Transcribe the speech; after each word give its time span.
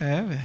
É, 0.00 0.22
velho. 0.22 0.44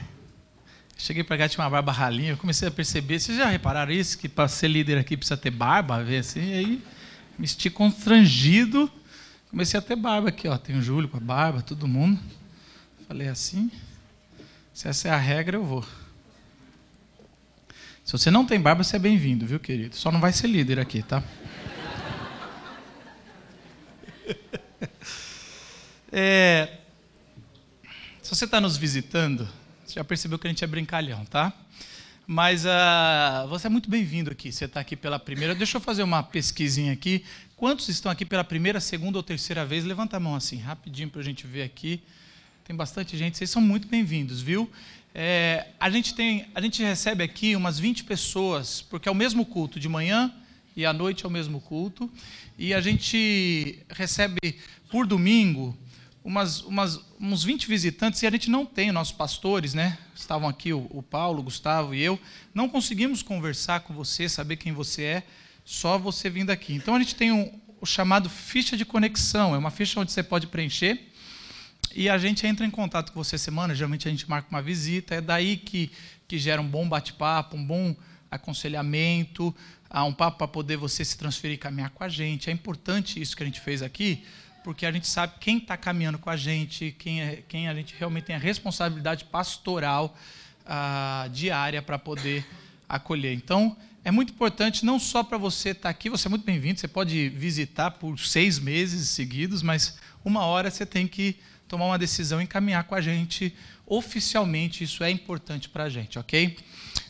Cheguei 0.98 1.24
pra 1.24 1.38
cá, 1.38 1.50
tinha 1.50 1.64
uma 1.64 1.70
barba 1.70 1.92
ralinha, 1.92 2.32
eu 2.32 2.38
comecei 2.38 2.68
a 2.68 2.72
perceber, 2.72 3.20
vocês 3.20 3.38
já 3.38 3.48
repararam 3.48 3.92
isso? 3.92 4.18
Que 4.18 4.30
para 4.30 4.48
ser 4.48 4.68
líder 4.68 4.98
aqui 5.00 5.18
precisa 5.18 5.36
ter 5.36 5.50
barba, 5.50 6.04
ver 6.04 6.20
assim, 6.20 6.54
aí 6.54 6.84
me 7.40 7.48
senti 7.48 7.72
constrangido, 7.72 8.92
comecei 9.50 9.80
a 9.80 9.82
ter 9.82 9.96
barba 9.96 10.30
aqui, 10.30 10.48
ó, 10.48 10.58
tem 10.58 10.78
o 10.78 10.82
Júlio 10.82 11.10
com 11.10 11.18
a 11.18 11.20
barba, 11.20 11.62
todo 11.62 11.88
mundo. 11.88 12.20
Falei 13.08 13.28
assim, 13.28 13.72
se 14.74 14.88
essa 14.88 15.08
é 15.08 15.12
a 15.12 15.18
regra, 15.18 15.58
eu 15.58 15.66
vou. 15.66 15.84
Se 18.06 18.12
você 18.12 18.30
não 18.30 18.46
tem 18.46 18.60
barba, 18.60 18.84
você 18.84 18.96
é 18.96 19.00
bem-vindo, 19.00 19.46
viu, 19.46 19.60
querido? 19.60 19.96
Só 19.96 20.12
não 20.12 20.20
vai 20.20 20.32
ser 20.32 20.48
líder 20.48 20.80
aqui, 20.80 21.02
tá? 21.02 21.24
É, 26.14 26.81
se 28.32 28.38
você 28.38 28.46
está 28.46 28.62
nos 28.62 28.78
visitando, 28.78 29.46
você 29.86 29.96
já 29.96 30.06
percebeu 30.06 30.40
que 30.40 30.48
a 30.48 30.50
gente 30.50 30.64
é 30.64 30.68
brincalhão, 30.68 31.26
tá? 31.26 31.52
Mas 32.26 32.64
uh, 32.64 33.46
você 33.50 33.68
é 33.68 33.70
muito 33.70 33.90
bem-vindo 33.90 34.32
aqui. 34.32 34.54
Você 34.54 34.64
está 34.64 34.80
aqui 34.80 34.96
pela 34.96 35.20
primeira. 35.20 35.54
Deixa 35.54 35.76
eu 35.76 35.82
fazer 35.82 36.02
uma 36.02 36.24
pesquisinha 36.24 36.94
aqui. 36.94 37.26
Quantos 37.58 37.90
estão 37.90 38.10
aqui 38.10 38.24
pela 38.24 38.46
primeira, 38.46 38.80
segunda 38.80 39.18
ou 39.18 39.24
terceira 39.24 39.66
vez? 39.66 39.84
Levanta 39.84 40.16
a 40.16 40.20
mão 40.22 40.34
assim, 40.34 40.56
rapidinho 40.56 41.10
para 41.10 41.20
a 41.20 41.24
gente 41.26 41.46
ver 41.46 41.64
aqui. 41.64 42.02
Tem 42.64 42.74
bastante 42.74 43.18
gente. 43.18 43.38
Vocês 43.38 43.50
são 43.50 43.62
muito 43.62 43.90
bem-vindos, 43.90 44.42
viu? 44.42 44.72
É, 45.14 45.68
a 45.78 45.90
gente 45.90 46.16
tem, 46.16 46.48
a 46.56 46.62
gente 46.62 46.82
recebe 46.82 47.26
aqui 47.26 47.54
umas 47.54 47.80
20 47.80 48.06
pessoas, 48.06 48.82
porque 48.82 49.10
é 49.10 49.12
o 49.12 49.16
mesmo 49.16 49.46
culto 49.46 49.78
de 49.78 49.90
manhã 49.90 50.34
e 50.74 50.86
à 50.86 50.94
noite 50.94 51.26
é 51.26 51.28
o 51.28 51.32
mesmo 51.32 51.60
culto. 51.60 52.10
E 52.58 52.74
a 52.74 52.80
gente 52.80 53.84
recebe 53.90 54.56
por 54.90 55.06
domingo 55.06 55.78
umas, 56.24 56.62
umas, 56.62 57.00
uns 57.20 57.44
20 57.44 57.68
visitantes 57.68 58.22
e 58.22 58.28
a 58.28 58.32
gente 58.32 58.50
não 58.50 58.66
tem, 58.66 58.92
nossos 58.92 59.14
pastores, 59.14 59.74
né? 59.74 59.98
Estavam 60.16 60.48
aqui 60.48 60.74
o, 60.74 60.88
o 60.90 61.02
Paulo, 61.02 61.40
o 61.40 61.44
Gustavo 61.44 61.96
e 61.96 62.02
eu. 62.02 62.20
Não 62.54 62.70
conseguimos 62.70 63.24
conversar 63.24 63.82
com 63.82 63.94
você, 63.94 64.30
saber 64.30 64.58
quem 64.58 64.72
você 64.72 65.04
é, 65.04 65.24
só 65.66 65.98
você 65.98 66.30
vindo 66.30 66.50
aqui. 66.50 66.74
Então 66.74 66.96
a 66.96 67.00
gente 67.00 67.16
tem 67.16 67.32
um, 67.32 67.60
o 67.80 67.86
chamado 67.86 68.30
ficha 68.30 68.78
de 68.78 68.86
conexão, 68.86 69.56
é 69.56 69.58
uma 69.58 69.72
ficha 69.72 70.00
onde 70.00 70.12
você 70.12 70.22
pode 70.22 70.48
preencher 70.48 71.12
e 71.94 72.08
a 72.10 72.18
gente 72.18 72.46
entra 72.48 72.66
em 72.66 72.70
contato 72.70 73.12
com 73.12 73.22
você 73.22 73.38
semana, 73.38 73.76
geralmente 73.76 74.08
a 74.08 74.12
gente 74.12 74.30
marca 74.30 74.48
uma 74.50 74.62
visita, 74.62 75.16
é 75.16 75.22
daí 75.22 75.58
que, 75.58 75.92
que 76.28 76.38
gera 76.38 76.62
um 76.62 76.68
bom 76.68 76.88
bate-papo, 76.88 77.58
um 77.58 77.66
bom 77.66 77.96
aconselhamento, 78.30 79.54
um 79.94 80.14
papo 80.14 80.38
para 80.38 80.48
poder 80.48 80.78
você 80.78 81.04
se 81.04 81.18
transferir 81.18 81.56
e 81.56 81.58
caminhar 81.58 81.90
com 81.90 82.04
a 82.04 82.08
gente. 82.08 82.50
É 82.50 82.54
importante 82.54 83.22
isso 83.22 83.36
que 83.36 83.44
a 83.44 83.46
gente 83.46 83.60
fez 83.60 83.82
aqui, 83.82 84.24
porque 84.64 84.86
a 84.86 84.92
gente 84.92 85.08
sabe 85.08 85.34
quem 85.40 85.58
está 85.58 85.76
caminhando 85.76 86.18
com 86.18 86.30
a 86.30 86.38
gente, 86.38 86.96
quem, 86.98 87.22
é, 87.22 87.44
quem 87.48 87.68
a 87.68 87.74
gente 87.74 87.96
realmente 87.98 88.26
tem 88.26 88.36
a 88.36 88.40
responsabilidade 88.40 89.26
pastoral 89.26 90.16
ah, 90.66 91.28
diária 91.32 91.82
para 91.82 91.98
poder 91.98 92.46
acolher. 92.88 93.34
Então, 93.34 93.76
é 94.04 94.12
muito 94.12 94.34
importante 94.34 94.86
não 94.86 95.00
só 95.00 95.24
para 95.24 95.38
você 95.38 95.70
estar 95.70 95.84
tá 95.84 95.90
aqui, 95.90 96.10
você 96.10 96.28
é 96.28 96.30
muito 96.30 96.46
bem-vindo, 96.46 96.80
você 96.80 96.88
pode 96.88 97.30
visitar 97.30 97.92
por 97.92 98.20
seis 98.20 98.60
meses 98.60 99.10
seguidos, 99.10 99.62
mas 99.62 99.98
uma 100.24 100.46
hora 100.46 100.70
você 100.70 100.86
tem 100.86 101.08
que 101.08 101.38
tomar 101.68 101.86
uma 101.86 102.00
decisão 102.00 102.42
e 102.42 102.48
caminhar 102.48 102.84
com 102.84 102.96
a 102.96 103.02
gente 103.02 103.56
oficialmente, 103.86 104.84
isso 104.84 105.04
é 105.04 105.12
importante 105.12 105.70
para 105.70 105.86
a 105.86 105.90
gente, 105.90 106.18
ok? 106.18 106.58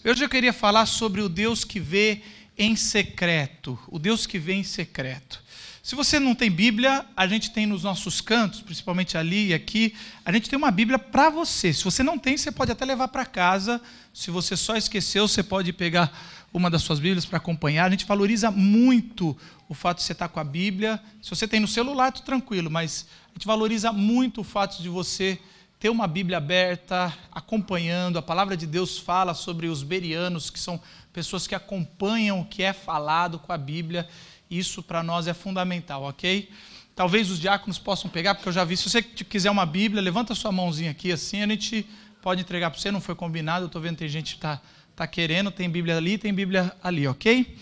Hoje 0.04 0.24
eu 0.24 0.30
queria 0.30 0.54
falar 0.54 0.86
sobre 0.86 1.22
o 1.22 1.30
Deus 1.30 1.64
que 1.64 1.80
vê 1.80 2.22
em 2.58 2.76
secreto, 2.76 3.80
o 3.88 3.98
Deus 3.98 4.26
que 4.28 4.38
vê 4.38 4.54
em 4.54 4.64
secreto. 4.64 5.42
Se 5.84 5.96
você 5.96 6.20
não 6.20 6.36
tem 6.36 6.52
Bíblia, 6.52 7.04
a 7.18 7.26
gente 7.26 7.50
tem 7.50 7.66
nos 7.66 7.82
nossos 7.82 8.22
cantos, 8.22 8.62
principalmente 8.62 9.18
ali 9.18 9.48
e 9.48 9.54
aqui, 9.54 9.96
a 10.24 10.32
gente 10.32 10.48
tem 10.48 10.56
uma 10.56 10.70
Bíblia 10.70 11.00
para 11.00 11.32
você. 11.32 11.74
Se 11.74 11.84
você 11.84 12.04
não 12.04 12.20
tem, 12.20 12.38
você 12.38 12.52
pode 12.52 12.72
até 12.72 12.86
levar 12.86 13.08
para 13.08 13.26
casa. 13.26 13.82
Se 14.14 14.30
você 14.30 14.56
só 14.56 14.76
esqueceu, 14.76 15.28
você 15.28 15.42
pode 15.42 15.74
pegar 15.74 16.16
uma 16.54 16.70
das 16.70 16.84
suas 16.84 17.00
Bíblias 17.00 17.26
para 17.26 17.38
acompanhar. 17.38 17.86
A 17.86 17.90
gente 17.90 18.06
valoriza 18.06 18.52
muito 18.52 19.36
o 19.68 19.74
fato 19.74 19.98
de 19.98 20.04
você 20.04 20.12
estar 20.12 20.28
com 20.28 20.40
a 20.40 20.44
Bíblia. 20.44 21.02
Se 21.20 21.32
você 21.32 21.48
tem 21.48 21.60
no 21.60 21.68
celular, 21.68 22.12
tudo 22.12 22.26
tranquilo, 22.26 22.70
mas 22.70 23.08
a 23.32 23.34
gente 23.34 23.48
valoriza 23.48 23.92
muito 23.92 24.42
o 24.42 24.44
fato 24.44 24.84
de 24.84 24.88
você 24.88 25.40
ter 25.80 25.90
uma 25.90 26.06
Bíblia 26.06 26.38
aberta, 26.38 27.12
acompanhando. 27.32 28.20
A 28.20 28.22
palavra 28.22 28.56
de 28.56 28.68
Deus 28.68 29.00
fala 29.00 29.34
sobre 29.34 29.66
os 29.68 29.82
berianos, 29.82 30.52
que 30.52 30.60
são 30.60 30.80
pessoas 31.12 31.48
que 31.48 31.56
acompanham 31.56 32.40
o 32.40 32.46
que 32.46 32.62
é 32.62 32.72
falado 32.72 33.40
com 33.40 33.52
a 33.52 33.58
Bíblia. 33.58 34.08
Isso 34.52 34.84
para 34.84 35.02
nós 35.02 35.28
é 35.28 35.34
fundamental, 35.34 36.04
ok? 36.04 36.50
Talvez 36.94 37.32
os 37.32 37.40
diáconos 37.40 37.80
possam 37.80 38.12
pegar, 38.12 38.36
porque 38.36 38.50
eu 38.50 38.54
já 38.54 38.66
vi. 38.66 38.76
Se 38.76 38.90
você 38.90 39.02
quiser 39.02 39.50
uma 39.50 39.66
Bíblia, 39.66 40.02
levanta 40.02 40.36
sua 40.36 40.52
mãozinha 40.52 40.92
aqui 40.92 41.10
assim, 41.10 41.42
a 41.42 41.48
gente 41.48 41.88
pode 42.22 42.42
entregar 42.42 42.70
para 42.70 42.78
você. 42.78 42.92
Não 42.92 43.00
foi 43.00 43.16
combinado, 43.16 43.64
eu 43.64 43.68
estou 43.68 43.82
vendo 43.82 43.94
que 43.94 44.00
tem 44.00 44.10
gente 44.10 44.34
que 44.34 44.40
está 44.40 44.62
tá 44.94 45.08
querendo. 45.08 45.52
Tem 45.52 45.70
Bíblia 45.70 45.96
ali, 45.96 46.18
tem 46.18 46.34
Bíblia 46.34 46.76
ali, 46.84 47.08
ok? 47.08 47.58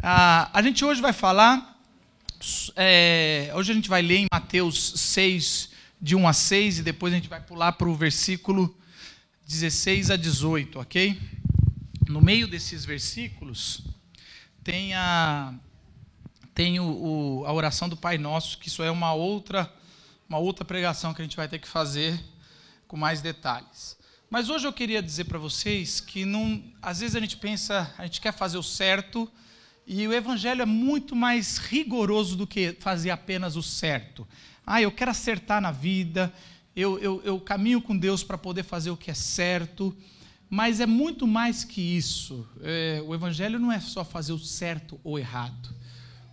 Ah, 0.00 0.50
a 0.52 0.62
gente 0.62 0.84
hoje 0.84 1.02
vai 1.02 1.12
falar. 1.12 1.76
É, 2.76 3.50
hoje 3.56 3.72
a 3.72 3.74
gente 3.74 3.88
vai 3.88 4.00
ler 4.00 4.18
em 4.18 4.26
Mateus 4.32 4.92
6, 4.96 5.70
de 6.00 6.14
1 6.14 6.28
a 6.28 6.32
6, 6.32 6.78
e 6.78 6.82
depois 6.82 7.12
a 7.12 7.16
gente 7.16 7.28
vai 7.28 7.40
pular 7.40 7.72
para 7.72 7.88
o 7.88 7.94
versículo 7.96 8.72
16 9.48 10.12
a 10.12 10.16
18, 10.16 10.78
ok? 10.78 11.18
No 12.06 12.20
meio 12.20 12.46
desses 12.46 12.84
versículos 12.84 13.82
tem 14.62 14.94
a 14.94 15.52
tem 16.54 16.78
o, 16.78 16.84
o, 16.84 17.46
a 17.46 17.52
oração 17.52 17.88
do 17.88 17.96
Pai 17.96 18.16
Nosso, 18.16 18.58
que 18.58 18.68
isso 18.68 18.82
é 18.82 18.90
uma 18.90 19.12
outra, 19.12 19.70
uma 20.28 20.38
outra 20.38 20.64
pregação 20.64 21.12
que 21.12 21.20
a 21.20 21.24
gente 21.24 21.36
vai 21.36 21.48
ter 21.48 21.58
que 21.58 21.66
fazer 21.66 22.18
com 22.86 22.96
mais 22.96 23.20
detalhes. 23.20 23.96
Mas 24.30 24.48
hoje 24.48 24.66
eu 24.66 24.72
queria 24.72 25.02
dizer 25.02 25.24
para 25.24 25.38
vocês 25.38 26.00
que 26.00 26.24
não, 26.24 26.62
às 26.80 27.00
vezes 27.00 27.16
a 27.16 27.20
gente 27.20 27.36
pensa, 27.36 27.92
a 27.98 28.04
gente 28.04 28.20
quer 28.20 28.32
fazer 28.32 28.56
o 28.56 28.62
certo, 28.62 29.30
e 29.86 30.06
o 30.06 30.12
Evangelho 30.12 30.62
é 30.62 30.66
muito 30.66 31.14
mais 31.14 31.58
rigoroso 31.58 32.36
do 32.36 32.46
que 32.46 32.76
fazer 32.80 33.10
apenas 33.10 33.56
o 33.56 33.62
certo. 33.62 34.26
Ah, 34.66 34.80
eu 34.80 34.90
quero 34.90 35.10
acertar 35.10 35.60
na 35.60 35.70
vida, 35.70 36.32
eu, 36.74 36.98
eu, 36.98 37.20
eu 37.24 37.40
caminho 37.40 37.82
com 37.82 37.96
Deus 37.96 38.24
para 38.24 38.38
poder 38.38 38.62
fazer 38.62 38.90
o 38.90 38.96
que 38.96 39.10
é 39.10 39.14
certo, 39.14 39.94
mas 40.48 40.80
é 40.80 40.86
muito 40.86 41.26
mais 41.26 41.64
que 41.64 41.80
isso. 41.80 42.46
É, 42.62 43.02
o 43.04 43.14
Evangelho 43.14 43.58
não 43.58 43.70
é 43.70 43.80
só 43.80 44.04
fazer 44.04 44.32
o 44.32 44.38
certo 44.38 45.00
ou 45.04 45.18
errado. 45.18 45.74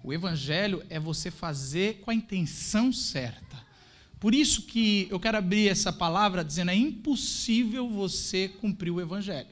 O 0.04 0.12
evangelho 0.12 0.84
é 0.90 1.00
você 1.00 1.30
fazer 1.30 2.00
com 2.02 2.12
a 2.12 2.16
intenção 2.16 2.92
certa. 2.92 3.62
Por 4.20 4.36
isso 4.36 4.64
que 4.64 5.08
eu 5.10 5.20
quero 5.20 5.38
abrir 5.38 5.68
essa 5.68 5.92
palavra 5.92 6.44
dizendo 6.44 6.72
é 6.72 6.76
impossível 6.76 7.90
você 7.90 8.48
cumprir 8.48 8.92
o 8.92 9.02
evangelho. 9.02 9.50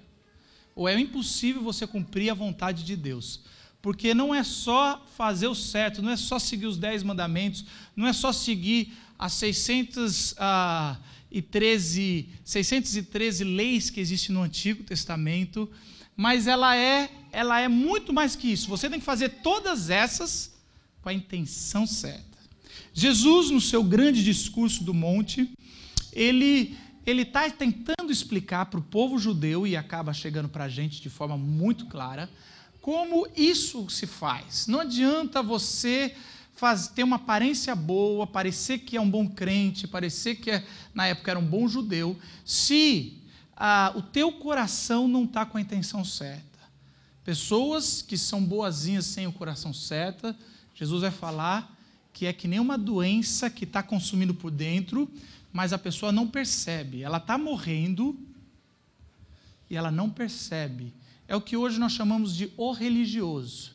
Ou 0.76 0.88
é 0.88 1.00
impossível 1.00 1.62
você 1.62 1.88
cumprir 1.88 2.30
a 2.30 2.36
vontade 2.36 2.84
de 2.84 2.96
Deus. 2.96 3.42
Porque 3.82 4.14
não 4.14 4.36
é 4.36 4.44
só 4.44 5.04
fazer 5.16 5.48
o 5.48 5.56
certo, 5.56 6.02
não 6.02 6.12
é 6.12 6.18
só 6.18 6.38
seguir 6.38 6.68
os 6.68 6.78
dez 6.78 7.02
mandamentos, 7.02 7.66
não 7.96 8.06
é 8.06 8.14
só 8.14 8.32
seguir 8.32 8.94
as 9.18 9.34
613, 9.34 12.30
613 12.44 13.44
leis 13.44 13.90
que 13.90 14.00
existem 14.00 14.36
no 14.36 14.44
Antigo 14.44 14.84
Testamento, 14.84 15.68
mas 16.20 16.48
ela 16.48 16.76
é, 16.76 17.10
ela 17.32 17.62
é 17.62 17.70
muito 17.70 18.12
mais 18.12 18.36
que 18.36 18.52
isso. 18.52 18.68
Você 18.68 18.90
tem 18.90 19.00
que 19.00 19.06
fazer 19.06 19.30
todas 19.42 19.90
essas 19.90 20.52
com 21.02 21.08
a 21.08 21.14
intenção 21.14 21.88
certa. 21.88 22.38
Jesus, 22.94 23.50
no 23.50 23.62
seu 23.62 23.82
grande 23.82 24.22
discurso 24.22 24.84
do 24.84 24.94
monte, 24.94 25.50
ele 26.12 26.78
ele 27.06 27.22
está 27.22 27.50
tentando 27.50 28.12
explicar 28.12 28.66
para 28.66 28.82
o 28.82 28.84
povo 28.84 29.18
judeu 29.18 29.66
e 29.66 29.78
acaba 29.78 30.12
chegando 30.12 30.50
para 30.50 30.66
a 30.66 30.70
gente 30.70 31.02
de 31.02 31.10
forma 31.10 31.38
muito 31.38 31.86
clara 31.86 32.30
como 32.82 33.26
isso 33.34 33.90
se 33.90 34.06
faz. 34.06 34.68
Não 34.68 34.82
adianta 34.82 35.42
você 35.42 36.14
faz, 36.54 36.90
ter 36.90 37.04
uma 37.04 37.16
aparência 37.16 37.74
boa, 37.74 38.28
parecer 38.28 38.80
que 38.80 38.98
é 38.98 39.02
um 39.02 39.10
bom 39.10 39.26
crente, 39.26 39.88
parecer 39.88 40.36
que 40.36 40.52
é, 40.52 40.66
na 40.94 41.08
época 41.08 41.32
era 41.32 41.40
um 41.40 41.46
bom 41.46 41.66
judeu, 41.66 42.18
se 42.44 43.19
ah, 43.60 43.92
o 43.94 44.02
teu 44.02 44.32
coração 44.32 45.06
não 45.06 45.26
está 45.26 45.46
com 45.46 45.58
a 45.58 45.62
intenção 45.62 46.06
certa. 46.06 46.60
Pessoas 47.26 48.02
que 48.02 48.18
são 48.18 48.42
boazinhas 48.44 49.06
sem 49.06 49.28
o 49.28 49.34
coração 49.34 49.74
certo, 49.74 50.34
Jesus 50.74 51.02
vai 51.02 51.12
falar 51.12 51.78
que 52.14 52.26
é 52.26 52.32
que 52.32 52.48
nem 52.48 52.60
uma 52.60 52.78
doença 52.78 53.50
que 53.50 53.66
está 53.66 53.84
consumindo 53.84 54.34
por 54.34 54.50
dentro, 54.50 55.12
mas 55.52 55.74
a 55.74 55.78
pessoa 55.78 56.12
não 56.12 56.26
percebe. 56.26 57.04
Ela 57.04 57.18
está 57.18 57.38
morrendo 57.38 58.18
e 59.70 59.76
ela 59.76 59.92
não 59.92 60.10
percebe. 60.10 60.94
É 61.28 61.36
o 61.36 61.42
que 61.42 61.58
hoje 61.58 61.80
nós 61.80 61.92
chamamos 61.92 62.36
de 62.36 62.52
o 62.56 62.72
religioso. 62.72 63.74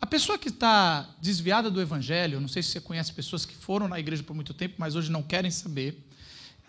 A 0.00 0.06
pessoa 0.06 0.38
que 0.38 0.48
está 0.48 1.08
desviada 1.20 1.70
do 1.70 1.80
evangelho, 1.80 2.40
não 2.40 2.48
sei 2.48 2.62
se 2.62 2.70
você 2.70 2.80
conhece 2.80 3.12
pessoas 3.12 3.44
que 3.46 3.54
foram 3.54 3.88
na 3.88 3.98
igreja 3.98 4.22
por 4.22 4.34
muito 4.34 4.54
tempo, 4.54 4.74
mas 4.78 4.94
hoje 4.94 5.10
não 5.10 5.22
querem 5.22 5.50
saber 5.50 5.98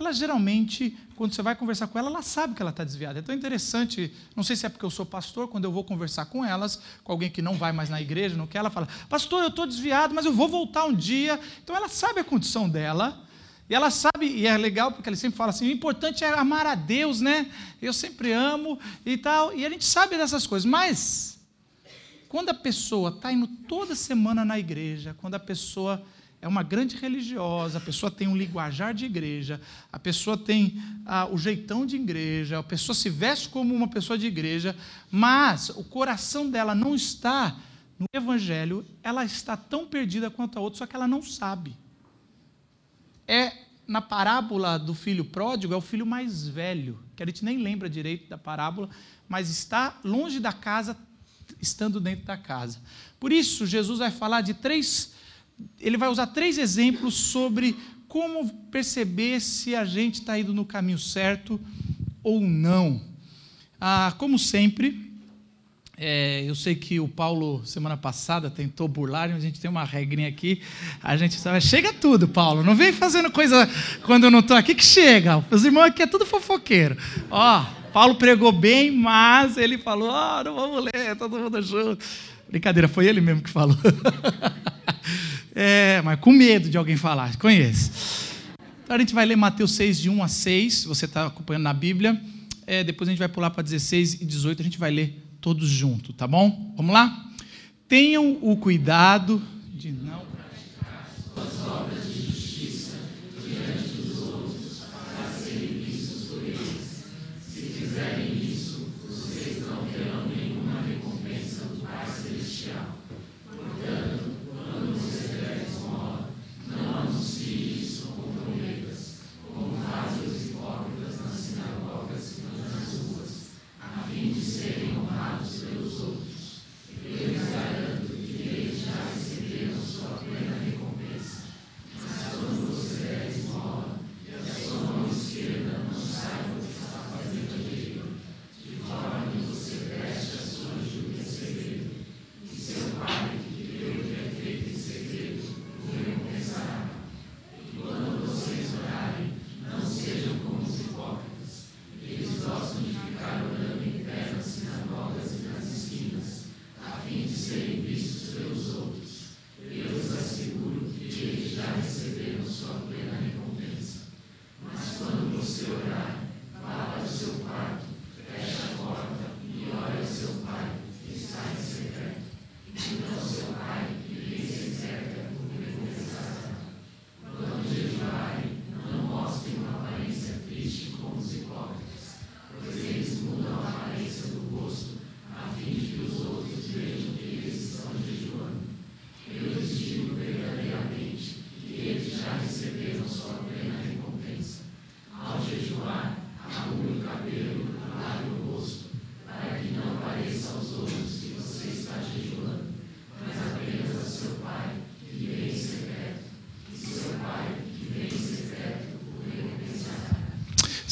ela 0.02 0.12
geralmente, 0.12 0.98
quando 1.16 1.34
você 1.34 1.42
vai 1.42 1.56
conversar 1.56 1.88
com 1.88 1.98
ela, 1.98 2.10
ela 2.10 2.22
sabe 2.22 2.56
que 2.56 2.62
ela 2.62 2.72
está 2.72 2.84
desviada. 2.84 3.20
É 3.20 3.22
tão 3.22 3.34
interessante, 3.34 4.14
não 4.36 4.44
sei 4.44 4.56
se 4.56 4.66
é 4.66 4.70
porque 4.70 4.86
eu 4.86 4.90
sou 4.90 5.06
pastor, 5.06 5.48
quando 5.48 5.66
eu 5.66 5.72
vou 5.72 5.84
conversar 5.84 6.26
com 6.26 6.44
elas, 6.44 6.82
com 7.04 7.12
alguém 7.12 7.30
que 7.30 7.42
não 7.42 7.56
vai 7.56 7.72
mais 7.72 7.90
na 7.90 8.02
igreja, 8.02 8.36
não 8.36 8.48
quer, 8.48 8.58
ela 8.58 8.70
fala, 8.70 8.88
pastor, 9.08 9.42
eu 9.42 9.50
estou 9.50 9.66
desviado, 9.66 10.14
mas 10.14 10.26
eu 10.26 10.34
vou 10.34 10.48
voltar 10.48 10.86
um 10.86 10.94
dia. 10.94 11.40
Então 11.64 11.76
ela 11.76 11.88
sabe 11.88 12.20
a 12.20 12.24
condição 12.24 12.68
dela, 12.68 13.24
e 13.70 13.76
ela 13.76 13.90
sabe, 13.90 14.26
e 14.26 14.46
é 14.46 14.58
legal 14.58 14.92
porque 14.92 15.08
ele 15.08 15.16
sempre 15.16 15.38
fala 15.38 15.52
assim: 15.52 15.66
o 15.66 15.72
importante 15.72 16.26
é 16.26 16.38
amar 16.38 16.66
a 16.66 16.76
Deus, 16.76 17.22
né? 17.22 17.50
Eu 17.82 17.94
sempre 17.94 18.34
amo 18.34 18.78
e 19.06 19.16
tal, 19.16 19.56
e 19.56 19.66
a 19.66 19.70
gente 19.70 19.86
sabe 19.86 20.18
dessas 20.18 20.46
coisas, 20.46 20.66
mas 20.66 21.40
quando 22.28 22.50
a 22.50 22.54
pessoa 22.54 23.12
está 23.12 23.32
indo 23.32 23.48
toda 23.48 23.96
semana 23.96 24.44
na 24.44 24.60
igreja, 24.60 25.16
quando 25.22 25.36
a 25.36 25.40
pessoa 25.40 26.04
é 26.42 26.48
uma 26.48 26.64
grande 26.64 26.96
religiosa, 26.96 27.78
a 27.78 27.82
pessoa 27.82 28.12
tem 28.12 28.28
um 28.28 28.36
linguajar 28.36 28.96
de 28.96 29.06
igreja, 29.06 29.62
a 29.92 30.00
pessoa 30.00 30.36
tem 30.36 30.82
ah, 31.06 31.28
o 31.28 31.38
jeitão 31.38 31.86
de 31.86 31.96
igreja, 31.96 32.58
a 32.58 32.64
pessoa 32.64 32.96
se 32.96 33.10
veste 33.10 33.48
como 33.48 33.76
uma 33.76 33.88
pessoa 33.88 34.18
de 34.18 34.26
igreja, 34.26 34.76
mas 35.12 35.70
o 35.70 35.84
coração 35.84 36.50
dela 36.50 36.74
não 36.74 36.96
está 36.96 37.56
no 38.00 38.08
evangelho, 38.12 38.84
ela 39.04 39.24
está 39.24 39.56
tão 39.56 39.86
perdida 39.86 40.32
quanto 40.32 40.58
a 40.58 40.62
outra, 40.62 40.80
só 40.80 40.88
que 40.88 40.96
ela 40.96 41.08
não 41.08 41.22
sabe. 41.22 41.78
É 43.28 43.54
na 43.88 44.02
parábola 44.02 44.80
do 44.80 44.96
filho 44.96 45.24
pródigo, 45.24 45.74
é 45.74 45.78
o 45.78 45.82
filho 45.82 46.08
mais 46.08 46.48
velho, 46.48 47.04
que 47.16 47.22
a 47.22 47.26
gente 47.26 47.46
nem 47.46 47.60
lembra 47.60 47.88
direito 47.88 48.28
da 48.28 48.38
parábola, 48.38 48.90
mas 49.30 49.52
está 49.52 50.00
longe 50.04 50.40
da 50.40 50.52
casa, 50.52 50.98
estando 51.62 52.00
dentro 52.00 52.26
da 52.26 52.38
casa. 52.38 52.80
Por 53.20 53.32
isso, 53.32 53.68
Jesus 53.68 54.00
vai 54.00 54.10
falar 54.10 54.42
de 54.42 54.56
três 54.56 55.14
ele 55.80 55.98
vai 55.98 56.10
usar 56.10 56.28
três 56.28 56.58
exemplos 56.58 57.16
sobre 57.16 57.76
como 58.08 58.50
perceber 58.72 59.40
se 59.40 59.76
a 59.76 59.86
gente 59.86 60.16
está 60.16 60.38
indo 60.38 60.54
no 60.54 60.66
caminho 60.66 61.00
certo 61.00 61.60
ou 62.24 62.42
não. 62.42 63.02
Ah, 63.80 64.14
como 64.18 64.38
sempre, 64.38 65.12
é, 66.04 66.44
eu 66.48 66.56
sei 66.56 66.74
que 66.74 67.00
o 67.00 67.08
Paulo, 67.08 67.64
semana 67.64 67.96
passada, 67.96 68.50
tentou 68.50 68.88
burlar, 68.88 69.30
mas 69.30 69.38
a 69.38 69.42
gente 69.42 69.60
tem 69.60 69.70
uma 69.70 69.84
regrinha 69.84 70.28
aqui. 70.28 70.62
A 71.02 71.16
gente 71.16 71.36
sabe, 71.36 71.62
chega 71.62 71.94
tudo, 71.94 72.28
Paulo. 72.28 72.64
Não 72.64 72.76
vem 72.76 72.92
fazendo 72.92 73.30
coisa 73.30 73.70
quando 74.04 74.24
eu 74.24 74.32
não 74.32 74.40
estou 74.40 74.58
aqui 74.58 74.74
que 74.74 74.84
chega. 74.84 75.46
Os 75.52 75.64
irmãos 75.64 75.86
aqui 75.86 76.02
é 76.02 76.08
tudo 76.08 76.26
fofoqueiro. 76.26 76.98
Ó, 77.30 77.66
Paulo 77.94 78.16
pregou 78.16 78.52
bem, 78.52 78.90
mas 78.90 79.58
ele 79.58 79.78
falou: 79.78 80.10
oh, 80.10 80.44
não 80.44 80.56
vamos 80.56 80.86
ler, 80.86 81.16
todo 81.16 81.38
mundo 81.38 81.62
junto. 81.62 82.04
Brincadeira, 82.50 82.88
foi 82.88 83.06
ele 83.06 83.22
mesmo 83.22 83.44
que 83.44 83.50
falou. 83.50 83.78
É, 85.54 86.02
mas 86.04 86.20
com 86.20 86.32
medo 86.32 86.70
de 86.70 86.78
alguém 86.78 86.96
falar, 86.96 87.36
conhece. 87.38 87.92
Então 88.84 88.96
a 88.96 89.00
gente 89.00 89.14
vai 89.14 89.26
ler 89.26 89.36
Mateus 89.36 89.74
6, 89.74 90.00
de 90.00 90.10
1 90.10 90.24
a 90.24 90.28
6, 90.28 90.74
se 90.74 90.88
você 90.88 91.06
está 91.06 91.28
acompanhando 91.28 91.64
na 91.64 91.74
Bíblia. 91.74 92.22
É, 92.66 92.84
depois 92.84 93.08
a 93.08 93.12
gente 93.12 93.20
vai 93.20 93.30
pular 93.30 93.50
para 93.50 93.64
16 93.64 94.22
e 94.22 94.26
18, 94.26 94.62
a 94.62 94.64
gente 94.64 94.78
vai 94.78 94.92
ler 94.92 95.22
todos 95.42 95.68
juntos, 95.68 96.16
tá 96.16 96.28
bom? 96.28 96.74
Vamos 96.78 96.94
lá? 96.94 97.30
Tenham 97.88 98.38
o 98.42 98.56
cuidado 98.56 99.42
de 99.74 99.92
não 99.92 100.31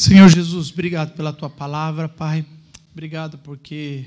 Senhor 0.09 0.27
Jesus, 0.27 0.71
obrigado 0.71 1.13
pela 1.13 1.31
tua 1.31 1.51
palavra, 1.51 2.09
Pai. 2.09 2.43
Obrigado 2.91 3.37
porque 3.37 4.05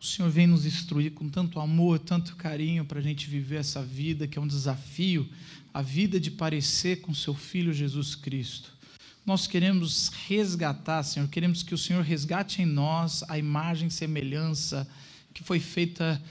o 0.00 0.04
Senhor 0.04 0.30
vem 0.30 0.46
nos 0.46 0.64
instruir 0.64 1.10
com 1.10 1.28
tanto 1.28 1.58
amor, 1.58 1.98
tanto 1.98 2.36
carinho 2.36 2.84
para 2.84 3.00
a 3.00 3.02
gente 3.02 3.28
viver 3.28 3.56
essa 3.56 3.82
vida 3.82 4.28
que 4.28 4.38
é 4.38 4.40
um 4.40 4.46
desafio, 4.46 5.28
a 5.74 5.82
vida 5.82 6.20
de 6.20 6.30
parecer 6.30 7.00
com 7.00 7.12
seu 7.12 7.34
Filho 7.34 7.72
Jesus 7.72 8.14
Cristo. 8.14 8.72
Nós 9.26 9.48
queremos 9.48 10.12
resgatar, 10.28 11.02
Senhor, 11.02 11.28
queremos 11.28 11.64
que 11.64 11.74
o 11.74 11.78
Senhor 11.78 12.04
resgate 12.04 12.62
em 12.62 12.66
nós 12.66 13.24
a 13.28 13.36
imagem 13.36 13.88
e 13.88 13.90
semelhança 13.90 14.86
que 15.34 15.42
foi 15.42 15.58
feita 15.58 16.22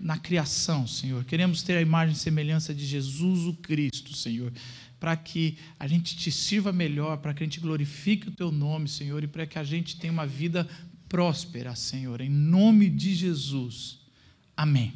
na 0.00 0.16
criação, 0.16 0.86
Senhor. 0.86 1.24
Queremos 1.24 1.60
ter 1.60 1.76
a 1.76 1.82
imagem 1.82 2.14
e 2.14 2.18
semelhança 2.18 2.72
de 2.72 2.86
Jesus 2.86 3.46
o 3.48 3.54
Cristo, 3.54 4.14
Senhor 4.14 4.52
para 4.98 5.16
que 5.16 5.56
a 5.78 5.86
gente 5.86 6.16
te 6.16 6.30
sirva 6.30 6.72
melhor, 6.72 7.18
para 7.18 7.34
que 7.34 7.42
a 7.42 7.46
gente 7.46 7.60
glorifique 7.60 8.28
o 8.28 8.32
teu 8.32 8.50
nome, 8.50 8.88
Senhor, 8.88 9.22
e 9.22 9.26
para 9.26 9.46
que 9.46 9.58
a 9.58 9.64
gente 9.64 9.96
tenha 9.96 10.12
uma 10.12 10.26
vida 10.26 10.68
próspera, 11.08 11.74
Senhor, 11.76 12.20
em 12.20 12.30
nome 12.30 12.88
de 12.88 13.14
Jesus. 13.14 13.98
Amém. 14.56 14.92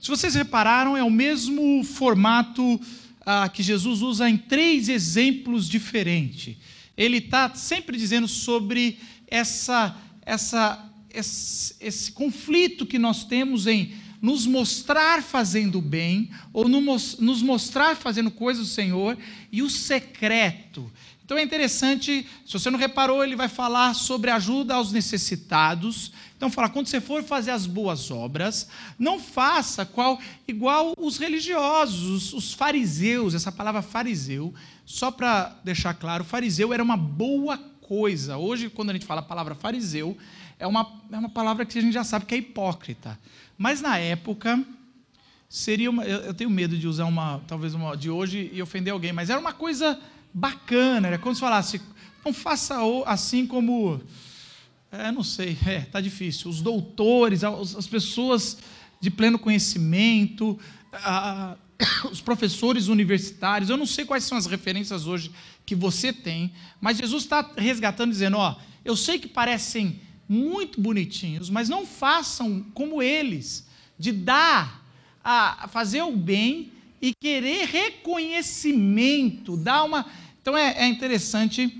Se 0.00 0.08
vocês 0.08 0.34
repararam, 0.34 0.96
é 0.96 1.02
o 1.02 1.10
mesmo 1.10 1.84
formato 1.84 2.80
ah, 3.26 3.48
que 3.48 3.62
Jesus 3.62 4.00
usa 4.00 4.28
em 4.30 4.36
três 4.36 4.88
exemplos 4.88 5.68
diferentes. 5.68 6.56
Ele 6.96 7.18
está 7.18 7.54
sempre 7.54 7.96
dizendo 7.96 8.26
sobre 8.26 8.98
essa, 9.26 9.96
essa, 10.22 10.90
esse, 11.12 11.74
esse 11.80 12.12
conflito 12.12 12.86
que 12.86 12.98
nós 12.98 13.24
temos 13.24 13.66
em 13.66 13.92
nos 14.20 14.46
mostrar 14.46 15.22
fazendo 15.22 15.80
bem, 15.80 16.30
ou 16.52 16.68
nos 16.68 17.42
mostrar 17.42 17.96
fazendo 17.96 18.30
coisas 18.30 18.66
do 18.66 18.72
Senhor, 18.72 19.16
e 19.50 19.62
o 19.62 19.70
secreto. 19.70 20.90
Então 21.30 21.38
é 21.38 21.44
interessante, 21.44 22.26
se 22.44 22.52
você 22.52 22.68
não 22.70 22.78
reparou, 22.78 23.22
ele 23.22 23.36
vai 23.36 23.46
falar 23.46 23.94
sobre 23.94 24.32
ajuda 24.32 24.74
aos 24.74 24.90
necessitados. 24.90 26.10
Então 26.36 26.50
fala, 26.50 26.68
quando 26.68 26.88
você 26.88 27.00
for 27.00 27.22
fazer 27.22 27.52
as 27.52 27.66
boas 27.66 28.10
obras, 28.10 28.68
não 28.98 29.20
faça 29.20 29.86
qual 29.86 30.18
igual 30.48 30.92
os 30.98 31.18
religiosos, 31.18 32.02
os, 32.02 32.32
os 32.32 32.52
fariseus, 32.52 33.32
essa 33.32 33.52
palavra 33.52 33.80
fariseu, 33.80 34.52
só 34.84 35.12
para 35.12 35.56
deixar 35.62 35.94
claro, 35.94 36.24
fariseu 36.24 36.72
era 36.72 36.82
uma 36.82 36.96
boa 36.96 37.56
coisa. 37.80 38.36
Hoje, 38.36 38.68
quando 38.68 38.90
a 38.90 38.92
gente 38.92 39.06
fala 39.06 39.20
a 39.20 39.24
palavra 39.24 39.54
fariseu, 39.54 40.18
é 40.58 40.66
uma, 40.66 41.00
é 41.12 41.16
uma 41.16 41.28
palavra 41.28 41.64
que 41.64 41.78
a 41.78 41.82
gente 41.82 41.94
já 41.94 42.02
sabe 42.02 42.26
que 42.26 42.34
é 42.34 42.38
hipócrita. 42.38 43.16
Mas 43.62 43.82
na 43.82 43.98
época, 43.98 44.64
seria 45.46 45.90
uma, 45.90 46.02
eu, 46.02 46.32
tenho 46.32 46.48
medo 46.48 46.78
de 46.78 46.88
usar 46.88 47.04
uma, 47.04 47.42
talvez 47.46 47.74
uma 47.74 47.94
de 47.94 48.08
hoje 48.08 48.50
e 48.54 48.62
ofender 48.62 48.90
alguém, 48.90 49.12
mas 49.12 49.28
era 49.28 49.38
uma 49.38 49.52
coisa 49.52 50.00
bacana, 50.32 51.08
era 51.08 51.18
como 51.18 51.34
se 51.34 51.42
falasse, 51.42 51.78
não 52.24 52.32
faça 52.32 52.78
assim 53.04 53.46
como, 53.46 54.00
é, 54.90 55.12
não 55.12 55.22
sei, 55.22 55.58
é, 55.66 55.80
tá 55.80 56.00
difícil, 56.00 56.48
os 56.48 56.62
doutores, 56.62 57.44
as 57.44 57.86
pessoas 57.86 58.56
de 58.98 59.10
pleno 59.10 59.38
conhecimento, 59.38 60.58
a, 60.94 61.54
os 62.10 62.22
professores 62.22 62.88
universitários, 62.88 63.68
eu 63.68 63.76
não 63.76 63.84
sei 63.84 64.06
quais 64.06 64.24
são 64.24 64.38
as 64.38 64.46
referências 64.46 65.06
hoje 65.06 65.30
que 65.66 65.74
você 65.74 66.14
tem, 66.14 66.50
mas 66.80 66.96
Jesus 66.96 67.24
está 67.24 67.46
resgatando, 67.58 68.10
dizendo: 68.10 68.38
ó, 68.38 68.56
eu 68.82 68.96
sei 68.96 69.18
que 69.18 69.28
parecem 69.28 70.00
muito 70.30 70.80
bonitinhos, 70.80 71.50
mas 71.50 71.68
não 71.68 71.84
façam 71.84 72.64
como 72.72 73.02
eles, 73.02 73.66
de 73.98 74.12
dar 74.12 74.86
a 75.24 75.66
fazer 75.66 76.02
o 76.02 76.16
bem 76.16 76.70
e 77.02 77.12
querer 77.20 77.66
reconhecimento, 77.66 79.56
dar 79.56 79.82
uma. 79.82 80.06
Então 80.40 80.56
é, 80.56 80.84
é 80.84 80.86
interessante 80.86 81.76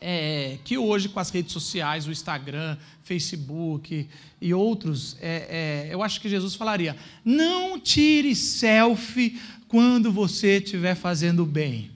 é, 0.00 0.56
que 0.64 0.78
hoje, 0.78 1.10
com 1.10 1.20
as 1.20 1.28
redes 1.28 1.52
sociais, 1.52 2.06
o 2.06 2.10
Instagram, 2.10 2.78
Facebook 3.02 4.08
e 4.40 4.54
outros, 4.54 5.18
é, 5.20 5.86
é 5.90 5.94
eu 5.94 6.02
acho 6.02 6.18
que 6.18 6.30
Jesus 6.30 6.54
falaria: 6.54 6.96
não 7.22 7.78
tire 7.78 8.34
selfie 8.34 9.38
quando 9.68 10.10
você 10.10 10.56
estiver 10.56 10.94
fazendo 10.94 11.44
bem. 11.44 11.90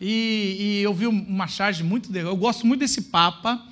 E, 0.00 0.56
e 0.58 0.82
eu 0.82 0.92
vi 0.92 1.06
uma 1.06 1.46
charge 1.46 1.84
muito 1.84 2.12
legal, 2.12 2.32
eu 2.32 2.36
gosto 2.36 2.66
muito 2.66 2.80
desse 2.80 3.02
Papa, 3.02 3.64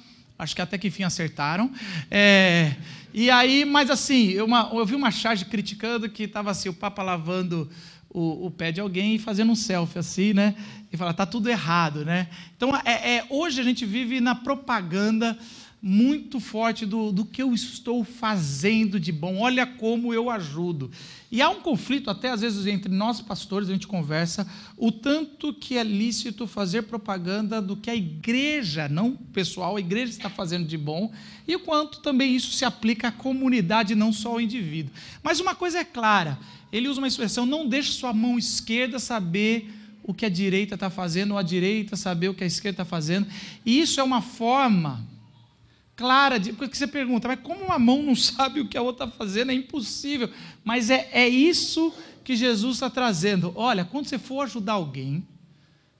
acho 0.43 0.57
que 0.57 0.63
até 0.63 0.77
que 0.77 0.89
enfim 0.89 1.05
acertaram. 1.05 1.71
É, 2.11 2.75
e 3.15 3.31
aí, 3.31 3.65
mas 3.65 3.91
assim, 3.91 4.31
eu, 4.31 4.45
uma, 4.45 4.71
eu 4.73 4.85
vi 4.85 4.95
uma 4.95 5.11
charge 5.11 5.45
criticando 5.45 6.09
que 6.09 6.25
estava 6.25 6.51
assim, 6.51 6.69
o 6.69 6.75
Papa 6.75 7.03
lavando 7.03 7.71
o, 8.11 8.47
o, 8.47 8.51
pé 8.51 8.73
de 8.73 8.81
alguém 8.81 9.15
e 9.15 9.19
fazendo 9.19 9.53
um 9.53 9.55
selfie 9.55 9.99
assim, 9.99 10.33
né? 10.35 10.55
E 10.93 10.97
fala, 10.97 11.15
tá 11.15 11.25
tudo 11.25 11.49
errado, 11.49 12.05
né? 12.05 12.29
Então, 12.57 12.75
é, 12.85 13.17
é, 13.17 13.27
hoje 13.31 13.61
a 13.61 13.65
gente 13.65 13.87
vive 13.87 14.21
na 14.21 14.35
propaganda 14.35 15.39
muito 15.85 16.39
forte 16.39 16.87
do, 16.87 17.11
do 17.11 17.25
que 17.25 17.43
eu 17.43 17.53
estou 17.53 18.05
fazendo 18.05 19.01
de 19.01 19.11
bom, 19.11 19.41
olha 19.41 19.67
como 19.67 20.15
eu 20.15 20.31
ajudo. 20.31 20.93
E 21.29 21.43
há 21.43 21.51
um 21.51 21.61
conflito, 21.61 22.09
até 22.09 22.31
às 22.31 22.41
vezes, 22.41 22.67
entre 22.67 22.95
nós 22.95 23.21
pastores, 23.21 23.69
a 23.69 23.73
gente 23.73 23.89
conversa, 23.89 24.47
o 24.77 24.93
tanto 24.93 25.53
que 25.53 25.77
é 25.77 25.83
lícito 25.83 26.47
fazer 26.47 26.83
propaganda 26.83 27.61
do 27.61 27.77
que 27.77 27.91
a 27.91 27.97
igreja, 27.97 28.89
não 28.89 29.17
pessoal, 29.17 29.77
a 29.77 29.81
igreja 29.81 30.13
está 30.13 30.31
fazendo 30.31 30.69
de 30.69 30.79
bom, 30.79 31.11
e 31.49 31.57
o 31.57 31.61
quanto 31.61 31.99
também 31.99 32.33
isso 32.33 32.53
se 32.53 32.65
aplica 32.65 33.09
à 33.09 33.13
comunidade, 33.13 33.97
não 33.97 34.13
só 34.13 34.31
ao 34.31 34.41
indivíduo. 34.41 34.93
Mas 35.21 35.41
uma 35.41 35.55
coisa 35.55 35.81
é 35.81 35.85
clara, 35.85 36.39
ele 36.73 36.87
usa 36.87 37.01
uma 37.01 37.09
expressão: 37.09 37.45
não 37.45 37.67
deixe 37.67 37.91
sua 37.91 38.13
mão 38.13 38.39
esquerda 38.39 39.01
saber 39.01 39.69
o 40.05 40.15
que 40.15 40.27
a 40.27 40.29
direita 40.29 40.75
está 40.75 40.91
fazendo, 40.91 41.33
ou 41.33 41.39
a 41.39 41.43
direita 41.43 41.97
saber 41.97 42.29
o 42.29 42.35
que 42.35 42.45
a 42.45 42.47
esquerda 42.47 42.83
está 42.83 42.85
fazendo. 42.85 43.27
E 43.67 43.81
isso 43.81 44.01
é 44.01 44.03
uma 44.03 44.23
forma 44.23 45.11
clara, 46.03 46.37
de, 46.37 46.53
porque 46.53 46.75
você 46.75 46.89
pergunta, 46.89 47.29
mas 47.29 47.39
como 47.41 47.65
uma 47.65 47.79
mão 47.79 48.03
não 48.03 48.17
sabe 48.17 48.61
o 48.61 48.67
que 48.67 48.77
a 48.77 48.83
outra 48.83 49.07
está 49.07 49.17
fazendo? 49.17 49.53
É 49.53 49.55
impossível. 49.55 50.29
Mas 50.65 50.91
é, 50.91 51.09
é 51.13 51.29
isso 51.29 51.95
que 52.25 52.35
Jesus 52.35 52.75
está 52.77 52.91
trazendo. 52.91 53.53
Olha, 53.55 53.85
quando 53.85 54.07
você 54.09 54.19
for 54.19 54.43
ajudar 54.43 54.73
alguém, 54.73 55.25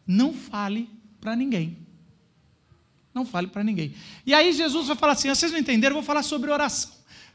não 0.05 0.35
fale 0.35 0.91
para 1.21 1.37
ninguém. 1.37 1.79
Não 3.15 3.25
fale 3.25 3.47
para 3.47 3.63
ninguém. 3.63 3.95
E 4.27 4.35
aí 4.35 4.53
Jesus 4.53 4.89
vai 4.89 4.97
falar 4.97 5.13
assim: 5.13 5.29
vocês 5.29 5.53
não 5.53 5.59
entenderam, 5.59 5.93
eu 5.95 6.03
vou 6.03 6.07
falar 6.07 6.25
sobre 6.25 6.51
oração. 6.51 6.91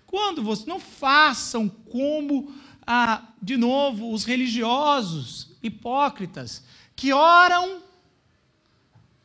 Quando 0.05 0.43
vocês 0.43 0.67
não 0.67 0.79
façam 0.79 1.69
como, 1.69 2.53
ah, 2.85 3.23
de 3.41 3.55
novo, 3.55 4.11
os 4.11 4.25
religiosos, 4.25 5.55
hipócritas, 5.63 6.63
que 6.97 7.13
oram 7.13 7.81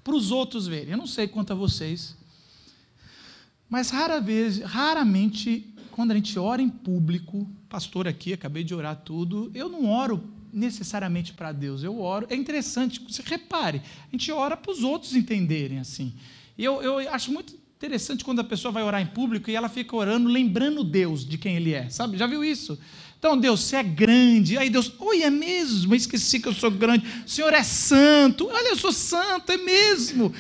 para 0.05 0.15
os 0.15 0.31
outros 0.31 0.69
verem. 0.69 0.93
Eu 0.93 0.99
não 0.99 1.07
sei 1.09 1.27
quanto 1.27 1.53
a 1.53 1.57
vocês, 1.57 2.17
mas 3.73 3.89
rara 3.89 4.21
vez, 4.21 4.59
raramente, 4.59 5.75
quando 5.93 6.11
a 6.11 6.15
gente 6.15 6.39
ora 6.39 6.61
em 6.61 6.69
público, 6.69 7.51
pastor 7.71 8.07
aqui, 8.07 8.35
acabei 8.35 8.63
de 8.63 8.75
orar 8.75 8.97
tudo, 8.97 9.51
eu 9.55 9.67
não 9.67 9.89
oro 9.89 10.23
necessariamente 10.53 11.33
para 11.33 11.53
Deus, 11.53 11.83
eu 11.83 11.99
oro. 11.99 12.27
É 12.29 12.37
interessante, 12.37 13.01
você 13.01 13.23
repare, 13.25 13.81
a 13.81 14.11
gente 14.13 14.31
ora 14.31 14.59
para 14.59 14.71
os 14.71 14.83
outros 14.83 15.17
entenderem 15.17 15.79
assim. 15.79 16.13
E 16.59 16.63
eu, 16.63 16.83
eu 16.83 16.99
acho 17.15 17.33
muito 17.33 17.55
interessante 17.55 18.23
quando 18.23 18.41
a 18.41 18.45
pessoa 18.45 18.71
vai 18.71 18.83
orar 18.83 19.01
em 19.01 19.07
público 19.07 19.49
e 19.49 19.57
ela 19.57 19.71
fica 19.71 19.97
orando, 19.97 20.29
lembrando 20.29 20.85
Deus 20.85 21.25
de 21.27 21.39
quem 21.39 21.57
Ele 21.57 21.73
é, 21.73 21.89
sabe? 21.89 22.19
Já 22.19 22.27
viu 22.27 22.45
isso? 22.45 22.79
Então, 23.23 23.39
Deus, 23.39 23.61
você 23.61 23.77
é 23.77 23.85
grande. 23.85 24.59
Aí 24.59 24.69
Deus, 24.69 24.93
oi, 24.99 25.23
é 25.23 25.31
mesmo, 25.31 25.95
esqueci 25.95 26.41
que 26.41 26.49
eu 26.49 26.53
sou 26.53 26.73
grande. 26.73 27.07
O 27.25 27.29
Senhor 27.29 27.55
é 27.55 27.63
santo. 27.63 28.49
Olha, 28.49 28.71
eu 28.71 28.77
sou 28.77 28.91
santo, 28.91 29.53
é 29.53 29.57
mesmo. 29.57 30.35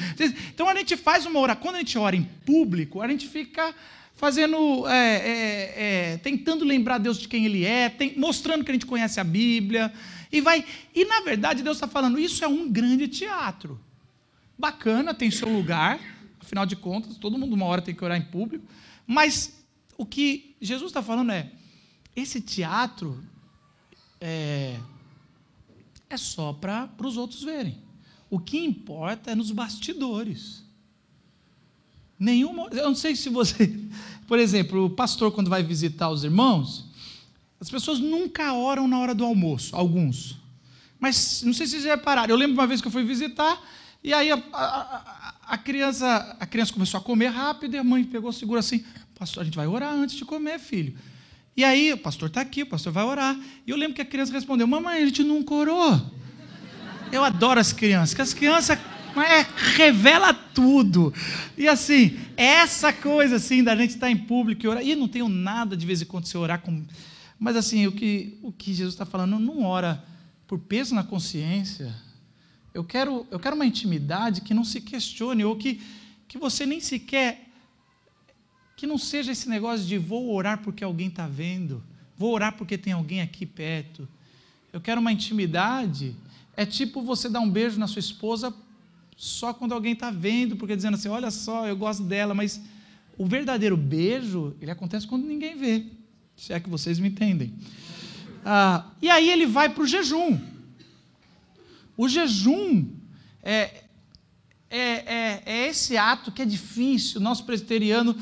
Então, 0.52 0.68
a 0.68 0.74
gente 0.74 0.96
faz 0.96 1.24
uma 1.24 1.38
oração. 1.38 1.62
Quando 1.62 1.76
a 1.76 1.78
gente 1.78 1.96
ora 1.96 2.16
em 2.16 2.24
público, 2.44 3.00
a 3.00 3.06
gente 3.06 3.28
fica 3.28 3.72
fazendo, 4.16 4.84
é, 4.88 5.14
é, 5.14 5.74
é, 5.76 6.16
tentando 6.24 6.64
lembrar 6.64 6.98
Deus 6.98 7.18
de 7.20 7.28
quem 7.28 7.46
Ele 7.46 7.64
é, 7.64 7.88
tem, 7.88 8.18
mostrando 8.18 8.64
que 8.64 8.72
a 8.72 8.74
gente 8.74 8.86
conhece 8.86 9.20
a 9.20 9.24
Bíblia. 9.24 9.92
E 10.32 10.40
vai. 10.40 10.64
E, 10.92 11.04
na 11.04 11.20
verdade, 11.20 11.62
Deus 11.62 11.76
está 11.76 11.86
falando, 11.86 12.18
isso 12.18 12.44
é 12.44 12.48
um 12.48 12.68
grande 12.68 13.06
teatro. 13.06 13.78
Bacana, 14.58 15.14
tem 15.14 15.30
seu 15.30 15.48
lugar. 15.48 16.00
Afinal 16.40 16.66
de 16.66 16.74
contas, 16.74 17.16
todo 17.16 17.38
mundo 17.38 17.52
uma 17.52 17.66
hora 17.66 17.80
tem 17.80 17.94
que 17.94 18.04
orar 18.04 18.18
em 18.18 18.24
público. 18.24 18.66
Mas 19.06 19.64
o 19.96 20.04
que 20.04 20.56
Jesus 20.60 20.90
está 20.90 21.00
falando 21.00 21.30
é 21.30 21.48
esse 22.14 22.40
teatro 22.40 23.22
é, 24.20 24.78
é 26.08 26.16
só 26.16 26.52
para 26.52 26.88
os 27.02 27.16
outros 27.16 27.42
verem. 27.42 27.78
O 28.30 28.38
que 28.38 28.58
importa 28.58 29.30
é 29.30 29.34
nos 29.34 29.50
bastidores. 29.50 30.62
Nenhuma. 32.18 32.68
Eu 32.70 32.84
não 32.84 32.94
sei 32.94 33.16
se 33.16 33.28
você. 33.28 33.78
Por 34.26 34.38
exemplo, 34.38 34.86
o 34.86 34.90
pastor, 34.90 35.32
quando 35.32 35.50
vai 35.50 35.62
visitar 35.62 36.08
os 36.08 36.24
irmãos, 36.24 36.86
as 37.60 37.68
pessoas 37.68 37.98
nunca 37.98 38.54
oram 38.54 38.88
na 38.88 38.98
hora 38.98 39.14
do 39.14 39.24
almoço, 39.24 39.74
alguns. 39.74 40.36
Mas 40.98 41.42
não 41.42 41.52
sei 41.52 41.66
se 41.66 41.72
vocês 41.72 41.84
repararam. 41.84 42.30
Eu 42.30 42.36
lembro 42.36 42.54
uma 42.54 42.66
vez 42.66 42.80
que 42.80 42.86
eu 42.86 42.92
fui 42.92 43.02
visitar, 43.02 43.60
e 44.02 44.12
aí 44.14 44.30
a, 44.30 44.42
a, 44.52 45.34
a, 45.48 45.58
criança, 45.58 46.36
a 46.38 46.46
criança 46.46 46.72
começou 46.72 46.98
a 46.98 47.02
comer 47.02 47.28
rápido, 47.28 47.74
e 47.74 47.78
a 47.78 47.84
mãe 47.84 48.04
pegou, 48.04 48.32
segura 48.32 48.60
assim, 48.60 48.84
pastor, 49.18 49.42
a 49.42 49.44
gente 49.44 49.56
vai 49.56 49.66
orar 49.66 49.92
antes 49.92 50.16
de 50.16 50.24
comer, 50.24 50.58
filho. 50.58 50.96
E 51.56 51.64
aí, 51.64 51.92
o 51.92 51.98
pastor 51.98 52.28
está 52.28 52.40
aqui, 52.40 52.62
o 52.62 52.66
pastor 52.66 52.92
vai 52.92 53.04
orar. 53.04 53.38
E 53.66 53.70
eu 53.70 53.76
lembro 53.76 53.94
que 53.94 54.02
a 54.02 54.06
criança 54.06 54.32
respondeu: 54.32 54.66
Mamãe, 54.66 55.02
a 55.02 55.06
gente 55.06 55.22
nunca 55.22 55.54
orou. 55.54 56.00
Eu 57.10 57.22
adoro 57.22 57.60
as 57.60 57.72
crianças, 57.72 58.14
que 58.14 58.22
as 58.22 58.32
crianças 58.32 58.78
é, 59.20 59.46
revela 59.76 60.32
tudo. 60.32 61.12
E 61.58 61.68
assim, 61.68 62.18
essa 62.36 62.92
coisa 62.92 63.36
assim 63.36 63.62
da 63.62 63.76
gente 63.76 63.90
estar 63.90 64.10
em 64.10 64.16
público 64.16 64.64
e 64.64 64.68
orar. 64.68 64.82
E 64.82 64.94
não 64.94 65.08
tenho 65.08 65.28
nada 65.28 65.76
de 65.76 65.84
vez 65.84 66.00
em 66.00 66.06
quando 66.06 66.24
você 66.24 66.38
orar 66.38 66.60
com. 66.60 66.82
Mas 67.38 67.56
assim, 67.56 67.86
o 67.86 67.92
que, 67.92 68.38
o 68.42 68.50
que 68.50 68.72
Jesus 68.72 68.94
está 68.94 69.04
falando, 69.04 69.38
não 69.38 69.62
ora 69.62 70.02
por 70.46 70.58
peso 70.58 70.94
na 70.94 71.04
consciência. 71.04 71.94
Eu 72.72 72.84
quero, 72.84 73.26
eu 73.30 73.38
quero 73.38 73.54
uma 73.54 73.66
intimidade 73.66 74.40
que 74.40 74.54
não 74.54 74.64
se 74.64 74.80
questione, 74.80 75.44
ou 75.44 75.56
que, 75.56 75.82
que 76.26 76.38
você 76.38 76.64
nem 76.64 76.80
sequer 76.80 77.51
que 78.82 78.86
não 78.88 78.98
seja 78.98 79.30
esse 79.30 79.48
negócio 79.48 79.86
de 79.86 79.96
vou 79.96 80.34
orar 80.34 80.58
porque 80.58 80.82
alguém 80.82 81.06
está 81.06 81.28
vendo, 81.28 81.80
vou 82.18 82.34
orar 82.34 82.56
porque 82.56 82.76
tem 82.76 82.92
alguém 82.92 83.20
aqui 83.20 83.46
perto. 83.46 84.08
Eu 84.72 84.80
quero 84.80 85.00
uma 85.00 85.12
intimidade. 85.12 86.16
É 86.56 86.66
tipo 86.66 87.00
você 87.00 87.28
dar 87.28 87.38
um 87.38 87.48
beijo 87.48 87.78
na 87.78 87.86
sua 87.86 88.00
esposa 88.00 88.52
só 89.16 89.54
quando 89.54 89.70
alguém 89.70 89.92
está 89.92 90.10
vendo, 90.10 90.56
porque 90.56 90.74
dizendo 90.74 90.94
assim: 90.94 91.06
olha 91.06 91.30
só, 91.30 91.64
eu 91.68 91.76
gosto 91.76 92.02
dela, 92.02 92.34
mas 92.34 92.60
o 93.16 93.24
verdadeiro 93.24 93.76
beijo, 93.76 94.56
ele 94.60 94.72
acontece 94.72 95.06
quando 95.06 95.28
ninguém 95.28 95.56
vê. 95.56 95.86
Se 96.36 96.52
é 96.52 96.58
que 96.58 96.68
vocês 96.68 96.98
me 96.98 97.06
entendem. 97.06 97.54
Ah, 98.44 98.90
e 99.00 99.08
aí 99.08 99.30
ele 99.30 99.46
vai 99.46 99.68
para 99.68 99.84
o 99.84 99.86
jejum. 99.86 100.40
O 101.96 102.08
jejum 102.08 102.88
é, 103.44 103.84
é, 104.68 104.80
é, 104.80 105.42
é, 105.46 105.68
esse 105.68 105.96
ato 105.96 106.32
que 106.32 106.42
é 106.42 106.44
difícil. 106.44 107.20
Nosso 107.20 107.44
presbiteriano 107.44 108.16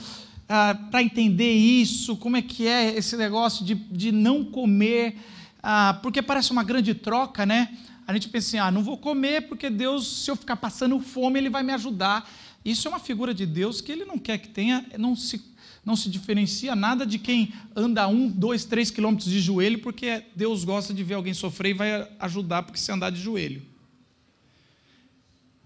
ah, 0.50 0.74
para 0.90 1.02
entender 1.02 1.52
isso, 1.52 2.16
como 2.16 2.36
é 2.36 2.42
que 2.42 2.66
é 2.66 2.94
esse 2.94 3.16
negócio 3.16 3.64
de, 3.64 3.74
de 3.74 4.12
não 4.12 4.44
comer, 4.44 5.16
ah, 5.62 5.98
porque 6.02 6.20
parece 6.20 6.50
uma 6.50 6.64
grande 6.64 6.92
troca, 6.92 7.46
né? 7.46 7.68
a 8.10 8.12
gente 8.12 8.28
pensa 8.28 8.48
assim: 8.48 8.58
ah, 8.58 8.70
não 8.70 8.82
vou 8.82 8.98
comer 8.98 9.42
porque 9.42 9.70
Deus, 9.70 10.24
se 10.24 10.30
eu 10.30 10.36
ficar 10.36 10.56
passando 10.56 10.98
fome, 10.98 11.38
Ele 11.38 11.48
vai 11.48 11.62
me 11.62 11.72
ajudar. 11.72 12.28
Isso 12.64 12.88
é 12.88 12.90
uma 12.90 12.98
figura 12.98 13.32
de 13.32 13.46
Deus 13.46 13.80
que 13.80 13.92
Ele 13.92 14.04
não 14.04 14.18
quer 14.18 14.38
que 14.38 14.48
tenha, 14.48 14.84
não 14.98 15.14
se, 15.14 15.40
não 15.84 15.94
se 15.94 16.10
diferencia 16.10 16.74
nada 16.74 17.06
de 17.06 17.18
quem 17.18 17.52
anda 17.74 18.06
um, 18.08 18.28
dois, 18.28 18.64
três 18.64 18.90
quilômetros 18.90 19.30
de 19.30 19.40
joelho, 19.40 19.78
porque 19.78 20.24
Deus 20.34 20.64
gosta 20.64 20.92
de 20.92 21.04
ver 21.04 21.14
alguém 21.14 21.32
sofrer 21.32 21.70
e 21.70 21.74
vai 21.74 22.08
ajudar 22.18 22.64
porque 22.64 22.78
se 22.78 22.90
andar 22.90 23.10
de 23.10 23.20
joelho. 23.20 23.62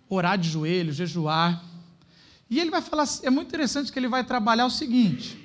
Orar 0.09 0.37
de 0.37 0.50
joelho, 0.50 0.93
jejuar. 0.93 1.64
E 2.48 2.60
ele 2.60 2.70
vai 2.70 2.82
falar, 2.82 3.08
é 3.22 3.30
muito 3.30 3.48
interessante 3.48 3.90
que 3.90 3.98
ele 3.98 4.08
vai 4.08 4.24
trabalhar 4.24 4.66
o 4.66 4.70
seguinte: 4.70 5.38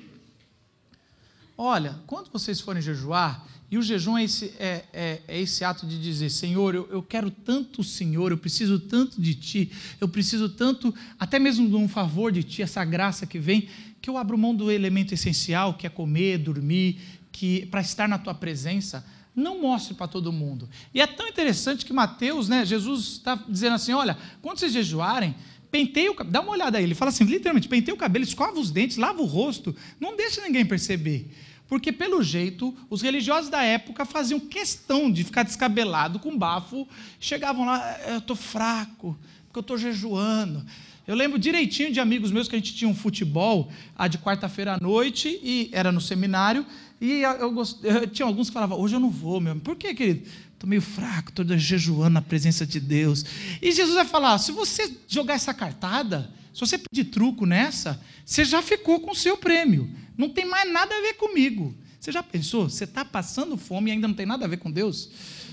olha, 1.56 1.98
quando 2.06 2.30
vocês 2.30 2.60
forem 2.60 2.82
jejuar, 2.82 3.46
e 3.70 3.78
o 3.78 3.82
jejum 3.82 4.18
é 4.18 4.24
esse, 4.24 4.52
é, 4.58 4.84
é, 4.92 5.22
é 5.28 5.40
esse 5.40 5.64
ato 5.64 5.86
de 5.86 6.00
dizer: 6.00 6.28
Senhor, 6.28 6.74
eu, 6.74 6.88
eu, 6.90 7.02
quero 7.02 7.30
tanto 7.30 7.82
o 7.82 7.84
Senhor, 7.84 8.32
eu 8.32 8.38
preciso 8.38 8.80
tanto 8.80 9.20
de 9.20 9.34
Ti, 9.34 9.70
eu 10.00 10.08
preciso 10.08 10.48
tanto, 10.48 10.92
até 11.18 11.38
mesmo 11.38 11.68
de 11.68 11.76
um 11.76 11.88
favor 11.88 12.32
de 12.32 12.42
Ti, 12.42 12.62
essa 12.62 12.84
graça 12.84 13.26
que 13.26 13.38
vem, 13.38 13.68
que 14.02 14.10
eu 14.10 14.18
abro 14.18 14.36
mão 14.36 14.54
do 14.54 14.72
elemento 14.72 15.14
essencial, 15.14 15.74
que 15.74 15.86
é 15.86 15.90
comer, 15.90 16.38
dormir, 16.38 16.98
que 17.30 17.66
para 17.66 17.80
estar 17.80 18.08
na 18.08 18.18
Tua 18.18 18.34
presença. 18.34 19.06
Não 19.32 19.62
mostre 19.62 19.94
para 19.94 20.08
todo 20.08 20.32
mundo. 20.32 20.68
E 20.92 21.00
é 21.00 21.06
tão 21.06 21.28
interessante 21.28 21.86
que 21.86 21.92
Mateus, 21.92 22.48
né, 22.48 22.66
Jesus 22.66 23.12
está 23.12 23.36
dizendo 23.48 23.74
assim: 23.74 23.92
olha, 23.92 24.18
quando 24.42 24.58
vocês 24.58 24.72
jejuarem, 24.72 25.36
penteie 25.70 26.08
o 26.08 26.14
cabelo, 26.14 26.32
dá 26.32 26.40
uma 26.40 26.52
olhada 26.52 26.78
aí, 26.78 26.84
ele 26.84 26.94
fala 26.94 27.10
assim, 27.10 27.24
literalmente, 27.24 27.68
penteie 27.68 27.94
o 27.94 27.96
cabelo, 27.96 28.24
escova 28.24 28.58
os 28.58 28.70
dentes, 28.70 28.96
lava 28.96 29.22
o 29.22 29.24
rosto, 29.24 29.74
não 29.98 30.16
deixa 30.16 30.42
ninguém 30.42 30.66
perceber. 30.66 31.30
Porque, 31.68 31.92
pelo 31.92 32.20
jeito, 32.20 32.76
os 32.90 33.00
religiosos 33.00 33.48
da 33.48 33.62
época 33.62 34.04
faziam 34.04 34.40
questão 34.40 35.10
de 35.10 35.22
ficar 35.22 35.44
descabelado 35.44 36.18
com 36.18 36.36
bafo. 36.36 36.86
Chegavam 37.20 37.64
lá, 37.64 37.96
eu 38.08 38.18
estou 38.18 38.34
fraco, 38.34 39.16
porque 39.44 39.58
eu 39.58 39.60
estou 39.60 39.78
jejuando. 39.78 40.66
Eu 41.06 41.14
lembro 41.14 41.38
direitinho 41.38 41.92
de 41.92 42.00
amigos 42.00 42.32
meus 42.32 42.48
que 42.48 42.56
a 42.56 42.58
gente 42.58 42.74
tinha 42.74 42.90
um 42.90 42.94
futebol 42.94 43.70
a 43.96 44.08
de 44.08 44.18
quarta-feira 44.18 44.74
à 44.74 44.80
noite, 44.80 45.40
e 45.44 45.70
era 45.72 45.92
no 45.92 46.00
seminário, 46.00 46.66
e 47.00 47.22
eu, 47.22 47.52
gost... 47.52 47.78
eu 47.84 48.04
tinha 48.10 48.26
alguns 48.26 48.48
que 48.48 48.54
falavam, 48.54 48.78
hoje 48.78 48.96
eu 48.96 49.00
não 49.00 49.10
vou 49.10 49.40
mesmo. 49.40 49.60
Por 49.60 49.76
quê, 49.76 49.94
querido? 49.94 50.28
Estou 50.60 50.68
meio 50.68 50.82
fraco, 50.82 51.30
estou 51.30 51.56
jejuando 51.56 52.10
na 52.10 52.20
presença 52.20 52.66
de 52.66 52.78
Deus. 52.78 53.24
E 53.62 53.72
Jesus 53.72 53.94
vai 53.94 54.04
falar: 54.04 54.36
se 54.36 54.52
você 54.52 54.94
jogar 55.08 55.32
essa 55.32 55.54
cartada, 55.54 56.30
se 56.52 56.60
você 56.60 56.76
pedir 56.76 57.04
truco 57.04 57.46
nessa, 57.46 57.98
você 58.26 58.44
já 58.44 58.60
ficou 58.60 59.00
com 59.00 59.12
o 59.12 59.16
seu 59.16 59.38
prêmio. 59.38 59.90
Não 60.18 60.28
tem 60.28 60.44
mais 60.44 60.70
nada 60.70 60.94
a 60.94 61.00
ver 61.00 61.14
comigo. 61.14 61.74
Você 61.98 62.12
já 62.12 62.22
pensou? 62.22 62.68
Você 62.68 62.84
está 62.84 63.06
passando 63.06 63.56
fome 63.56 63.88
e 63.88 63.94
ainda 63.94 64.06
não 64.06 64.14
tem 64.14 64.26
nada 64.26 64.44
a 64.44 64.48
ver 64.48 64.58
com 64.58 64.70
Deus? 64.70 65.08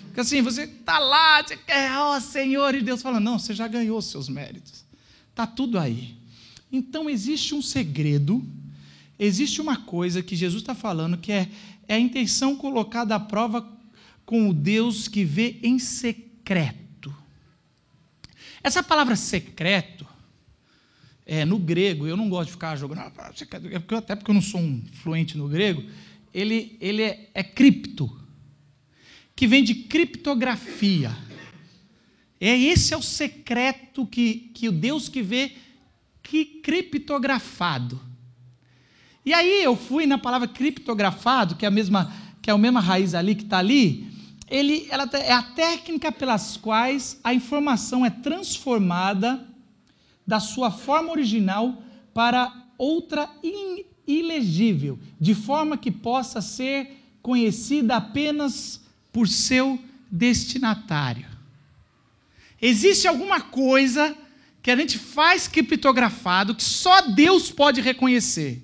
Porque 0.07 0.19
assim, 0.19 0.41
você 0.41 0.63
está 0.63 0.99
lá, 0.99 1.41
você 1.41 1.55
quer, 1.55 1.89
ó 1.97 2.17
oh, 2.17 2.19
Senhor, 2.19 2.75
e 2.75 2.81
Deus 2.81 3.01
fala: 3.01 3.17
não, 3.17 3.39
você 3.39 3.53
já 3.53 3.65
ganhou 3.65 3.99
os 3.99 4.07
seus 4.07 4.27
méritos. 4.27 4.83
Está 5.29 5.47
tudo 5.47 5.79
aí. 5.79 6.17
Então 6.69 7.09
existe 7.09 7.55
um 7.55 7.61
segredo, 7.61 8.45
existe 9.17 9.61
uma 9.61 9.77
coisa 9.77 10.21
que 10.21 10.35
Jesus 10.35 10.61
está 10.61 10.75
falando 10.75 11.17
que 11.17 11.31
é, 11.31 11.47
é 11.87 11.95
a 11.95 11.99
intenção 11.99 12.57
colocada 12.57 13.15
à 13.15 13.19
prova 13.21 13.76
com 14.27 14.49
o 14.49 14.53
Deus 14.53 15.07
que 15.07 15.23
vê 15.23 15.57
em 15.63 15.79
secreto. 15.79 17.15
Essa 18.61 18.83
palavra 18.83 19.15
secreto 19.15 20.05
é, 21.25 21.45
no 21.45 21.57
grego, 21.57 22.05
eu 22.05 22.17
não 22.17 22.29
gosto 22.29 22.47
de 22.47 22.51
ficar 22.51 22.75
jogando, 22.75 22.99
ah, 22.99 23.11
até 23.97 24.15
porque 24.17 24.29
eu 24.29 24.35
não 24.35 24.41
sou 24.41 24.59
um 24.59 24.83
fluente 25.01 25.37
no 25.37 25.47
grego, 25.47 25.81
ele, 26.33 26.77
ele 26.81 27.03
é, 27.03 27.29
é 27.33 27.41
cripto, 27.41 28.19
que 29.33 29.47
vem 29.47 29.63
de 29.63 29.73
criptografia. 29.73 31.15
É 32.39 32.55
esse 32.57 32.93
é 32.93 32.97
o 32.97 33.01
secreto 33.01 34.05
que, 34.05 34.51
que 34.53 34.67
o 34.67 34.73
Deus 34.73 35.07
que 35.07 35.21
vê 35.21 35.53
que 36.21 36.43
criptografado. 36.43 37.97
E 39.25 39.33
aí 39.33 39.63
eu 39.63 39.77
fui 39.77 40.05
na 40.05 40.17
palavra 40.17 40.49
criptografado, 40.49 41.55
que 41.55 41.63
é 41.63 41.69
a 41.69 41.71
mesma 41.71 42.27
que 42.41 42.49
é 42.49 42.53
a 42.53 42.57
mesma 42.57 42.79
raiz 42.79 43.13
ali 43.13 43.35
que 43.35 43.43
está 43.43 43.57
ali. 43.57 44.06
Ele, 44.49 44.87
ela 44.89 45.09
é 45.13 45.33
a 45.33 45.43
técnica 45.43 46.11
pelas 46.11 46.55
quais 46.55 47.19
a 47.23 47.33
informação 47.33 48.05
é 48.05 48.09
transformada 48.09 49.45
da 50.25 50.39
sua 50.39 50.71
forma 50.71 51.11
original 51.11 51.81
para 52.13 52.53
outra 52.77 53.29
ilegível, 54.05 54.97
de 55.19 55.35
forma 55.35 55.77
que 55.77 55.91
possa 55.91 56.41
ser 56.41 57.03
conhecida 57.21 57.97
apenas 57.97 58.81
por 59.11 59.27
seu 59.27 59.79
destinatário. 60.09 61.27
Existe 62.61 63.07
alguma 63.07 63.41
coisa 63.41 64.15
que 64.63 64.71
a 64.71 64.75
gente 64.75 64.97
faz 64.97 65.47
criptografado 65.47 66.55
que 66.55 66.63
só 66.63 67.01
Deus 67.01 67.51
pode 67.51 67.81
reconhecer. 67.81 68.63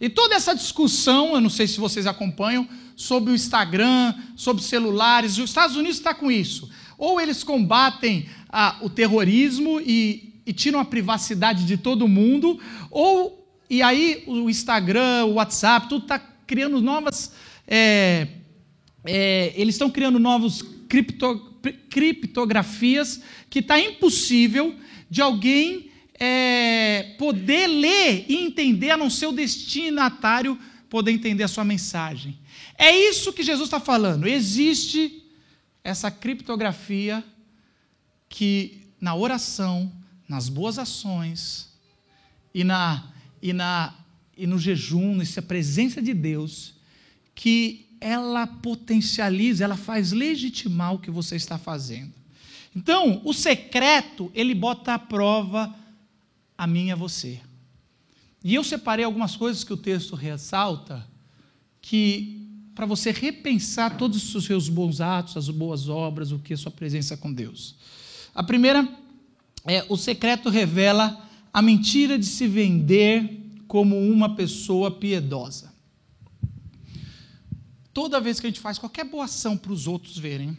E 0.00 0.08
toda 0.08 0.34
essa 0.34 0.54
discussão, 0.54 1.34
eu 1.34 1.40
não 1.40 1.48
sei 1.48 1.66
se 1.66 1.80
vocês 1.80 2.06
acompanham, 2.06 2.68
sobre 2.96 3.30
o 3.30 3.34
Instagram, 3.34 4.14
sobre 4.34 4.62
celulares, 4.62 5.38
os 5.38 5.50
Estados 5.50 5.76
Unidos 5.76 5.98
está 5.98 6.14
com 6.14 6.30
isso. 6.30 6.68
Ou 6.96 7.20
eles 7.20 7.44
combatem 7.44 8.26
ah, 8.48 8.78
o 8.80 8.88
terrorismo 8.88 9.78
e, 9.80 10.40
e 10.46 10.52
tiram 10.52 10.80
a 10.80 10.84
privacidade 10.84 11.66
de 11.66 11.76
todo 11.76 12.08
mundo, 12.08 12.58
ou 12.90 13.46
e 13.68 13.82
aí 13.82 14.24
o 14.26 14.48
Instagram, 14.48 15.26
o 15.26 15.34
WhatsApp, 15.34 15.88
tudo 15.88 16.04
está 16.04 16.18
criando 16.18 16.80
novas. 16.80 17.32
É, 17.66 18.28
é, 19.04 19.52
eles 19.56 19.74
estão 19.74 19.90
criando 19.90 20.18
novos 20.18 20.64
cripto, 20.88 21.60
criptografias 21.90 23.20
que 23.50 23.58
está 23.58 23.78
impossível 23.78 24.74
de 25.10 25.20
alguém 25.20 25.90
é, 26.18 27.14
poder 27.18 27.66
ler 27.66 28.24
e 28.28 28.36
entender, 28.36 28.90
a 28.90 28.96
não 28.96 29.10
ser 29.10 29.26
o 29.26 29.32
destinatário 29.32 30.58
poder 30.88 31.10
entender 31.10 31.42
a 31.42 31.48
sua 31.48 31.64
mensagem. 31.64 32.38
É 32.78 32.90
isso 32.90 33.32
que 33.32 33.42
Jesus 33.42 33.66
está 33.66 33.80
falando. 33.80 34.26
Existe 34.26 35.24
essa 35.82 36.10
criptografia 36.10 37.24
que 38.28 38.82
na 39.00 39.14
oração, 39.14 39.92
nas 40.28 40.48
boas 40.48 40.78
ações 40.78 41.68
e, 42.52 42.64
na, 42.64 43.12
e, 43.40 43.52
na, 43.52 43.94
e 44.36 44.46
no 44.46 44.58
jejum, 44.58 45.16
nessa 45.16 45.40
presença 45.40 46.02
de 46.02 46.12
Deus, 46.12 46.74
que 47.34 47.86
ela 48.00 48.46
potencializa, 48.46 49.64
ela 49.64 49.76
faz 49.76 50.12
legitimar 50.12 50.94
o 50.94 50.98
que 50.98 51.10
você 51.10 51.36
está 51.36 51.56
fazendo. 51.56 52.12
Então, 52.74 53.22
o 53.24 53.32
secreto, 53.32 54.30
ele 54.34 54.54
bota 54.54 54.94
à 54.94 54.98
prova 54.98 55.74
a 56.58 56.66
mim 56.66 56.88
e 56.88 56.92
a 56.92 56.96
você. 56.96 57.40
E 58.44 58.54
eu 58.54 58.62
separei 58.62 59.04
algumas 59.04 59.34
coisas 59.34 59.64
que 59.64 59.72
o 59.72 59.76
texto 59.76 60.14
ressalta, 60.14 61.06
que 61.80 62.45
para 62.76 62.84
você 62.84 63.10
repensar 63.10 63.96
todos 63.96 64.34
os 64.34 64.44
seus 64.44 64.68
bons 64.68 65.00
atos, 65.00 65.34
as 65.34 65.48
boas 65.48 65.88
obras, 65.88 66.30
o 66.30 66.38
que 66.38 66.52
é 66.52 66.56
sua 66.58 66.70
presença 66.70 67.16
com 67.16 67.32
Deus. 67.32 67.74
A 68.34 68.42
primeira 68.42 68.86
é 69.64 69.86
o 69.88 69.96
secreto 69.96 70.50
revela 70.50 71.26
a 71.50 71.62
mentira 71.62 72.18
de 72.18 72.26
se 72.26 72.46
vender 72.46 73.40
como 73.66 73.98
uma 73.98 74.36
pessoa 74.36 74.90
piedosa. 74.90 75.72
Toda 77.94 78.20
vez 78.20 78.38
que 78.38 78.46
a 78.46 78.50
gente 78.50 78.60
faz 78.60 78.78
qualquer 78.78 79.06
boa 79.06 79.24
ação 79.24 79.56
para 79.56 79.72
os 79.72 79.86
outros 79.86 80.18
verem, 80.18 80.54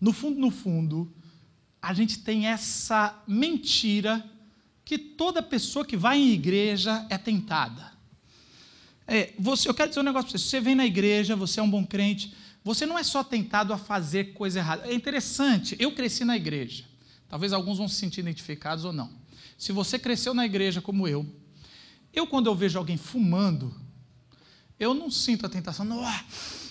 no 0.00 0.12
fundo, 0.12 0.40
no 0.40 0.50
fundo, 0.50 1.14
a 1.80 1.94
gente 1.94 2.18
tem 2.18 2.48
essa 2.48 3.22
mentira 3.28 4.28
que 4.84 4.98
toda 4.98 5.40
pessoa 5.40 5.84
que 5.84 5.96
vai 5.96 6.18
em 6.18 6.32
igreja 6.32 7.06
é 7.08 7.16
tentada. 7.16 7.89
É, 9.12 9.32
você, 9.36 9.68
eu 9.68 9.74
quero 9.74 9.88
dizer 9.88 9.98
um 9.98 10.04
negócio 10.04 10.30
para 10.30 10.38
você. 10.38 10.44
Se 10.44 10.50
você 10.50 10.60
vem 10.60 10.76
na 10.76 10.86
igreja, 10.86 11.34
você 11.34 11.58
é 11.58 11.62
um 11.64 11.68
bom 11.68 11.84
crente, 11.84 12.32
você 12.62 12.86
não 12.86 12.96
é 12.96 13.02
só 13.02 13.24
tentado 13.24 13.72
a 13.72 13.76
fazer 13.76 14.32
coisa 14.34 14.60
errada. 14.60 14.86
É 14.86 14.94
interessante, 14.94 15.74
eu 15.80 15.90
cresci 15.90 16.24
na 16.24 16.36
igreja. 16.36 16.84
Talvez 17.28 17.52
alguns 17.52 17.78
vão 17.78 17.88
se 17.88 17.96
sentir 17.96 18.20
identificados 18.20 18.84
ou 18.84 18.92
não. 18.92 19.10
Se 19.58 19.72
você 19.72 19.98
cresceu 19.98 20.32
na 20.32 20.46
igreja 20.46 20.80
como 20.80 21.08
eu, 21.08 21.26
eu, 22.12 22.24
quando 22.24 22.46
eu 22.46 22.54
vejo 22.54 22.78
alguém 22.78 22.96
fumando, 22.96 23.74
eu 24.78 24.94
não 24.94 25.10
sinto 25.10 25.44
a 25.44 25.48
tentação, 25.48 25.84
não, 25.84 26.06
ah, 26.06 26.24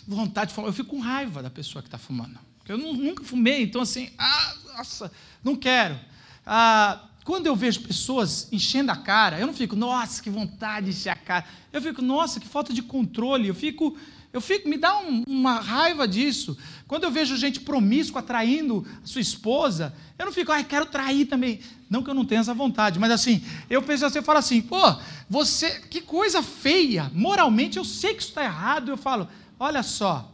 vontade 0.07 0.51
de 0.51 0.55
fumar. 0.55 0.69
Eu 0.69 0.73
fico 0.73 0.91
com 0.91 0.99
raiva 0.99 1.43
da 1.43 1.49
pessoa 1.49 1.81
que 1.81 1.89
está 1.89 1.97
fumando. 1.97 2.39
Porque 2.57 2.71
eu 2.71 2.77
nunca 2.77 3.21
fumei, 3.21 3.63
então 3.63 3.81
assim, 3.81 4.11
ah, 4.17 4.55
nossa, 4.77 5.11
não 5.43 5.57
quero. 5.57 5.99
Ah, 6.45 7.05
quando 7.29 7.45
eu 7.45 7.55
vejo 7.55 7.81
pessoas 7.81 8.47
enchendo 8.51 8.91
a 8.91 8.95
cara, 8.95 9.39
eu 9.39 9.45
não 9.45 9.53
fico, 9.53 9.75
nossa, 9.75 10.19
que 10.19 10.31
vontade 10.31 10.87
de 10.87 10.97
encher 10.97 11.11
a 11.11 11.15
cara. 11.15 11.45
Eu 11.71 11.79
fico, 11.79 12.01
nossa, 12.01 12.39
que 12.39 12.47
falta 12.47 12.73
de 12.73 12.81
controle. 12.81 13.47
Eu 13.47 13.53
fico, 13.53 13.95
eu 14.33 14.41
fico, 14.41 14.67
me 14.67 14.79
dá 14.79 14.97
um, 14.97 15.21
uma 15.27 15.59
raiva 15.59 16.07
disso. 16.07 16.57
Quando 16.87 17.03
eu 17.03 17.11
vejo 17.11 17.37
gente 17.37 17.59
promíscua 17.59 18.23
traindo 18.23 18.83
a 19.03 19.05
sua 19.05 19.21
esposa, 19.21 19.93
eu 20.17 20.25
não 20.25 20.33
fico, 20.33 20.51
ai, 20.51 20.63
quero 20.63 20.87
trair 20.87 21.27
também. 21.27 21.59
Não 21.87 22.01
que 22.01 22.09
eu 22.09 22.15
não 22.15 22.25
tenha 22.25 22.41
essa 22.41 22.55
vontade, 22.55 22.97
mas 22.97 23.11
assim, 23.11 23.45
eu 23.69 23.83
penso 23.83 24.07
assim, 24.07 24.17
eu 24.17 24.23
falo 24.23 24.39
assim, 24.39 24.59
pô, 24.59 24.95
você, 25.29 25.81
que 25.81 26.01
coisa 26.01 26.41
feia. 26.41 27.11
Moralmente 27.13 27.77
eu 27.77 27.85
sei 27.85 28.15
que 28.15 28.21
isso 28.21 28.29
está 28.29 28.43
errado. 28.43 28.89
Eu 28.89 28.97
falo, 28.97 29.27
olha 29.59 29.83
só. 29.83 30.33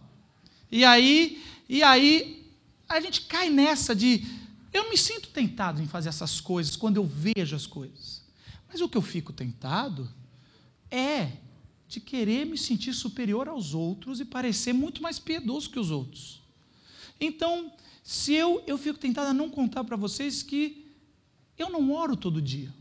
E 0.72 0.86
aí 0.86 1.44
E 1.68 1.84
aí 1.84 2.54
a 2.88 3.02
gente 3.02 3.24
cai 3.24 3.50
nessa 3.50 3.94
de 3.94 4.45
eu 4.78 4.90
me 4.90 4.98
sinto 4.98 5.30
tentado 5.30 5.82
em 5.82 5.88
fazer 5.88 6.10
essas 6.10 6.42
coisas 6.42 6.76
quando 6.76 6.98
eu 6.98 7.06
vejo 7.06 7.56
as 7.56 7.66
coisas. 7.66 8.24
Mas 8.68 8.82
o 8.82 8.90
que 8.90 8.98
eu 8.98 9.02
fico 9.02 9.32
tentado 9.32 10.10
é 10.92 11.32
de 11.88 12.00
querer 12.00 12.46
me 12.46 12.58
sentir 12.58 12.94
superior 12.94 13.48
aos 13.48 13.74
outros 13.74 14.20
e 14.20 14.26
parecer 14.26 14.74
muito 14.74 15.02
mais 15.02 15.20
piedoso 15.20 15.70
que 15.70 15.80
os 15.80 15.92
outros. 15.92 16.42
Então, 17.20 17.72
se 18.04 18.34
eu, 18.34 18.64
eu 18.68 18.78
fico 18.78 19.00
tentado 19.00 19.30
a 19.30 19.34
não 19.34 19.50
contar 19.50 19.84
para 19.84 19.96
vocês 19.96 20.44
que 20.44 20.92
eu 21.58 21.70
não 21.70 21.92
oro 21.92 22.18
todo 22.18 22.42
dia. 22.42 22.74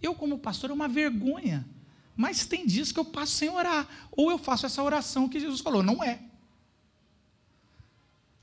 Eu, 0.00 0.14
como 0.14 0.38
pastor, 0.38 0.70
é 0.70 0.72
uma 0.72 0.88
vergonha. 0.88 1.68
Mas 2.16 2.46
tem 2.46 2.66
dias 2.66 2.90
que 2.90 2.98
eu 2.98 3.04
passo 3.04 3.32
sem 3.32 3.50
orar. 3.50 3.86
Ou 4.12 4.30
eu 4.30 4.38
faço 4.38 4.66
essa 4.66 4.82
oração 4.82 5.28
que 5.28 5.38
Jesus 5.38 5.60
falou, 5.60 5.82
não 5.82 6.02
é. 6.02 6.22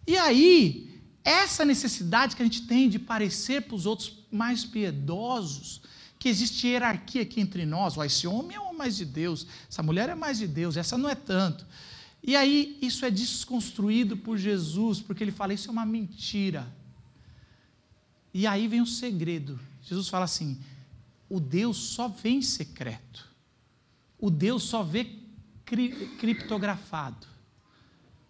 E 0.07 0.15
aí, 0.17 0.94
essa 1.25 1.65
necessidade 1.65 2.35
que 2.35 2.41
a 2.41 2.45
gente 2.45 2.67
tem 2.67 2.87
de 2.87 2.99
parecer 2.99 3.63
para 3.63 3.75
os 3.75 3.85
outros 3.85 4.19
mais 4.31 4.63
piedosos, 4.63 5.81
que 6.19 6.29
existe 6.29 6.67
hierarquia 6.67 7.23
aqui 7.23 7.41
entre 7.41 7.65
nós, 7.65 7.97
ó, 7.97 8.05
esse 8.05 8.27
homem 8.27 8.55
é 8.55 8.73
mais 8.75 8.95
de 8.95 9.05
Deus, 9.05 9.47
essa 9.69 9.81
mulher 9.81 10.09
é 10.09 10.15
mais 10.15 10.37
de 10.37 10.47
Deus, 10.47 10.77
essa 10.77 10.97
não 10.97 11.09
é 11.09 11.15
tanto. 11.15 11.65
E 12.21 12.35
aí 12.35 12.77
isso 12.81 13.05
é 13.05 13.11
desconstruído 13.11 14.17
por 14.17 14.37
Jesus, 14.37 15.01
porque 15.01 15.23
ele 15.23 15.31
fala, 15.31 15.53
isso 15.53 15.69
é 15.69 15.71
uma 15.71 15.85
mentira. 15.85 16.71
E 18.33 18.45
aí 18.45 18.67
vem 18.67 18.81
o 18.81 18.85
segredo. 18.85 19.57
Jesus 19.81 20.09
fala 20.09 20.25
assim: 20.25 20.59
o 21.29 21.39
Deus 21.39 21.77
só 21.77 22.09
vê 22.09 22.41
secreto. 22.41 23.29
O 24.19 24.29
Deus 24.29 24.63
só 24.63 24.83
vê 24.83 25.07
cri 25.63 26.09
criptografado. 26.17 27.27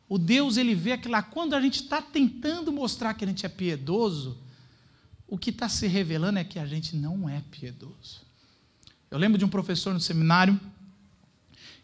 O 0.07 0.17
Deus, 0.17 0.57
ele 0.57 0.75
vê 0.75 0.91
aquilo 0.93 1.13
lá. 1.13 1.23
Quando 1.23 1.55
a 1.55 1.61
gente 1.61 1.81
está 1.81 2.01
tentando 2.01 2.71
mostrar 2.71 3.13
que 3.13 3.25
a 3.25 3.27
gente 3.27 3.45
é 3.45 3.49
piedoso, 3.49 4.37
o 5.27 5.37
que 5.37 5.49
está 5.49 5.67
se 5.67 5.87
revelando 5.87 6.37
é 6.37 6.43
que 6.43 6.59
a 6.59 6.65
gente 6.65 6.95
não 6.95 7.27
é 7.27 7.41
piedoso. 7.49 8.21
Eu 9.09 9.17
lembro 9.17 9.37
de 9.37 9.45
um 9.45 9.49
professor 9.49 9.93
no 9.93 9.99
seminário 9.99 10.59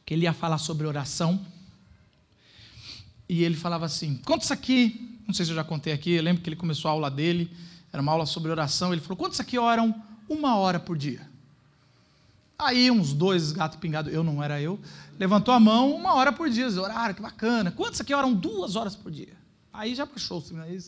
que 0.06 0.14
ele 0.14 0.24
ia 0.24 0.34
falar 0.34 0.58
sobre 0.58 0.86
oração. 0.86 1.44
E 3.28 3.44
ele 3.44 3.56
falava 3.56 3.86
assim: 3.86 4.18
conta 4.18 4.44
isso 4.44 4.54
aqui. 4.54 5.20
Não 5.26 5.34
sei 5.34 5.46
se 5.46 5.52
eu 5.52 5.56
já 5.56 5.64
contei 5.64 5.94
aqui. 5.94 6.12
Eu 6.12 6.24
lembro 6.24 6.44
que 6.44 6.50
ele 6.50 6.56
começou 6.56 6.90
a 6.90 6.92
aula 6.92 7.10
dele. 7.10 7.50
Era 7.92 8.02
uma 8.02 8.12
aula 8.12 8.26
sobre 8.26 8.52
oração. 8.52 8.92
Ele 8.92 9.02
falou: 9.02 9.18
quantos 9.18 9.40
aqui 9.40 9.58
oram 9.58 9.96
uma 10.30 10.56
hora 10.58 10.80
por 10.80 10.98
dia? 10.98 11.31
Aí 12.62 12.92
uns 12.92 13.12
dois 13.12 13.52
gatos 13.52 13.80
pingados, 13.80 14.14
eu 14.14 14.24
não 14.24 14.42
era 14.42 14.62
eu, 14.62 14.80
levantou 15.18 15.52
a 15.52 15.60
mão 15.60 15.96
uma 15.96 16.14
hora 16.14 16.32
por 16.32 16.48
dia, 16.48 16.68
oraram, 16.80 17.16
que 17.16 17.22
bacana. 17.22 17.72
Quantos 17.72 18.00
aqui 18.00 18.14
oram 18.14 18.32
duas 18.32 18.76
horas 18.76 18.96
por 18.96 19.12
dia? 19.12 19.36
Aí 19.74 19.96
já 19.96 20.06
baixou 20.06 20.38
o 20.38 20.42
seminário. 20.42 20.80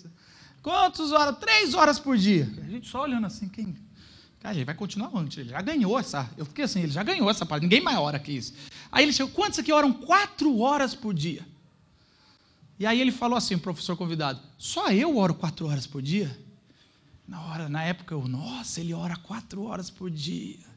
Quantos 0.62 1.12
horas? 1.12 1.36
Três 1.40 1.74
horas 1.74 1.98
por 1.98 2.16
dia. 2.16 2.48
A 2.64 2.70
gente 2.70 2.88
só 2.88 3.02
olhando 3.02 3.26
assim, 3.26 3.50
quem. 3.50 3.76
Cara, 4.40 4.56
ele 4.56 4.66
vai 4.66 4.76
continuar 4.76 5.10
antes, 5.16 5.36
ele 5.40 5.50
já 5.50 5.62
ganhou 5.64 5.98
essa. 5.98 6.30
Eu 6.38 6.46
fiquei 6.46 6.66
assim, 6.66 6.82
ele 6.82 6.92
já 6.92 7.02
ganhou 7.02 7.28
essa 7.28 7.44
parte, 7.44 7.64
ninguém 7.64 7.82
mais 7.82 7.98
ora 7.98 8.20
que 8.20 8.32
isso. 8.32 8.54
Aí 8.92 9.04
ele 9.04 9.12
chegou, 9.12 9.34
quantos 9.34 9.58
aqui 9.58 9.74
oram 9.74 9.92
quatro 9.92 10.60
horas 10.60 10.94
por 10.94 11.12
dia? 11.12 11.44
E 12.78 12.86
aí 12.86 13.02
ele 13.02 13.12
falou 13.12 13.36
assim, 13.36 13.58
professor 13.58 13.98
convidado, 13.98 14.40
só 14.60 14.92
eu 14.92 15.18
oro 15.18 15.34
quatro 15.34 15.66
horas 15.68 15.88
por 15.88 16.04
dia? 16.04 16.38
Na 17.28 17.42
hora, 17.46 17.68
na 17.68 17.82
época, 17.84 18.14
eu, 18.14 18.28
nossa, 18.28 18.80
ele 18.80 18.94
ora 18.94 19.16
quatro 19.16 19.64
horas 19.64 19.90
por 19.90 20.12
dia. 20.12 20.73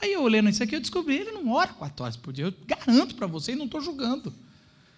Aí 0.00 0.12
eu 0.12 0.22
olhando 0.22 0.48
isso 0.48 0.62
aqui, 0.62 0.76
eu 0.76 0.80
descobri, 0.80 1.16
ele 1.16 1.32
não 1.32 1.50
ora 1.52 1.72
quatro 1.72 2.04
horas 2.04 2.16
por 2.16 2.32
dia. 2.32 2.46
Eu 2.46 2.54
garanto 2.66 3.14
para 3.14 3.26
vocês, 3.26 3.58
não 3.58 3.64
estou 3.64 3.80
julgando. 3.80 4.32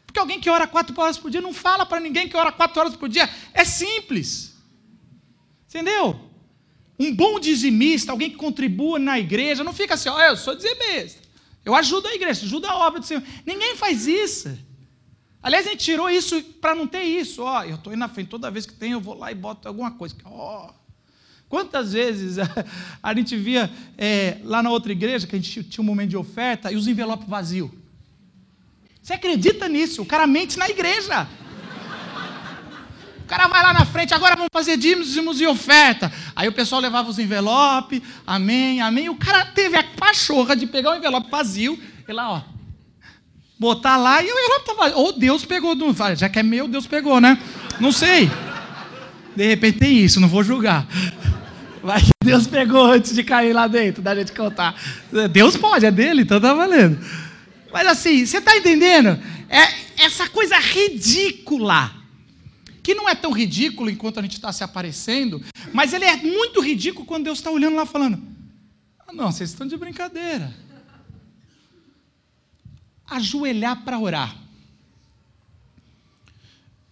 Porque 0.04 0.18
alguém 0.18 0.40
que 0.40 0.50
ora 0.50 0.66
quatro 0.66 0.98
horas 1.00 1.16
por 1.16 1.30
dia 1.30 1.40
não 1.40 1.54
fala 1.54 1.86
para 1.86 2.00
ninguém 2.00 2.28
que 2.28 2.36
ora 2.36 2.52
quatro 2.52 2.80
horas 2.80 2.96
por 2.96 3.08
dia. 3.08 3.28
É 3.54 3.64
simples. 3.64 4.54
Entendeu? 5.68 6.28
Um 6.98 7.14
bom 7.14 7.40
dizimista, 7.40 8.12
alguém 8.12 8.30
que 8.30 8.36
contribua 8.36 8.98
na 8.98 9.18
igreja, 9.18 9.64
não 9.64 9.72
fica 9.72 9.94
assim, 9.94 10.08
ó, 10.08 10.16
oh, 10.16 10.20
eu 10.20 10.36
sou 10.36 10.54
dizimista. 10.54 11.20
Eu 11.64 11.74
ajudo 11.74 12.08
a 12.08 12.14
igreja, 12.14 12.44
ajudo 12.44 12.66
a 12.66 12.76
obra 12.76 13.00
do 13.00 13.06
Senhor. 13.06 13.22
Ninguém 13.46 13.76
faz 13.76 14.06
isso. 14.06 14.58
Aliás, 15.42 15.66
a 15.66 15.70
gente 15.70 15.84
tirou 15.84 16.10
isso 16.10 16.42
para 16.60 16.74
não 16.74 16.86
ter 16.86 17.04
isso. 17.04 17.42
Ó, 17.42 17.62
eu 17.62 17.76
estou 17.76 17.92
indo 17.92 18.00
na 18.00 18.08
frente, 18.08 18.28
toda 18.28 18.50
vez 18.50 18.66
que 18.66 18.74
tem, 18.74 18.92
eu 18.92 19.00
vou 19.00 19.14
lá 19.14 19.32
e 19.32 19.34
boto 19.34 19.66
alguma 19.66 19.92
coisa. 19.92 20.14
Ó. 20.24 20.79
Quantas 21.50 21.94
vezes 21.94 22.36
a, 23.02 23.12
gente 23.12 23.36
via 23.36 23.68
é, 23.98 24.38
lá 24.44 24.62
na 24.62 24.70
outra 24.70 24.92
igreja, 24.92 25.26
que 25.26 25.34
a 25.34 25.38
gente 25.38 25.64
tinha 25.64 25.82
um 25.82 25.86
momento 25.86 26.10
de 26.10 26.16
oferta, 26.16 26.70
e 26.70 26.76
os 26.76 26.86
envelopes 26.86 27.28
vazios. 27.28 27.72
Você 29.02 29.14
acredita 29.14 29.68
nisso? 29.68 30.00
O 30.00 30.06
cara 30.06 30.28
mente 30.28 30.56
na 30.56 30.68
igreja. 30.68 31.26
O 33.18 33.26
cara 33.26 33.48
vai 33.48 33.62
lá 33.64 33.72
na 33.72 33.84
frente, 33.84 34.14
agora 34.14 34.36
vamos 34.36 34.50
fazer 34.52 34.76
dízimos 34.76 35.40
e 35.40 35.46
oferta. 35.46 36.12
Aí 36.36 36.46
o 36.46 36.52
pessoal 36.52 36.80
levava 36.80 37.10
os 37.10 37.18
envelopes, 37.18 38.00
amém, 38.24 38.80
amém. 38.80 39.08
O 39.08 39.16
cara 39.16 39.44
teve 39.46 39.76
a 39.76 39.82
pachorra 39.82 40.54
de 40.54 40.68
pegar 40.68 40.92
o 40.92 40.96
envelope 40.96 41.28
vazio 41.28 41.76
e 42.06 42.12
lá, 42.12 42.30
ó, 42.30 42.42
botar 43.58 43.96
lá 43.96 44.22
e 44.22 44.26
o 44.26 44.38
envelope 44.38 44.60
estava 44.60 44.78
vazio. 44.78 44.98
Ou 44.98 45.12
Deus 45.12 45.44
pegou, 45.44 45.76
já 46.14 46.28
que 46.28 46.38
é 46.38 46.44
meu, 46.44 46.68
Deus 46.68 46.86
pegou, 46.86 47.20
né? 47.20 47.36
Não 47.80 47.90
sei. 47.90 48.30
De 49.36 49.46
repente 49.46 49.78
tem 49.78 49.98
isso, 49.98 50.20
não 50.20 50.28
vou 50.28 50.42
julgar. 50.42 50.86
Vai 51.82 52.00
que 52.00 52.10
Deus 52.22 52.46
pegou 52.46 52.84
antes 52.84 53.14
de 53.14 53.24
cair 53.24 53.52
lá 53.52 53.66
dentro, 53.66 54.02
da 54.02 54.14
gente 54.14 54.32
contar. 54.32 54.74
Deus 55.30 55.56
pode, 55.56 55.86
é 55.86 55.90
dele, 55.90 56.22
então 56.22 56.40
tá 56.40 56.52
valendo. 56.52 56.98
Mas 57.72 57.86
assim, 57.86 58.26
você 58.26 58.38
está 58.38 58.56
entendendo? 58.56 59.18
É 59.48 60.04
essa 60.04 60.28
coisa 60.28 60.58
ridícula. 60.58 61.92
Que 62.82 62.94
não 62.94 63.08
é 63.08 63.14
tão 63.14 63.30
ridículo 63.30 63.90
enquanto 63.90 64.18
a 64.18 64.22
gente 64.22 64.34
está 64.34 64.52
se 64.52 64.64
aparecendo, 64.64 65.42
mas 65.72 65.92
ele 65.92 66.04
é 66.04 66.16
muito 66.16 66.60
ridículo 66.60 67.04
quando 67.04 67.24
Deus 67.24 67.38
está 67.38 67.50
olhando 67.50 67.76
lá 67.76 67.84
falando: 67.84 68.20
ah, 69.06 69.12
não, 69.12 69.30
vocês 69.30 69.50
estão 69.50 69.66
de 69.66 69.76
brincadeira. 69.76 70.54
Ajoelhar 73.06 73.84
para 73.84 73.98
orar. 73.98 74.34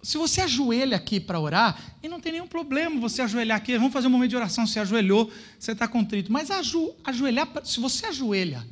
Se 0.09 0.17
você 0.17 0.41
ajoelha 0.41 0.97
aqui 0.97 1.21
para 1.21 1.39
orar, 1.39 1.79
e 2.03 2.09
não 2.09 2.19
tem 2.19 2.33
nenhum 2.33 2.47
problema 2.47 2.99
você 2.99 3.21
ajoelhar 3.21 3.59
aqui, 3.59 3.77
vamos 3.77 3.93
fazer 3.93 4.07
um 4.07 4.11
momento 4.11 4.31
de 4.31 4.37
oração, 4.37 4.67
você 4.67 4.81
ajoelhou, 4.81 5.31
você 5.59 5.73
está 5.73 5.87
contrito. 5.87 6.33
Mas 6.33 6.51
ajo, 6.51 6.95
ajoelhar, 7.05 7.47
se 7.63 7.79
você 7.79 8.07
ajoelha 8.07 8.67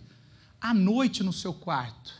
à 0.58 0.72
noite 0.72 1.22
no 1.22 1.34
seu 1.34 1.52
quarto, 1.52 2.14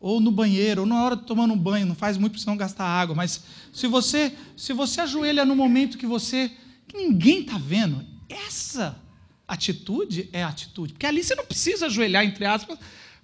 ou 0.00 0.18
no 0.18 0.32
banheiro, 0.32 0.80
ou 0.80 0.86
na 0.88 1.04
hora 1.04 1.14
de 1.14 1.22
tomar 1.22 1.44
um 1.44 1.56
banho, 1.56 1.86
não 1.86 1.94
faz 1.94 2.18
muito 2.18 2.32
para 2.32 2.40
você 2.40 2.50
não 2.50 2.56
gastar 2.56 2.84
água, 2.84 3.14
mas 3.14 3.44
se 3.72 3.86
você 3.86 4.36
se 4.56 4.72
você 4.72 5.02
ajoelha 5.02 5.44
no 5.44 5.54
momento 5.54 5.96
que 5.96 6.04
você 6.04 6.50
que 6.88 6.96
ninguém 6.96 7.42
está 7.42 7.56
vendo, 7.58 8.04
essa 8.28 9.00
atitude 9.46 10.28
é 10.32 10.42
a 10.42 10.48
atitude, 10.48 10.94
porque 10.94 11.06
ali 11.06 11.22
você 11.22 11.36
não 11.36 11.46
precisa 11.46 11.86
ajoelhar 11.86 12.24
entre 12.24 12.44
aspas, 12.44 12.76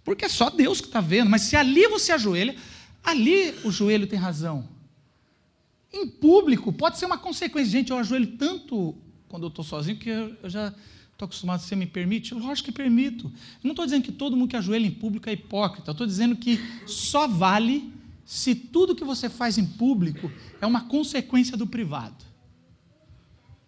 porque 0.04 0.26
é 0.26 0.28
só 0.28 0.48
Deus 0.48 0.80
que 0.80 0.86
está 0.86 1.00
vendo, 1.00 1.28
mas 1.28 1.42
se 1.42 1.56
ali 1.56 1.88
você 1.88 2.12
ajoelha, 2.12 2.54
ali 3.02 3.52
o 3.64 3.72
joelho 3.72 4.06
tem 4.06 4.16
razão. 4.16 4.71
Em 5.92 6.08
público 6.08 6.72
pode 6.72 6.98
ser 6.98 7.06
uma 7.06 7.18
consequência, 7.18 7.70
gente, 7.70 7.90
eu 7.90 7.98
ajoelho 7.98 8.36
tanto 8.38 8.94
quando 9.28 9.44
eu 9.44 9.48
estou 9.48 9.64
sozinho 9.64 9.98
que 9.98 10.08
eu, 10.08 10.36
eu 10.42 10.50
já 10.50 10.74
Estou 11.22 11.26
acostumado, 11.26 11.60
você 11.60 11.76
me 11.76 11.86
permite? 11.86 12.34
Lógico 12.34 12.66
que 12.66 12.72
permito. 12.72 13.26
Eu 13.26 13.32
não 13.64 13.70
estou 13.72 13.84
dizendo 13.84 14.02
que 14.02 14.10
todo 14.10 14.36
mundo 14.36 14.50
que 14.50 14.56
ajoelha 14.56 14.86
em 14.86 14.90
público 14.90 15.28
é 15.28 15.32
hipócrita. 15.32 15.90
Eu 15.90 15.92
estou 15.92 16.06
dizendo 16.06 16.34
que 16.34 16.58
só 16.84 17.28
vale 17.28 17.92
se 18.24 18.56
tudo 18.56 18.96
que 18.96 19.04
você 19.04 19.28
faz 19.28 19.56
em 19.56 19.64
público 19.64 20.32
é 20.60 20.66
uma 20.66 20.82
consequência 20.88 21.56
do 21.56 21.66
privado. 21.66 22.24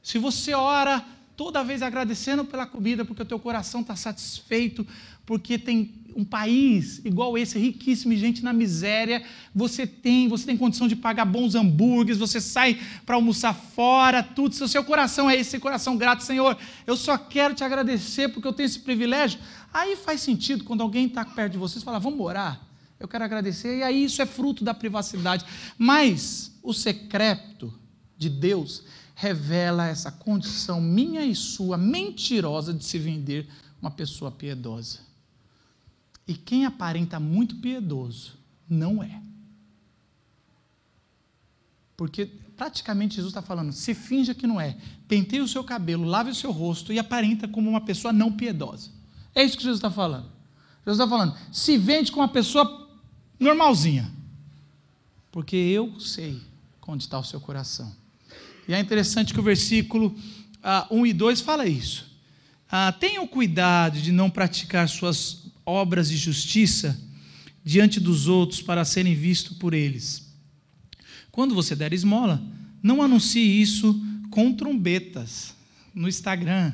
Se 0.02 0.18
você 0.18 0.52
ora 0.52 1.04
toda 1.37 1.64
vez 1.64 1.83
agradecendo 1.83 2.44
pela 2.44 2.66
comida, 2.66 3.05
porque 3.05 3.23
o 3.23 3.27
teu 3.27 3.38
coração 3.38 3.81
está 3.81 3.97
satisfeito, 3.97 4.87
porque 5.27 5.59
tem 5.59 5.92
um 6.16 6.25
país 6.25 7.01
igual 7.05 7.37
esse, 7.37 7.59
riquíssimo 7.59 8.12
e 8.12 8.16
gente 8.16 8.42
na 8.42 8.53
miséria, 8.53 9.25
você 9.55 9.87
tem, 9.87 10.29
você 10.29 10.47
tem 10.47 10.57
condição 10.57 10.87
de 10.87 10.94
pagar 10.94 11.25
bons 11.25 11.55
hambúrgueres, 11.55 12.18
você 12.18 12.40
sai 12.40 12.81
para 13.05 13.16
almoçar 13.16 13.53
fora, 13.53 14.23
tudo. 14.23 14.55
Se 14.55 14.62
o 14.62 14.68
seu 14.68 14.85
coração 14.85 15.29
é 15.29 15.37
esse 15.37 15.59
coração 15.59 15.97
grato, 15.97 16.23
Senhor, 16.23 16.57
eu 16.87 16.97
só 16.97 17.18
quero 17.18 17.55
te 17.55 17.64
agradecer 17.64 18.29
porque 18.29 18.47
eu 18.47 18.53
tenho 18.53 18.66
esse 18.66 18.79
privilégio. 18.79 19.40
Aí 19.73 19.97
faz 19.97 20.20
sentido 20.20 20.62
quando 20.62 20.83
alguém 20.83 21.07
está 21.07 21.25
perto 21.25 21.53
de 21.53 21.59
você, 21.59 21.79
você 21.79 21.85
fala, 21.85 21.99
vamos 21.99 22.20
orar. 22.20 22.61
Eu 23.01 23.09
quero 23.09 23.25
agradecer, 23.25 23.79
e 23.79 23.83
aí 23.83 24.05
isso 24.05 24.23
é 24.23 24.27
fruto 24.27 24.62
da 24.62 24.73
privacidade. 24.73 25.44
Mas 25.77 26.53
o 26.62 26.73
secreto 26.73 27.75
de 28.16 28.31
Deus 28.31 28.85
revela 29.14 29.87
essa 29.87 30.11
condição 30.11 30.81
minha 30.81 31.24
e 31.24 31.35
sua 31.35 31.77
mentirosa 31.77 32.74
de 32.74 32.85
se 32.85 32.98
vender 32.98 33.48
uma 33.81 33.90
pessoa 33.90 34.31
piedosa. 34.31 35.00
E 36.27 36.35
quem 36.35 36.64
aparenta 36.64 37.20
muito 37.20 37.57
piedoso 37.57 38.38
não 38.68 39.03
é. 39.03 39.22
Porque 41.96 42.27
praticamente 42.57 43.16
Jesus 43.16 43.31
está 43.31 43.42
falando: 43.42 43.72
se 43.72 43.94
finja 43.94 44.35
que 44.35 44.46
não 44.46 44.61
é, 44.61 44.77
penteie 45.07 45.40
o 45.40 45.48
seu 45.48 45.62
cabelo, 45.62 46.05
lave 46.05 46.31
o 46.31 46.35
seu 46.35 46.50
rosto 46.50 46.92
e 46.92 46.98
aparenta 46.98 47.46
como 47.46 47.70
uma 47.70 47.81
pessoa 47.81 48.12
não 48.12 48.33
piedosa. 48.33 48.90
É 49.35 49.44
isso 49.44 49.57
que 49.57 49.62
Jesus 49.62 49.79
está 49.79 49.90
falando. 49.90 50.31
Jesus 50.85 50.98
está 50.98 51.09
falando: 51.09 51.37
se 51.53 51.77
vende 51.77 52.11
como 52.11 52.22
uma 52.22 52.33
pessoa 52.33 52.88
normalzinha. 53.38 54.11
Porque 55.31 55.57
eu 55.57 55.98
sei 56.00 56.40
onde 56.87 57.05
está 57.05 57.18
o 57.18 57.24
seu 57.24 57.40
coração. 57.40 58.04
E 58.66 58.74
é 58.74 58.81
interessante 58.81 59.33
que 59.35 59.40
o 59.40 59.42
versículo 59.42 60.16
ah, 60.62 60.87
1 60.90 61.07
e 61.07 61.12
2 61.12 61.40
fala 61.40 61.66
isso. 61.66 62.07
Ah, 62.70 62.92
tenham 62.92 63.27
cuidado 63.27 64.00
de 64.00 64.11
não 64.11 64.31
praticar 64.31 64.88
suas 64.88 65.44
obras 65.64 66.09
de 66.09 66.16
justiça 66.16 66.98
diante 67.64 68.00
dos 68.00 68.29
outros 68.29 68.61
para 68.61 68.85
serem 68.85 69.14
vistos 69.14 69.57
por 69.57 69.74
eles. 69.74 70.33
Quando 71.31 71.55
você 71.55 71.74
der 71.74 71.92
esmola, 71.92 72.42
não 72.83 73.03
anuncie 73.03 73.61
isso 73.61 73.98
com 74.31 74.53
trombetas 74.53 75.55
no 75.94 76.09
Instagram, 76.09 76.72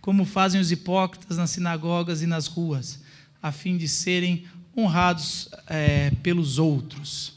como 0.00 0.24
fazem 0.24 0.60
os 0.60 0.70
hipócritas 0.70 1.36
nas 1.36 1.50
sinagogas 1.50 2.22
e 2.22 2.26
nas 2.26 2.46
ruas, 2.46 3.00
a 3.42 3.52
fim 3.52 3.76
de 3.76 3.88
serem 3.88 4.44
honrados 4.76 5.48
é, 5.66 6.10
pelos 6.22 6.58
outros. 6.58 7.32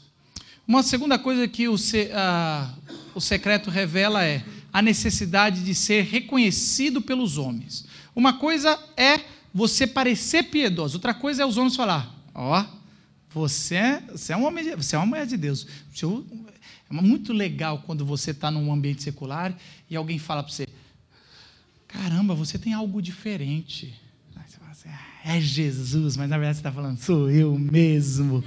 Uma 0.66 0.82
segunda 0.82 1.18
coisa 1.18 1.46
que 1.46 1.68
o, 1.68 1.76
a, 2.14 2.74
o 3.18 3.20
secreto 3.20 3.68
revela 3.68 4.24
é 4.24 4.44
a 4.72 4.80
necessidade 4.80 5.64
de 5.64 5.74
ser 5.74 6.04
reconhecido 6.04 7.02
pelos 7.02 7.36
homens. 7.36 7.84
Uma 8.14 8.34
coisa 8.34 8.78
é 8.96 9.20
você 9.52 9.86
parecer 9.86 10.44
piedoso, 10.44 10.98
outra 10.98 11.12
coisa 11.12 11.42
é 11.42 11.46
os 11.46 11.56
homens 11.56 11.74
falar: 11.74 12.14
Ó, 12.32 12.60
oh, 12.60 12.78
você, 13.28 13.74
é, 13.74 14.00
você, 14.12 14.32
é 14.32 14.36
um 14.36 14.46
homem, 14.46 14.76
você 14.76 14.94
é 14.94 14.98
uma 14.98 15.06
mulher 15.06 15.26
de 15.26 15.36
Deus. 15.36 15.66
É 16.00 16.94
muito 16.94 17.32
legal 17.32 17.82
quando 17.84 18.04
você 18.04 18.30
está 18.30 18.50
num 18.50 18.72
ambiente 18.72 19.02
secular 19.02 19.56
e 19.90 19.96
alguém 19.96 20.18
fala 20.18 20.44
para 20.44 20.52
você: 20.52 20.66
Caramba, 21.88 22.34
você 22.34 22.56
tem 22.56 22.72
algo 22.72 23.02
diferente. 23.02 23.92
Aí 24.36 24.42
você 24.46 24.58
fala 24.58 24.70
assim, 24.70 24.88
ah, 24.90 25.06
é 25.24 25.40
Jesus, 25.40 26.16
mas 26.16 26.30
na 26.30 26.38
verdade 26.38 26.58
você 26.58 26.60
está 26.60 26.72
falando, 26.72 26.98
sou 26.98 27.28
eu 27.28 27.58
mesmo. 27.58 28.44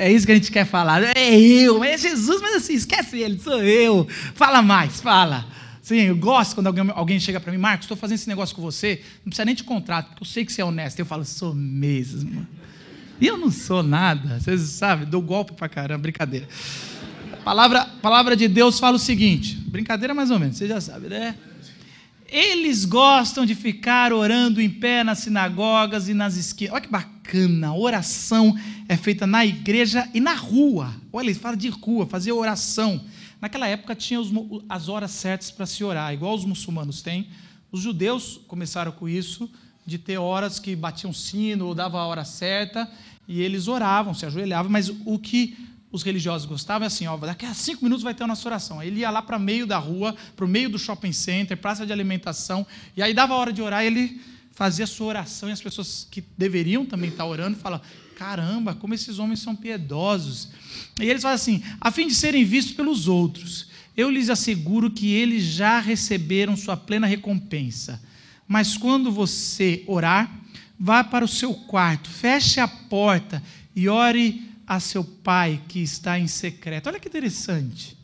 É 0.00 0.12
isso 0.12 0.24
que 0.24 0.30
a 0.30 0.34
gente 0.36 0.52
quer 0.52 0.64
falar. 0.64 1.02
É 1.02 1.36
eu, 1.36 1.82
é 1.82 1.98
Jesus, 1.98 2.40
mas 2.40 2.54
assim, 2.54 2.74
esquece 2.74 3.18
ele, 3.18 3.36
sou 3.40 3.60
eu. 3.60 4.06
Fala 4.32 4.62
mais, 4.62 5.00
fala. 5.00 5.44
Sim, 5.82 6.02
eu 6.02 6.16
gosto 6.16 6.54
quando 6.54 6.68
alguém, 6.68 6.88
alguém 6.94 7.18
chega 7.18 7.40
para 7.40 7.50
mim, 7.50 7.58
Marcos, 7.58 7.86
estou 7.86 7.96
fazendo 7.96 8.14
esse 8.14 8.28
negócio 8.28 8.54
com 8.54 8.62
você, 8.62 9.02
não 9.24 9.30
precisa 9.30 9.44
nem 9.44 9.56
de 9.56 9.64
contrato, 9.64 10.10
porque 10.10 10.22
eu 10.22 10.26
sei 10.26 10.44
que 10.44 10.52
você 10.52 10.62
é 10.62 10.64
honesto. 10.64 11.00
Eu 11.00 11.06
falo, 11.06 11.24
sou 11.24 11.52
mesmo. 11.52 12.46
E 13.20 13.26
eu 13.26 13.36
não 13.36 13.50
sou 13.50 13.82
nada, 13.82 14.38
vocês 14.38 14.60
sabem, 14.60 15.04
dou 15.04 15.20
golpe 15.20 15.52
para 15.54 15.68
caramba, 15.68 16.02
brincadeira. 16.02 16.46
A 17.32 17.36
palavra, 17.38 17.84
palavra 18.00 18.36
de 18.36 18.46
Deus 18.46 18.78
fala 18.78 18.94
o 18.94 19.00
seguinte, 19.00 19.56
brincadeira 19.66 20.14
mais 20.14 20.30
ou 20.30 20.38
menos, 20.38 20.58
você 20.58 20.68
já 20.68 20.80
sabe, 20.80 21.08
né? 21.08 21.34
Eles 22.30 22.84
gostam 22.84 23.44
de 23.44 23.56
ficar 23.56 24.12
orando 24.12 24.60
em 24.60 24.70
pé 24.70 25.02
nas 25.02 25.20
sinagogas 25.20 26.08
e 26.08 26.14
nas 26.14 26.36
esquinas. 26.36 26.74
Olha 26.74 26.82
que 26.82 26.88
bacana, 26.88 27.17
a 27.64 27.74
oração 27.74 28.56
é 28.88 28.96
feita 28.96 29.26
na 29.26 29.44
igreja 29.44 30.08
e 30.14 30.20
na 30.20 30.34
rua. 30.34 30.94
Olha, 31.12 31.26
ele 31.26 31.34
fala 31.34 31.56
de 31.56 31.68
rua, 31.68 32.06
fazer 32.06 32.32
oração. 32.32 33.04
Naquela 33.40 33.68
época 33.68 33.94
tinha 33.94 34.20
os, 34.20 34.30
as 34.68 34.88
horas 34.88 35.10
certas 35.10 35.50
para 35.50 35.66
se 35.66 35.84
orar, 35.84 36.12
igual 36.12 36.34
os 36.34 36.44
muçulmanos 36.44 37.02
têm. 37.02 37.28
Os 37.70 37.80
judeus 37.80 38.40
começaram 38.48 38.90
com 38.92 39.08
isso, 39.08 39.50
de 39.86 39.98
ter 39.98 40.18
horas 40.18 40.58
que 40.58 40.74
batiam 40.74 41.12
sino 41.12 41.66
ou 41.66 41.74
dava 41.74 41.98
a 41.98 42.06
hora 42.06 42.24
certa, 42.24 42.90
e 43.26 43.40
eles 43.40 43.68
oravam, 43.68 44.14
se 44.14 44.24
ajoelhavam, 44.26 44.70
mas 44.70 44.88
o 44.88 45.18
que 45.18 45.56
os 45.90 46.02
religiosos 46.02 46.46
gostavam 46.46 46.84
é 46.84 46.86
assim, 46.86 47.06
ó, 47.06 47.16
daqui 47.16 47.46
a 47.46 47.54
cinco 47.54 47.84
minutos 47.84 48.02
vai 48.02 48.14
ter 48.14 48.24
a 48.24 48.26
nossa 48.26 48.46
oração. 48.48 48.80
Aí 48.80 48.88
ele 48.88 49.00
ia 49.00 49.10
lá 49.10 49.22
para 49.22 49.38
meio 49.38 49.66
da 49.66 49.78
rua, 49.78 50.14
para 50.36 50.44
o 50.44 50.48
meio 50.48 50.68
do 50.68 50.78
shopping 50.78 51.12
center, 51.12 51.56
praça 51.56 51.86
de 51.86 51.92
alimentação, 51.92 52.66
e 52.96 53.02
aí 53.02 53.14
dava 53.14 53.34
a 53.34 53.36
hora 53.36 53.52
de 53.52 53.62
orar, 53.62 53.84
ele 53.84 54.20
fazia 54.58 54.86
a 54.86 54.88
sua 54.88 55.06
oração, 55.06 55.48
e 55.48 55.52
as 55.52 55.62
pessoas 55.62 56.04
que 56.10 56.20
deveriam 56.36 56.84
também 56.84 57.10
estar 57.10 57.24
orando 57.24 57.56
falam, 57.56 57.80
caramba, 58.16 58.74
como 58.74 58.92
esses 58.92 59.20
homens 59.20 59.38
são 59.38 59.54
piedosos. 59.54 60.48
E 61.00 61.04
eles 61.04 61.22
falam 61.22 61.36
assim, 61.36 61.62
a 61.80 61.92
fim 61.92 62.08
de 62.08 62.14
serem 62.16 62.44
vistos 62.44 62.74
pelos 62.74 63.06
outros, 63.06 63.68
eu 63.96 64.10
lhes 64.10 64.28
asseguro 64.28 64.90
que 64.90 65.12
eles 65.12 65.44
já 65.44 65.78
receberam 65.78 66.56
sua 66.56 66.76
plena 66.76 67.06
recompensa. 67.06 68.02
Mas 68.48 68.76
quando 68.76 69.12
você 69.12 69.84
orar, 69.86 70.28
vá 70.76 71.04
para 71.04 71.24
o 71.24 71.28
seu 71.28 71.54
quarto, 71.54 72.10
feche 72.10 72.58
a 72.58 72.66
porta 72.66 73.40
e 73.76 73.88
ore 73.88 74.42
a 74.66 74.80
seu 74.80 75.04
pai 75.04 75.62
que 75.68 75.78
está 75.78 76.18
em 76.18 76.26
secreto. 76.26 76.88
Olha 76.88 76.98
que 76.98 77.06
interessante. 77.06 77.96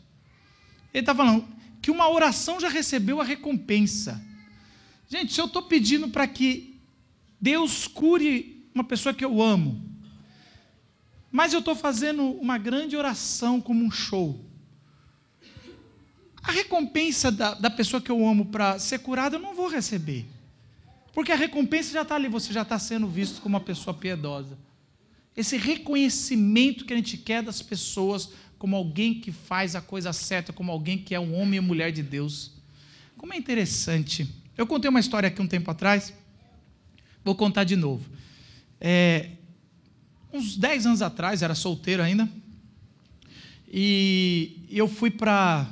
Ele 0.93 1.01
está 1.01 1.13
falando 1.13 1.45
que 1.81 1.91
uma 1.91 2.09
oração 2.09 2.61
já 2.61 2.69
recebeu 2.69 3.19
a 3.19 3.25
recompensa. 3.25 4.23
Gente, 5.15 5.33
se 5.33 5.39
eu 5.39 5.45
estou 5.45 5.61
pedindo 5.61 6.09
para 6.09 6.27
que 6.27 6.79
Deus 7.39 7.87
cure 7.87 8.67
uma 8.73 8.83
pessoa 8.83 9.13
que 9.13 9.23
eu 9.23 9.41
amo, 9.41 9.81
mas 11.31 11.53
eu 11.53 11.59
estou 11.59 11.75
fazendo 11.75 12.23
uma 12.23 12.57
grande 12.57 12.97
oração 12.97 13.61
como 13.61 13.83
um 13.83 13.91
show, 13.91 14.43
a 16.43 16.51
recompensa 16.51 17.31
da, 17.31 17.53
da 17.53 17.69
pessoa 17.69 18.01
que 18.01 18.11
eu 18.11 18.25
amo 18.27 18.45
para 18.45 18.77
ser 18.77 18.99
curada 18.99 19.37
eu 19.37 19.41
não 19.41 19.55
vou 19.55 19.67
receber. 19.67 20.25
Porque 21.13 21.31
a 21.31 21.35
recompensa 21.35 21.93
já 21.93 22.01
está 22.01 22.15
ali, 22.15 22.27
você 22.27 22.51
já 22.51 22.63
está 22.63 22.77
sendo 22.77 23.07
visto 23.07 23.41
como 23.41 23.55
uma 23.55 23.63
pessoa 23.63 23.93
piedosa 23.93 24.57
esse 25.35 25.57
reconhecimento 25.57 26.85
que 26.85 26.93
a 26.93 26.95
gente 26.95 27.17
quer 27.17 27.43
das 27.43 27.61
pessoas 27.61 28.29
como 28.57 28.75
alguém 28.75 29.19
que 29.19 29.31
faz 29.31 29.75
a 29.75 29.81
coisa 29.81 30.13
certa, 30.13 30.53
como 30.53 30.71
alguém 30.71 30.97
que 30.97 31.13
é 31.13 31.19
um 31.19 31.35
homem 31.35 31.57
e 31.57 31.61
mulher 31.61 31.91
de 31.91 32.01
Deus. 32.01 32.53
Como 33.17 33.33
é 33.33 33.37
interessante. 33.37 34.27
Eu 34.57 34.65
contei 34.65 34.89
uma 34.89 34.99
história 34.99 35.27
aqui 35.27 35.41
um 35.41 35.47
tempo 35.47 35.69
atrás, 35.69 36.13
vou 37.23 37.35
contar 37.35 37.63
de 37.63 37.75
novo. 37.75 38.05
É, 38.79 39.29
uns 40.31 40.55
10 40.55 40.85
anos 40.85 41.01
atrás, 41.01 41.41
era 41.41 41.55
solteiro 41.55 42.01
ainda, 42.01 42.29
e 43.67 44.65
eu 44.69 44.87
fui 44.87 45.11
para, 45.11 45.67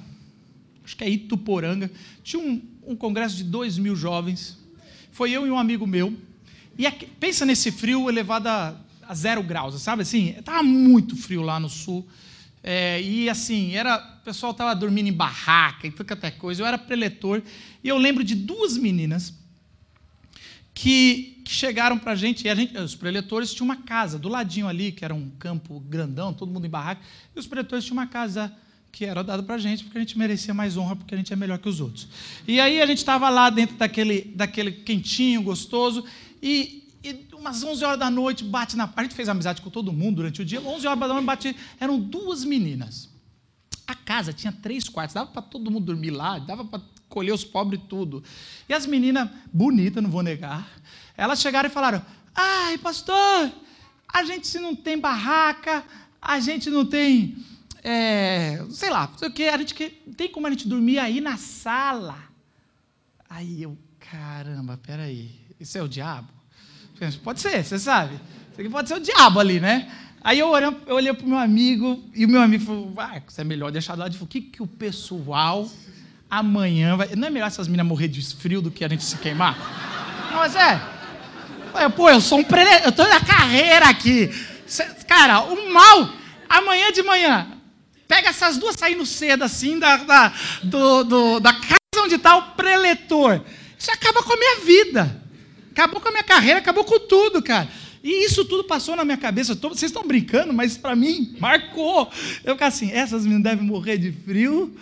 acho 0.83 0.97
que 0.97 1.03
é 1.03 1.09
Ituporanga, 1.09 1.89
tinha 2.23 2.41
um, 2.41 2.61
um 2.85 2.95
congresso 2.95 3.35
de 3.35 3.43
2 3.43 3.77
mil 3.77 3.95
jovens, 3.95 4.57
foi 5.11 5.31
eu 5.31 5.47
e 5.47 5.51
um 5.51 5.57
amigo 5.57 5.87
meu, 5.87 6.17
e 6.77 6.85
aqui, 6.85 7.05
pensa 7.05 7.45
nesse 7.45 7.71
frio 7.71 8.09
elevado 8.09 8.47
a 8.47 8.83
a 9.07 9.13
zero 9.13 9.43
graus, 9.43 9.79
sabe 9.81 10.01
assim? 10.01 10.29
Estava 10.37 10.63
muito 10.63 11.15
frio 11.15 11.41
lá 11.41 11.59
no 11.59 11.69
sul. 11.69 12.07
É, 12.63 13.01
e 13.01 13.29
assim, 13.29 13.75
era, 13.75 13.97
o 14.21 14.23
pessoal 14.23 14.53
estava 14.53 14.73
dormindo 14.73 15.09
em 15.09 15.13
barraca 15.13 15.85
e 15.85 15.91
tudo 15.91 16.09
até 16.13 16.31
coisa. 16.31 16.61
Eu 16.61 16.65
era 16.65 16.77
preletor 16.77 17.41
e 17.83 17.89
eu 17.89 17.97
lembro 17.97 18.23
de 18.23 18.35
duas 18.35 18.77
meninas 18.77 19.33
que, 20.73 21.41
que 21.45 21.53
chegaram 21.53 21.99
para 21.99 22.13
a 22.13 22.15
gente, 22.15 22.47
e 22.47 22.77
os 22.79 22.95
preletores 22.95 23.53
tinham 23.53 23.65
uma 23.65 23.75
casa 23.75 24.17
do 24.17 24.27
ladinho 24.27 24.67
ali, 24.67 24.91
que 24.91 25.05
era 25.05 25.13
um 25.13 25.29
campo 25.31 25.79
grandão, 25.81 26.33
todo 26.33 26.51
mundo 26.51 26.65
em 26.65 26.69
barraca, 26.69 27.01
e 27.35 27.39
os 27.39 27.45
preletores 27.45 27.85
tinham 27.85 27.97
uma 27.97 28.07
casa 28.07 28.51
que 28.91 29.05
era 29.05 29.23
dada 29.23 29.41
para 29.41 29.55
a 29.55 29.57
gente, 29.57 29.83
porque 29.83 29.97
a 29.97 30.01
gente 30.01 30.17
merecia 30.17 30.53
mais 30.53 30.77
honra, 30.77 30.95
porque 30.95 31.13
a 31.15 31.17
gente 31.17 31.33
é 31.33 31.35
melhor 31.35 31.57
que 31.57 31.67
os 31.67 31.79
outros. 31.79 32.07
E 32.47 32.59
aí 32.59 32.81
a 32.81 32.85
gente 32.85 32.99
estava 32.99 33.29
lá 33.29 33.49
dentro 33.49 33.75
daquele, 33.75 34.21
daquele 34.35 34.71
quentinho, 34.71 35.41
gostoso, 35.41 36.05
e, 36.41 36.82
e 37.03 37.27
umas 37.33 37.61
11 37.63 37.83
horas 37.83 37.99
da 37.99 38.09
noite 38.09 38.43
bate 38.43 38.77
na. 38.77 38.91
A 38.95 39.03
gente 39.03 39.13
fez 39.13 39.27
amizade 39.27 39.61
com 39.61 39.69
todo 39.69 39.91
mundo 39.91 40.17
durante 40.17 40.41
o 40.41 40.45
dia. 40.45 40.61
11 40.61 40.87
horas 40.87 40.99
da 40.99 41.07
noite 41.07 41.25
bate. 41.25 41.55
Eram 41.79 41.99
duas 41.99 42.45
meninas. 42.45 43.09
A 43.85 43.93
casa 43.93 44.31
tinha 44.31 44.53
três 44.53 44.87
quartos, 44.87 45.13
dava 45.13 45.29
para 45.29 45.41
todo 45.41 45.69
mundo 45.69 45.85
dormir 45.85 46.11
lá, 46.11 46.39
dava 46.39 46.63
para 46.63 46.81
colher 47.09 47.33
os 47.33 47.43
pobres 47.43 47.81
tudo. 47.89 48.23
E 48.67 48.73
as 48.73 48.85
meninas, 48.85 49.29
bonitas, 49.51 50.01
não 50.01 50.09
vou 50.09 50.23
negar, 50.23 50.67
elas 51.17 51.41
chegaram 51.41 51.67
e 51.67 51.71
falaram: 51.71 52.01
Ai, 52.33 52.77
pastor, 52.77 53.51
a 54.07 54.23
gente 54.23 54.47
se 54.47 54.59
não 54.59 54.73
tem 54.73 54.97
barraca, 54.97 55.83
a 56.21 56.39
gente 56.39 56.69
não 56.69 56.85
tem. 56.85 57.37
É, 57.83 58.65
sei 58.69 58.89
lá, 58.89 59.11
sei 59.17 59.27
o 59.27 59.33
que, 59.33 59.43
a 59.43 59.57
gente 59.57 59.75
tem 60.15 60.31
como 60.31 60.47
a 60.47 60.49
gente 60.49 60.67
dormir 60.67 60.99
aí 60.99 61.19
na 61.19 61.35
sala. 61.35 62.17
Aí 63.29 63.63
eu, 63.63 63.77
caramba, 63.99 64.77
peraí, 64.77 65.31
isso 65.59 65.77
é 65.77 65.83
o 65.83 65.89
diabo? 65.89 66.42
Pode 67.23 67.39
ser, 67.39 67.63
você 67.63 67.79
sabe. 67.79 68.15
Isso 68.51 68.61
aqui 68.61 68.69
pode 68.69 68.87
ser 68.87 68.95
o 68.95 68.99
diabo 68.99 69.39
ali, 69.39 69.59
né? 69.59 69.91
Aí 70.23 70.39
eu 70.39 70.49
olhei, 70.49 70.69
eu 70.87 70.95
olhei 70.95 71.13
para 71.13 71.25
o 71.25 71.29
meu 71.29 71.37
amigo 71.37 72.01
e 72.15 72.25
o 72.25 72.29
meu 72.29 72.41
amigo 72.41 72.63
falou: 72.63 72.91
vai, 72.91 73.21
isso 73.27 73.41
é 73.41 73.43
melhor 73.43 73.71
deixar 73.71 73.95
do 73.95 73.99
lado. 73.99 74.09
Ele 74.09 74.17
falou: 74.17 74.27
o 74.27 74.29
que, 74.29 74.41
que 74.41 74.61
o 74.61 74.67
pessoal 74.67 75.69
amanhã 76.29 76.97
vai. 76.97 77.09
Não 77.15 77.27
é 77.27 77.31
melhor 77.31 77.47
essas 77.47 77.67
meninas 77.67 77.85
morrer 77.85 78.07
de 78.07 78.21
frio 78.35 78.61
do 78.61 78.71
que 78.71 78.83
a 78.83 78.87
gente 78.87 79.03
se 79.03 79.17
queimar? 79.17 79.55
Não, 80.31 80.37
mas 80.37 80.55
é. 80.55 80.81
Pô, 81.95 82.09
eu 82.09 82.21
sou 82.21 82.39
um 82.39 82.43
prele... 82.43 82.69
Eu 82.83 82.89
estou 82.89 83.07
na 83.07 83.19
carreira 83.19 83.87
aqui. 83.87 84.31
Cara, 85.07 85.41
o 85.41 85.71
mal, 85.71 86.09
amanhã 86.49 86.91
de 86.91 87.03
manhã, 87.03 87.47
pega 88.07 88.29
essas 88.29 88.57
duas 88.57 88.75
saindo 88.75 89.05
cedo 89.05 89.43
assim 89.43 89.77
da, 89.77 89.97
da, 89.97 90.33
do, 90.63 91.03
do, 91.03 91.39
da 91.39 91.53
casa 91.53 91.77
onde 91.97 92.15
está 92.15 92.35
o 92.35 92.51
preletor. 92.53 93.41
Isso 93.77 93.91
acaba 93.91 94.23
com 94.23 94.33
a 94.33 94.37
minha 94.37 94.59
vida. 94.61 95.22
Acabou 95.73 95.99
com 95.99 96.07
a 96.07 96.11
minha 96.11 96.23
carreira, 96.23 96.59
acabou 96.59 96.83
com 96.83 96.99
tudo, 96.99 97.41
cara. 97.41 97.67
E 98.03 98.25
isso 98.25 98.45
tudo 98.45 98.63
passou 98.63 98.95
na 98.95 99.03
minha 99.03 99.17
cabeça. 99.17 99.55
Vocês 99.55 99.83
estão 99.83 100.05
brincando, 100.05 100.53
mas 100.53 100.77
para 100.77 100.95
mim 100.95 101.35
marcou. 101.39 102.11
Eu 102.43 102.53
fico 102.53 102.63
assim: 102.63 102.91
essas 102.91 103.23
meninas 103.23 103.43
devem 103.43 103.65
morrer 103.65 103.97
de 103.97 104.11
frio, 104.11 104.77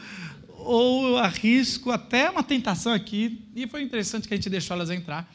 ou 0.50 1.08
eu 1.08 1.18
arrisco 1.18 1.92
até 1.92 2.30
uma 2.30 2.44
tentação 2.44 2.92
aqui. 2.92 3.40
E 3.56 3.66
foi 3.68 3.82
interessante 3.82 4.28
que 4.28 4.34
a 4.34 4.38
gente 4.38 4.50
deixou 4.50 4.76
elas 4.76 4.90
entrar. 4.90 5.32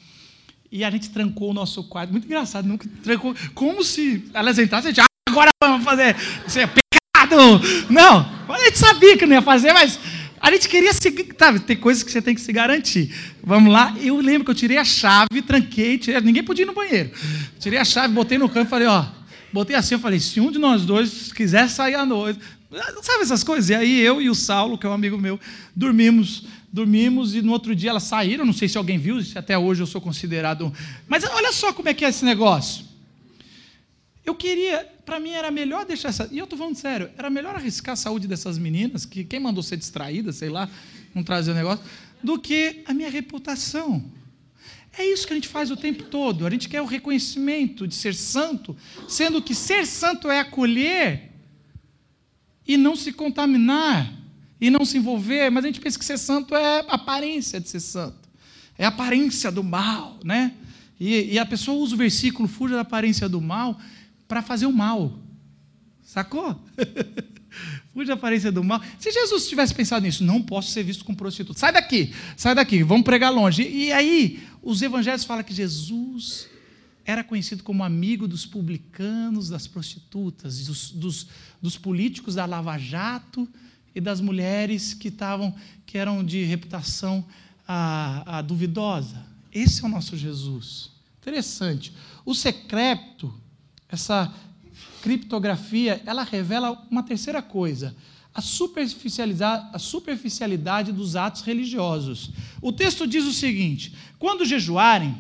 E 0.70 0.84
a 0.84 0.90
gente 0.90 1.08
trancou 1.08 1.50
o 1.50 1.54
nosso 1.54 1.84
quarto. 1.84 2.10
Muito 2.10 2.26
engraçado, 2.26 2.68
nunca 2.68 2.86
trancou. 3.02 3.34
Como 3.54 3.82
se 3.82 4.28
elas 4.34 4.58
entrassem, 4.58 4.90
a 4.90 4.92
gente, 4.92 5.00
ah, 5.00 5.30
agora 5.30 5.50
vamos 5.62 5.84
fazer. 5.84 6.14
Isso 6.46 6.58
é 6.58 6.66
pecado! 6.66 7.60
Não, 7.88 8.30
olha 8.46 8.64
gente 8.66 8.78
sabia 8.78 9.16
que 9.16 9.24
não 9.24 9.36
ia 9.36 9.42
fazer, 9.42 9.72
mas 9.72 9.98
a 10.46 10.50
gente 10.52 10.68
queria 10.68 10.92
seguir. 10.92 11.34
Sabe, 11.36 11.60
tem 11.60 11.76
coisas 11.76 12.02
que 12.02 12.10
você 12.10 12.22
tem 12.22 12.34
que 12.34 12.40
se 12.40 12.52
garantir. 12.52 13.12
Vamos 13.42 13.72
lá. 13.72 13.94
Eu 14.00 14.16
lembro 14.18 14.44
que 14.44 14.50
eu 14.50 14.54
tirei 14.54 14.78
a 14.78 14.84
chave, 14.84 15.42
tranquei, 15.44 15.98
tirei, 15.98 16.20
ninguém 16.20 16.44
podia 16.44 16.64
ir 16.64 16.66
no 16.66 16.72
banheiro. 16.72 17.10
Tirei 17.58 17.78
a 17.78 17.84
chave, 17.84 18.14
botei 18.14 18.38
no 18.38 18.48
canto 18.48 18.68
e 18.68 18.70
falei, 18.70 18.86
ó. 18.86 19.04
Botei 19.52 19.74
assim, 19.74 19.94
eu 19.94 19.98
falei, 19.98 20.20
se 20.20 20.40
um 20.40 20.50
de 20.52 20.58
nós 20.58 20.84
dois 20.84 21.32
quiser 21.32 21.68
sair 21.68 21.94
à 21.94 22.06
noite. 22.06 22.38
Sabe 23.02 23.22
essas 23.22 23.42
coisas? 23.42 23.70
E 23.70 23.74
aí 23.74 24.00
eu 24.00 24.20
e 24.22 24.28
o 24.30 24.34
Saulo, 24.34 24.78
que 24.78 24.86
é 24.86 24.88
um 24.88 24.92
amigo 24.92 25.18
meu, 25.18 25.40
dormimos 25.74 26.44
dormimos 26.72 27.34
e 27.34 27.40
no 27.40 27.52
outro 27.52 27.74
dia 27.74 27.90
elas 27.90 28.02
saíram. 28.02 28.44
Não 28.44 28.52
sei 28.52 28.68
se 28.68 28.76
alguém 28.76 28.98
viu, 28.98 29.18
até 29.34 29.56
hoje 29.56 29.82
eu 29.82 29.86
sou 29.86 30.00
considerado. 30.00 30.72
Mas 31.08 31.24
olha 31.24 31.50
só 31.50 31.72
como 31.72 31.88
é 31.88 31.94
que 31.94 32.04
é 32.04 32.08
esse 32.08 32.24
negócio. 32.24 32.84
Eu 34.26 34.34
queria, 34.34 34.84
para 35.04 35.20
mim 35.20 35.30
era 35.30 35.52
melhor 35.52 35.86
deixar 35.86 36.08
essa. 36.08 36.28
E 36.32 36.38
eu 36.38 36.44
estou 36.44 36.58
falando 36.58 36.74
sério, 36.74 37.08
era 37.16 37.30
melhor 37.30 37.54
arriscar 37.54 37.92
a 37.92 37.96
saúde 37.96 38.26
dessas 38.26 38.58
meninas, 38.58 39.04
que 39.04 39.22
quem 39.22 39.38
mandou 39.38 39.62
ser 39.62 39.76
distraída, 39.76 40.32
sei 40.32 40.48
lá, 40.48 40.68
não 41.14 41.22
trazer 41.22 41.52
o 41.52 41.54
negócio, 41.54 41.84
do 42.20 42.36
que 42.36 42.82
a 42.86 42.92
minha 42.92 43.08
reputação. 43.08 44.04
É 44.98 45.06
isso 45.06 45.26
que 45.26 45.32
a 45.32 45.36
gente 45.36 45.46
faz 45.46 45.70
o 45.70 45.76
tempo 45.76 46.02
todo. 46.04 46.44
A 46.44 46.50
gente 46.50 46.68
quer 46.68 46.82
o 46.82 46.86
reconhecimento 46.86 47.86
de 47.86 47.94
ser 47.94 48.14
santo, 48.16 48.76
sendo 49.06 49.40
que 49.40 49.54
ser 49.54 49.86
santo 49.86 50.28
é 50.28 50.40
acolher 50.40 51.30
e 52.66 52.76
não 52.76 52.96
se 52.96 53.12
contaminar 53.12 54.12
e 54.60 54.70
não 54.70 54.84
se 54.84 54.96
envolver, 54.96 55.50
mas 55.50 55.64
a 55.64 55.68
gente 55.68 55.80
pensa 55.80 55.98
que 55.98 56.04
ser 56.04 56.18
santo 56.18 56.56
é 56.56 56.84
aparência 56.88 57.60
de 57.60 57.68
ser 57.68 57.80
santo, 57.80 58.28
é 58.76 58.84
aparência 58.84 59.52
do 59.52 59.62
mal, 59.62 60.18
né? 60.24 60.52
E, 60.98 61.34
e 61.34 61.38
a 61.38 61.44
pessoa 61.44 61.76
usa 61.76 61.94
o 61.94 61.98
versículo, 61.98 62.48
fuja 62.48 62.74
da 62.74 62.80
aparência 62.80 63.28
do 63.28 63.40
mal, 63.40 63.78
para 64.26 64.42
fazer 64.42 64.66
o 64.66 64.72
mal. 64.72 65.18
Sacou? 66.02 66.60
Fuja 67.92 68.08
da 68.08 68.14
aparência 68.14 68.52
do 68.52 68.62
mal. 68.62 68.82
Se 68.98 69.10
Jesus 69.10 69.48
tivesse 69.48 69.74
pensado 69.74 70.04
nisso, 70.04 70.22
não 70.22 70.42
posso 70.42 70.70
ser 70.70 70.82
visto 70.82 71.04
como 71.04 71.16
prostituta. 71.16 71.58
Sai 71.58 71.72
daqui, 71.72 72.14
sai 72.36 72.54
daqui, 72.54 72.82
vamos 72.82 73.04
pregar 73.04 73.32
longe. 73.32 73.62
E, 73.62 73.90
aí, 73.92 74.46
os 74.62 74.82
evangelhos 74.82 75.24
falam 75.24 75.42
que 75.42 75.54
Jesus 75.54 76.48
era 77.04 77.24
conhecido 77.24 77.62
como 77.62 77.82
amigo 77.82 78.28
dos 78.28 78.44
publicanos, 78.44 79.48
das 79.48 79.66
prostitutas, 79.66 80.66
dos, 80.66 80.90
dos, 80.90 81.26
dos 81.62 81.78
políticos 81.78 82.34
da 82.34 82.44
Lava 82.44 82.76
Jato 82.76 83.48
e 83.94 84.00
das 84.00 84.20
mulheres 84.20 84.92
que 84.92 85.08
estavam, 85.08 85.54
que 85.86 85.96
eram 85.96 86.22
de 86.22 86.44
reputação 86.44 87.24
a, 87.66 88.38
a 88.38 88.42
duvidosa. 88.42 89.24
Esse 89.52 89.82
é 89.82 89.86
o 89.86 89.90
nosso 89.90 90.16
Jesus. 90.16 90.90
Interessante. 91.22 91.92
O 92.24 92.34
secreto 92.34 93.32
essa 93.88 94.32
criptografia, 95.02 96.02
ela 96.04 96.24
revela 96.24 96.84
uma 96.90 97.02
terceira 97.02 97.40
coisa, 97.40 97.94
a 98.34 98.40
superficialidade, 98.42 99.70
a 99.72 99.78
superficialidade 99.78 100.92
dos 100.92 101.16
atos 101.16 101.42
religiosos. 101.42 102.30
O 102.60 102.72
texto 102.72 103.06
diz 103.06 103.24
o 103.24 103.32
seguinte: 103.32 103.94
quando 104.18 104.44
jejuarem, 104.44 105.16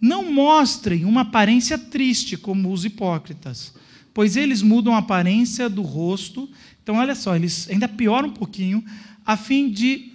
não 0.00 0.32
mostrem 0.32 1.04
uma 1.04 1.22
aparência 1.22 1.76
triste 1.76 2.36
como 2.36 2.72
os 2.72 2.84
hipócritas, 2.84 3.74
pois 4.14 4.36
eles 4.36 4.62
mudam 4.62 4.94
a 4.94 4.98
aparência 4.98 5.68
do 5.68 5.82
rosto. 5.82 6.48
Então, 6.82 6.96
olha 6.96 7.14
só, 7.14 7.36
eles 7.36 7.68
ainda 7.68 7.88
pioram 7.88 8.28
um 8.28 8.32
pouquinho, 8.32 8.84
a 9.26 9.36
fim 9.36 9.70
de 9.70 10.12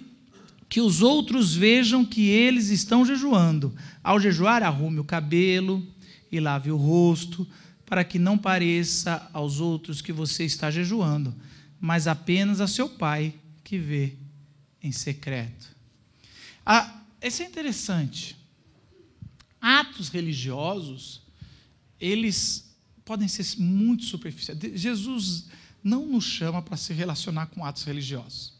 que 0.68 0.80
os 0.80 1.02
outros 1.02 1.54
vejam 1.54 2.04
que 2.04 2.26
eles 2.26 2.70
estão 2.70 3.04
jejuando. 3.04 3.72
Ao 4.02 4.18
jejuar, 4.18 4.62
arrume 4.62 4.98
o 4.98 5.04
cabelo 5.04 5.86
e 6.32 6.40
lave 6.40 6.72
o 6.72 6.76
rosto, 6.76 7.46
para 7.86 8.04
que 8.04 8.18
não 8.18 8.38
pareça 8.38 9.28
aos 9.32 9.60
outros 9.60 10.00
que 10.00 10.12
você 10.12 10.44
está 10.44 10.70
jejuando, 10.70 11.34
mas 11.80 12.06
apenas 12.06 12.60
a 12.60 12.66
seu 12.66 12.88
pai 12.88 13.34
que 13.62 13.78
vê 13.78 14.14
em 14.82 14.92
secreto. 14.92 15.74
Ah, 16.64 17.02
isso 17.22 17.42
é 17.42 17.46
interessante. 17.46 18.36
Atos 19.60 20.08
religiosos, 20.08 21.22
eles 22.00 22.64
podem 23.04 23.28
ser 23.28 23.44
muito 23.58 24.04
superficiais. 24.04 24.58
Jesus 24.80 25.46
não 25.82 26.06
nos 26.06 26.24
chama 26.24 26.62
para 26.62 26.76
se 26.76 26.92
relacionar 26.94 27.46
com 27.46 27.64
atos 27.64 27.84
religiosos. 27.84 28.54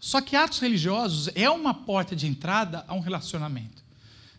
Só 0.00 0.20
que 0.20 0.36
atos 0.36 0.58
religiosos 0.58 1.28
é 1.34 1.50
uma 1.50 1.74
porta 1.74 2.14
de 2.14 2.26
entrada 2.26 2.84
a 2.86 2.94
um 2.94 3.00
relacionamento. 3.00 3.82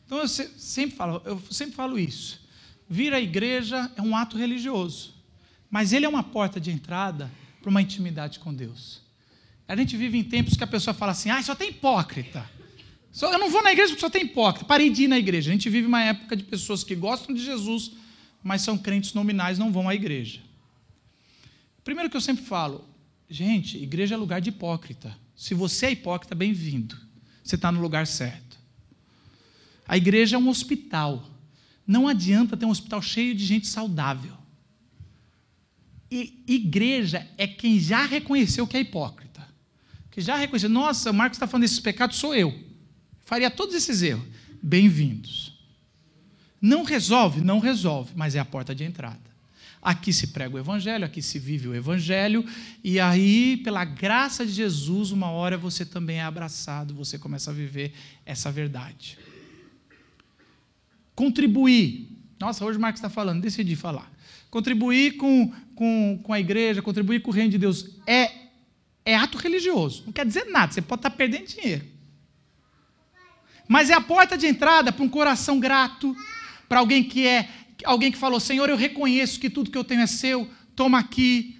Então 0.05 0.19
eu 0.19 0.27
sempre 0.27 0.95
falo, 0.95 1.21
eu 1.25 1.41
sempre 1.51 1.75
falo 1.75 1.99
isso. 1.99 2.39
Vir 2.89 3.13
à 3.13 3.19
igreja 3.19 3.91
é 3.95 4.01
um 4.01 4.15
ato 4.15 4.37
religioso, 4.37 5.13
mas 5.69 5.91
ele 5.91 6.05
é 6.05 6.09
uma 6.09 6.23
porta 6.23 6.59
de 6.59 6.71
entrada 6.71 7.29
para 7.61 7.69
uma 7.69 7.81
intimidade 7.81 8.39
com 8.39 8.53
Deus. 8.53 9.01
A 9.67 9.75
gente 9.75 9.97
vive 9.97 10.17
em 10.17 10.23
tempos 10.23 10.55
que 10.55 10.63
a 10.63 10.67
pessoa 10.67 10.93
fala 10.93 11.11
assim: 11.11 11.29
ah, 11.29 11.41
só 11.43 11.53
tem 11.53 11.69
hipócrita. 11.69 12.49
Eu 13.21 13.39
não 13.39 13.49
vou 13.49 13.63
na 13.63 13.71
igreja 13.71 13.89
porque 13.89 14.01
só 14.01 14.09
tem 14.09 14.23
hipócrita. 14.23 14.65
Parei 14.65 14.89
de 14.89 15.03
ir 15.03 15.07
na 15.07 15.17
igreja. 15.17 15.49
A 15.49 15.53
gente 15.53 15.69
vive 15.69 15.87
uma 15.87 16.01
época 16.01 16.35
de 16.35 16.43
pessoas 16.43 16.83
que 16.83 16.95
gostam 16.95 17.35
de 17.35 17.43
Jesus, 17.43 17.91
mas 18.43 18.61
são 18.61 18.77
crentes 18.77 19.13
nominais, 19.13 19.57
não 19.57 19.71
vão 19.71 19.89
à 19.89 19.95
igreja. 19.95 20.39
Primeiro 21.83 22.09
que 22.09 22.15
eu 22.15 22.21
sempre 22.21 22.45
falo, 22.45 22.85
gente, 23.29 23.77
igreja 23.77 24.15
é 24.15 24.17
lugar 24.17 24.39
de 24.39 24.49
hipócrita. 24.49 25.17
Se 25.35 25.53
você 25.53 25.87
é 25.87 25.91
hipócrita, 25.91 26.35
bem-vindo. 26.35 26.97
Você 27.43 27.55
está 27.55 27.71
no 27.71 27.81
lugar 27.81 28.05
certo. 28.05 28.57
A 29.87 29.97
igreja 29.97 30.35
é 30.35 30.39
um 30.39 30.49
hospital. 30.49 31.25
Não 31.87 32.07
adianta 32.07 32.57
ter 32.57 32.65
um 32.65 32.69
hospital 32.69 33.01
cheio 33.01 33.33
de 33.33 33.45
gente 33.45 33.65
saudável. 33.65 34.33
E 36.11 36.43
igreja 36.45 37.25
é 37.37 37.47
quem 37.47 37.79
já 37.79 38.05
reconheceu 38.05 38.67
que 38.67 38.75
é 38.75 38.81
hipócrita. 38.81 39.47
Que 40.11 40.19
já 40.19 40.35
reconheceu, 40.35 40.69
nossa, 40.69 41.11
o 41.11 41.13
Marcos 41.13 41.37
está 41.37 41.47
falando 41.47 41.63
desses 41.63 41.79
pecados, 41.79 42.17
sou 42.17 42.35
eu. 42.35 42.53
Faria 43.23 43.49
todos 43.49 43.73
esses 43.73 44.01
erros. 44.01 44.25
Bem-vindos. 44.61 45.57
Não 46.61 46.83
resolve? 46.83 47.41
Não 47.41 47.59
resolve, 47.59 48.11
mas 48.15 48.35
é 48.35 48.39
a 48.39 48.45
porta 48.45 48.75
de 48.75 48.83
entrada. 48.83 49.27
Aqui 49.81 50.11
se 50.11 50.27
prega 50.27 50.55
o 50.55 50.59
Evangelho, 50.59 51.05
aqui 51.05 51.21
se 51.21 51.39
vive 51.39 51.67
o 51.67 51.75
Evangelho, 51.75 52.43
e 52.83 52.99
aí, 52.99 53.57
pela 53.57 53.85
graça 53.85 54.45
de 54.45 54.51
Jesus, 54.51 55.11
uma 55.11 55.29
hora 55.29 55.57
você 55.57 55.85
também 55.85 56.17
é 56.17 56.23
abraçado, 56.23 56.93
você 56.93 57.17
começa 57.17 57.51
a 57.51 57.53
viver 57.53 57.93
essa 58.25 58.51
verdade. 58.51 59.17
Contribuir. 61.17 62.15
Nossa, 62.39 62.63
hoje 62.63 62.77
o 62.77 62.81
Marcos 62.81 62.99
está 62.99 63.09
falando, 63.09 63.41
decidi 63.41 63.75
falar. 63.75 64.07
Contribuir 64.51 65.17
com, 65.17 65.51
com, 65.73 66.19
com 66.21 66.31
a 66.31 66.39
igreja, 66.39 66.79
contribuir 66.79 67.21
com 67.23 67.31
o 67.31 67.33
reino 67.33 67.49
de 67.49 67.57
Deus 67.57 67.89
é, 68.05 68.31
é 69.03 69.15
ato 69.15 69.35
religioso. 69.39 70.03
Não 70.05 70.13
quer 70.13 70.27
dizer 70.27 70.45
nada, 70.45 70.71
você 70.71 70.79
pode 70.79 70.99
estar 70.99 71.09
tá 71.09 71.15
perdendo 71.15 71.47
dinheiro. 71.47 71.83
Mas 73.67 73.89
é 73.89 73.95
a 73.95 73.99
porta 73.99 74.37
de 74.37 74.45
entrada 74.45 74.91
para 74.91 75.03
um 75.03 75.09
coração 75.09 75.59
grato, 75.59 76.15
para 76.69 76.77
alguém 76.77 77.03
que 77.03 77.25
é 77.25 77.49
alguém 77.83 78.11
que 78.11 78.17
falou: 78.19 78.39
Senhor, 78.39 78.69
eu 78.69 78.77
reconheço 78.77 79.39
que 79.39 79.49
tudo 79.49 79.71
que 79.71 79.77
eu 79.77 79.83
tenho 79.83 80.01
é 80.01 80.07
seu, 80.07 80.47
toma 80.75 80.99
aqui, 80.99 81.56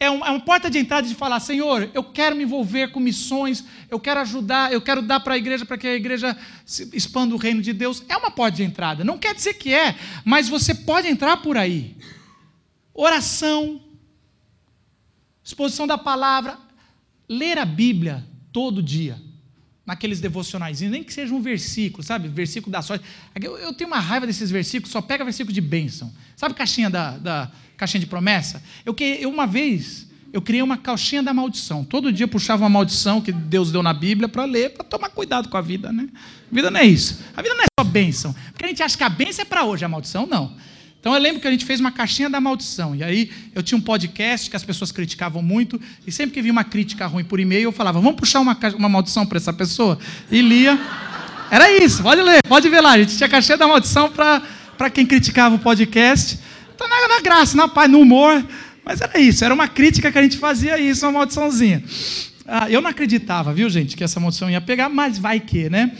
é, 0.00 0.10
um, 0.10 0.24
é 0.24 0.30
uma 0.30 0.40
porta 0.40 0.70
de 0.70 0.78
entrada 0.78 1.06
de 1.06 1.14
falar: 1.14 1.38
Senhor, 1.40 1.90
eu 1.92 2.02
quero 2.02 2.34
me 2.34 2.44
envolver 2.44 2.90
com 2.90 2.98
missões, 2.98 3.62
eu 3.90 4.00
quero 4.00 4.20
ajudar, 4.20 4.72
eu 4.72 4.80
quero 4.80 5.02
dar 5.02 5.20
para 5.20 5.34
a 5.34 5.38
igreja 5.38 5.66
para 5.66 5.76
que 5.76 5.86
a 5.86 5.94
igreja 5.94 6.34
expanda 6.92 7.34
o 7.34 7.38
reino 7.38 7.60
de 7.60 7.74
Deus. 7.74 8.02
É 8.08 8.16
uma 8.16 8.30
porta 8.30 8.56
de 8.56 8.62
entrada. 8.62 9.04
Não 9.04 9.18
quer 9.18 9.34
dizer 9.34 9.54
que 9.54 9.74
é, 9.74 9.94
mas 10.24 10.48
você 10.48 10.74
pode 10.74 11.06
entrar 11.06 11.36
por 11.36 11.58
aí. 11.58 11.96
Oração, 12.94 13.80
exposição 15.44 15.86
da 15.86 15.98
palavra, 15.98 16.58
ler 17.28 17.58
a 17.58 17.66
Bíblia 17.66 18.26
todo 18.50 18.82
dia 18.82 19.29
naqueles 19.90 20.20
devocionais, 20.20 20.80
nem 20.82 21.02
que 21.02 21.12
seja 21.12 21.34
um 21.34 21.42
versículo, 21.42 22.00
sabe? 22.00 22.28
Versículo 22.28 22.70
da 22.70 22.80
sorte. 22.80 23.04
Eu, 23.42 23.72
tenho 23.74 23.90
uma 23.90 23.98
raiva 23.98 24.24
desses 24.24 24.48
versículos, 24.48 24.92
só 24.92 25.02
pega 25.02 25.24
versículo 25.24 25.52
de 25.52 25.60
bênção. 25.60 26.12
Sabe 26.36 26.54
caixinha 26.54 26.88
da, 26.88 27.18
da 27.18 27.50
caixinha 27.76 27.98
de 27.98 28.06
promessa? 28.06 28.62
Eu, 28.86 28.94
eu 29.18 29.28
uma 29.28 29.48
vez 29.48 30.08
eu 30.32 30.40
criei 30.40 30.62
uma 30.62 30.76
caixinha 30.76 31.24
da 31.24 31.34
maldição. 31.34 31.82
Todo 31.82 32.12
dia 32.12 32.28
puxava 32.28 32.62
uma 32.62 32.68
maldição 32.68 33.20
que 33.20 33.32
Deus 33.32 33.72
deu 33.72 33.82
na 33.82 33.92
Bíblia 33.92 34.28
para 34.28 34.44
ler, 34.44 34.70
para 34.70 34.84
tomar 34.84 35.08
cuidado 35.08 35.48
com 35.48 35.56
a 35.56 35.60
vida, 35.60 35.92
né? 35.92 36.08
A 36.14 36.54
vida 36.54 36.70
não 36.70 36.78
é 36.78 36.84
isso. 36.84 37.24
A 37.36 37.42
vida 37.42 37.56
não 37.56 37.64
é 37.64 37.66
só 37.76 37.84
bênção. 37.84 38.32
Porque 38.52 38.66
a 38.66 38.68
gente 38.68 38.84
acha 38.84 38.96
que 38.96 39.02
a 39.02 39.08
bênção 39.08 39.42
é 39.42 39.44
para 39.44 39.64
hoje, 39.64 39.84
a 39.84 39.88
maldição 39.88 40.24
não. 40.24 40.56
Então 41.00 41.14
eu 41.14 41.20
lembro 41.20 41.40
que 41.40 41.48
a 41.48 41.50
gente 41.50 41.64
fez 41.64 41.80
uma 41.80 41.90
caixinha 41.90 42.28
da 42.28 42.40
maldição. 42.40 42.94
E 42.94 43.02
aí 43.02 43.30
eu 43.54 43.62
tinha 43.62 43.76
um 43.78 43.80
podcast 43.80 44.50
que 44.50 44.56
as 44.56 44.62
pessoas 44.62 44.92
criticavam 44.92 45.42
muito. 45.42 45.80
E 46.06 46.12
sempre 46.12 46.34
que 46.34 46.42
via 46.42 46.52
uma 46.52 46.62
crítica 46.62 47.06
ruim 47.06 47.24
por 47.24 47.40
e-mail, 47.40 47.64
eu 47.64 47.72
falava: 47.72 47.98
vamos 48.00 48.16
puxar 48.16 48.40
uma, 48.40 48.56
uma 48.76 48.88
maldição 48.88 49.24
para 49.24 49.38
essa 49.38 49.52
pessoa? 49.52 49.98
E 50.30 50.42
lia. 50.42 50.78
Era 51.50 51.72
isso, 51.82 52.02
pode 52.02 52.20
ler, 52.20 52.40
pode 52.46 52.68
ver 52.68 52.80
lá. 52.80 52.92
A 52.92 52.98
gente 52.98 53.16
tinha 53.16 53.28
caixinha 53.28 53.56
da 53.56 53.66
maldição 53.66 54.10
para 54.10 54.90
quem 54.90 55.06
criticava 55.06 55.54
o 55.54 55.58
podcast. 55.58 56.38
Então 56.74 56.86
na, 56.86 57.08
na 57.08 57.20
graça, 57.20 57.56
na 57.56 57.66
paz, 57.66 57.90
no 57.90 58.00
humor. 58.00 58.44
Mas 58.84 59.00
era 59.00 59.18
isso, 59.18 59.44
era 59.44 59.52
uma 59.52 59.68
crítica 59.68 60.12
que 60.12 60.18
a 60.18 60.22
gente 60.22 60.36
fazia 60.36 60.78
isso, 60.78 61.04
uma 61.06 61.12
maldiçãozinha. 61.12 61.82
Ah, 62.46 62.70
eu 62.70 62.80
não 62.80 62.90
acreditava, 62.90 63.52
viu, 63.52 63.70
gente, 63.70 63.96
que 63.96 64.02
essa 64.02 64.18
maldição 64.18 64.50
ia 64.50 64.60
pegar, 64.60 64.88
mas 64.88 65.18
vai 65.18 65.38
que, 65.40 65.70
né? 65.70 65.92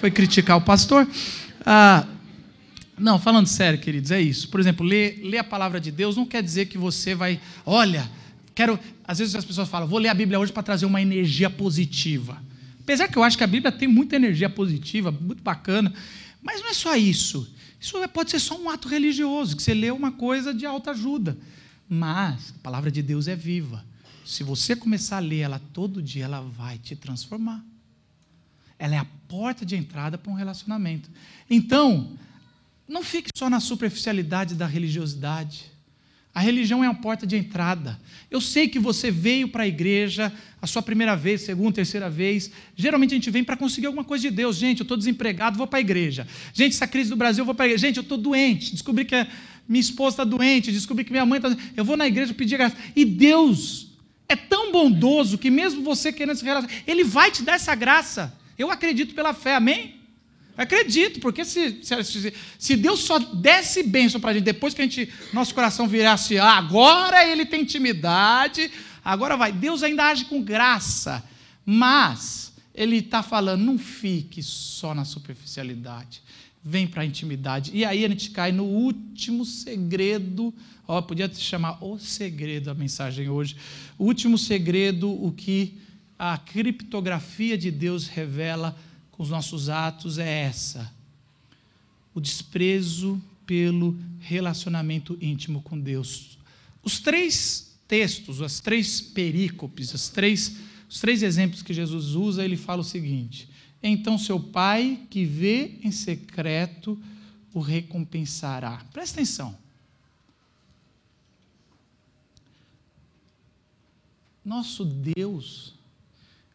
Foi 0.00 0.10
criticar 0.10 0.56
o 0.56 0.60
pastor. 0.60 1.06
Ah, 1.64 2.04
não, 2.98 3.18
falando 3.18 3.46
sério, 3.46 3.78
queridos, 3.78 4.10
é 4.10 4.20
isso. 4.20 4.48
Por 4.48 4.58
exemplo, 4.58 4.84
ler, 4.84 5.20
ler 5.22 5.38
a 5.38 5.44
palavra 5.44 5.78
de 5.78 5.90
Deus 5.90 6.16
não 6.16 6.24
quer 6.24 6.42
dizer 6.42 6.66
que 6.66 6.78
você 6.78 7.14
vai, 7.14 7.40
olha, 7.64 8.10
quero. 8.54 8.78
Às 9.06 9.18
vezes 9.18 9.34
as 9.34 9.44
pessoas 9.44 9.68
falam, 9.68 9.86
vou 9.86 9.98
ler 9.98 10.08
a 10.08 10.14
Bíblia 10.14 10.40
hoje 10.40 10.52
para 10.52 10.62
trazer 10.62 10.86
uma 10.86 11.00
energia 11.00 11.50
positiva. 11.50 12.42
Apesar 12.80 13.08
que 13.08 13.16
eu 13.16 13.22
acho 13.22 13.36
que 13.36 13.44
a 13.44 13.48
Bíblia 13.48 13.70
tem 13.70 13.86
muita 13.86 14.16
energia 14.16 14.48
positiva, 14.48 15.12
muito 15.12 15.42
bacana, 15.42 15.92
mas 16.42 16.60
não 16.60 16.70
é 16.70 16.74
só 16.74 16.96
isso. 16.96 17.52
Isso 17.78 17.96
pode 18.08 18.30
ser 18.30 18.40
só 18.40 18.58
um 18.58 18.70
ato 18.70 18.88
religioso, 18.88 19.56
que 19.56 19.62
você 19.62 19.74
lê 19.74 19.90
uma 19.90 20.12
coisa 20.12 20.54
de 20.54 20.64
alta 20.64 20.92
ajuda. 20.92 21.36
Mas 21.88 22.54
a 22.58 22.62
palavra 22.62 22.90
de 22.90 23.02
Deus 23.02 23.28
é 23.28 23.36
viva. 23.36 23.84
Se 24.24 24.42
você 24.42 24.74
começar 24.74 25.18
a 25.18 25.20
ler 25.20 25.40
ela 25.40 25.60
todo 25.72 26.02
dia, 26.02 26.24
ela 26.24 26.40
vai 26.40 26.78
te 26.78 26.96
transformar. 26.96 27.64
Ela 28.78 28.96
é 28.96 28.98
a 28.98 29.06
porta 29.28 29.64
de 29.64 29.76
entrada 29.76 30.18
para 30.18 30.32
um 30.32 30.34
relacionamento. 30.34 31.08
Então, 31.48 32.16
não 32.88 33.02
fique 33.02 33.30
só 33.34 33.50
na 33.50 33.60
superficialidade 33.60 34.54
da 34.54 34.66
religiosidade. 34.66 35.76
A 36.36 36.40
religião 36.40 36.84
é 36.84 36.88
uma 36.88 36.94
porta 36.94 37.26
de 37.26 37.34
entrada. 37.34 37.98
Eu 38.30 38.42
sei 38.42 38.68
que 38.68 38.78
você 38.78 39.10
veio 39.10 39.48
para 39.48 39.62
a 39.62 39.66
igreja 39.66 40.30
a 40.60 40.66
sua 40.66 40.82
primeira 40.82 41.16
vez, 41.16 41.40
segunda, 41.40 41.72
terceira 41.72 42.10
vez. 42.10 42.50
Geralmente 42.76 43.12
a 43.12 43.14
gente 43.14 43.30
vem 43.30 43.42
para 43.42 43.56
conseguir 43.56 43.86
alguma 43.86 44.04
coisa 44.04 44.28
de 44.28 44.36
Deus. 44.36 44.56
Gente, 44.56 44.80
eu 44.80 44.84
estou 44.84 44.98
desempregado, 44.98 45.56
vou 45.56 45.66
para 45.66 45.78
a 45.78 45.80
igreja. 45.80 46.28
Gente, 46.52 46.74
essa 46.74 46.86
crise 46.86 47.08
do 47.08 47.16
Brasil, 47.16 47.40
eu 47.40 47.46
vou 47.46 47.54
para 47.54 47.64
a 47.64 47.68
igreja. 47.68 47.86
Gente, 47.86 47.96
eu 47.96 48.02
estou 48.02 48.18
doente. 48.18 48.72
Descobri 48.72 49.06
que 49.06 49.26
minha 49.66 49.80
esposa 49.80 50.14
está 50.14 50.24
doente. 50.24 50.70
Descobri 50.70 51.04
que 51.04 51.10
minha 51.10 51.24
mãe 51.24 51.38
está 51.38 51.48
doente. 51.48 51.72
Eu 51.74 51.86
vou 51.86 51.96
na 51.96 52.06
igreja 52.06 52.34
pedir 52.34 52.58
graça. 52.58 52.76
E 52.94 53.06
Deus 53.06 53.86
é 54.28 54.36
tão 54.36 54.70
bondoso 54.70 55.38
que 55.38 55.50
mesmo 55.50 55.82
você 55.82 56.12
querendo 56.12 56.36
se 56.36 56.44
relacionar, 56.44 56.82
Ele 56.86 57.02
vai 57.02 57.30
te 57.30 57.42
dar 57.42 57.54
essa 57.54 57.74
graça. 57.74 58.36
Eu 58.58 58.70
acredito 58.70 59.14
pela 59.14 59.32
fé, 59.32 59.54
amém? 59.54 59.94
Acredito, 60.56 61.20
porque 61.20 61.44
se, 61.44 61.80
se, 61.82 62.32
se 62.58 62.76
Deus 62.76 63.00
só 63.00 63.18
desse 63.18 63.82
bênção 63.82 64.18
para 64.20 64.30
a 64.30 64.34
gente 64.34 64.44
depois 64.44 64.72
que 64.72 64.80
a 64.80 64.84
gente, 64.84 65.12
nosso 65.32 65.54
coração 65.54 65.86
virasse, 65.86 66.38
ah, 66.38 66.56
agora 66.56 67.26
ele 67.26 67.44
tem 67.44 67.60
intimidade, 67.60 68.70
agora 69.04 69.36
vai. 69.36 69.52
Deus 69.52 69.82
ainda 69.82 70.04
age 70.04 70.24
com 70.24 70.42
graça, 70.42 71.22
mas 71.64 72.54
ele 72.74 72.96
está 72.96 73.22
falando, 73.22 73.64
não 73.64 73.78
fique 73.78 74.42
só 74.42 74.94
na 74.94 75.04
superficialidade, 75.04 76.22
vem 76.64 76.86
para 76.86 77.02
a 77.02 77.06
intimidade. 77.06 77.70
E 77.74 77.84
aí 77.84 78.02
a 78.02 78.08
gente 78.08 78.30
cai 78.30 78.50
no 78.50 78.64
último 78.64 79.44
segredo, 79.44 80.54
ó, 80.88 81.02
podia 81.02 81.28
te 81.28 81.38
chamar 81.38 81.84
o 81.84 81.98
segredo 81.98 82.70
a 82.70 82.74
mensagem 82.74 83.28
hoje. 83.28 83.56
O 83.98 84.04
último 84.04 84.38
segredo, 84.38 85.10
o 85.10 85.32
que 85.32 85.78
a 86.18 86.38
criptografia 86.38 87.58
de 87.58 87.70
Deus 87.70 88.08
revela 88.08 88.74
com 89.16 89.22
os 89.22 89.30
nossos 89.30 89.68
atos 89.68 90.18
é 90.18 90.42
essa: 90.42 90.92
o 92.14 92.20
desprezo 92.20 93.20
pelo 93.46 93.98
relacionamento 94.20 95.16
íntimo 95.20 95.62
com 95.62 95.78
Deus. 95.78 96.38
Os 96.82 97.00
três 97.00 97.78
textos, 97.88 98.42
as 98.42 98.60
três 98.60 99.00
perícopes, 99.00 99.94
as 99.94 100.08
três, 100.08 100.56
os 100.88 101.00
três 101.00 101.22
exemplos 101.22 101.62
que 101.62 101.72
Jesus 101.72 102.14
usa, 102.14 102.44
ele 102.44 102.56
fala 102.56 102.82
o 102.82 102.84
seguinte: 102.84 103.48
então 103.82 104.18
seu 104.18 104.38
pai 104.38 105.06
que 105.08 105.24
vê 105.24 105.78
em 105.82 105.90
secreto 105.90 107.00
o 107.54 107.60
recompensará. 107.60 108.84
Presta 108.92 109.20
atenção. 109.20 109.56
Nosso 114.44 114.84
Deus, 114.84 115.74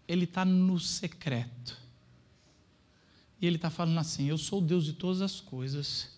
ele 0.07 0.23
está 0.23 0.45
no 0.45 0.79
secreto. 0.79 1.80
E 3.41 3.47
ele 3.47 3.55
está 3.55 3.69
falando 3.69 3.97
assim: 3.97 4.27
Eu 4.27 4.37
sou 4.37 4.59
o 4.59 4.61
Deus 4.61 4.85
de 4.85 4.93
todas 4.93 5.21
as 5.21 5.41
coisas. 5.41 6.09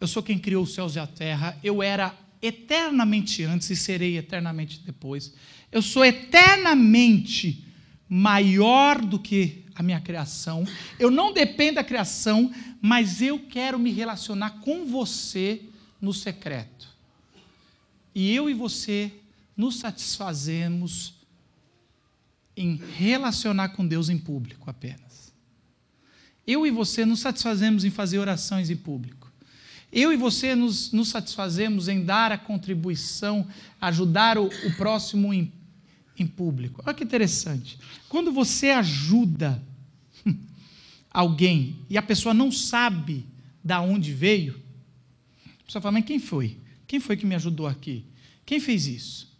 Eu 0.00 0.06
sou 0.06 0.22
quem 0.22 0.38
criou 0.38 0.64
os 0.64 0.74
céus 0.74 0.96
e 0.96 0.98
a 0.98 1.06
terra. 1.06 1.58
Eu 1.62 1.82
era 1.82 2.14
eternamente 2.40 3.44
antes 3.44 3.70
e 3.70 3.76
serei 3.76 4.16
eternamente 4.16 4.80
depois. 4.84 5.32
Eu 5.70 5.82
sou 5.82 6.04
eternamente 6.04 7.64
maior 8.08 9.00
do 9.00 9.18
que 9.18 9.64
a 9.74 9.82
minha 9.82 10.00
criação. 10.00 10.64
Eu 10.98 11.10
não 11.10 11.32
dependo 11.32 11.76
da 11.76 11.84
criação, 11.84 12.52
mas 12.80 13.22
eu 13.22 13.38
quero 13.38 13.78
me 13.78 13.90
relacionar 13.90 14.60
com 14.60 14.86
você 14.86 15.62
no 16.00 16.12
secreto. 16.12 16.88
E 18.14 18.34
eu 18.34 18.48
e 18.48 18.54
você 18.54 19.12
nos 19.56 19.78
satisfazemos 19.78 21.14
em 22.56 22.80
relacionar 22.96 23.70
com 23.70 23.86
Deus 23.86 24.08
em 24.08 24.18
público 24.18 24.68
apenas. 24.68 25.07
Eu 26.48 26.66
e 26.66 26.70
você 26.70 27.04
nos 27.04 27.20
satisfazemos 27.20 27.84
em 27.84 27.90
fazer 27.90 28.18
orações 28.18 28.70
em 28.70 28.76
público. 28.76 29.30
Eu 29.92 30.10
e 30.14 30.16
você 30.16 30.54
nos, 30.54 30.90
nos 30.92 31.10
satisfazemos 31.10 31.88
em 31.88 32.02
dar 32.02 32.32
a 32.32 32.38
contribuição, 32.38 33.46
ajudar 33.78 34.38
o, 34.38 34.46
o 34.46 34.74
próximo 34.74 35.34
em, 35.34 35.52
em 36.18 36.26
público. 36.26 36.82
Olha 36.86 36.94
que 36.94 37.04
interessante. 37.04 37.78
Quando 38.08 38.32
você 38.32 38.70
ajuda 38.70 39.62
alguém 41.10 41.76
e 41.90 41.98
a 41.98 42.02
pessoa 42.02 42.32
não 42.32 42.50
sabe 42.50 43.26
da 43.62 43.82
onde 43.82 44.14
veio, 44.14 44.58
a 45.60 45.64
pessoa 45.66 45.82
fala, 45.82 45.92
mas 45.92 46.06
quem 46.06 46.18
foi? 46.18 46.56
Quem 46.86 46.98
foi 46.98 47.14
que 47.14 47.26
me 47.26 47.34
ajudou 47.34 47.66
aqui? 47.66 48.06
Quem 48.46 48.58
fez 48.58 48.86
isso? 48.86 49.38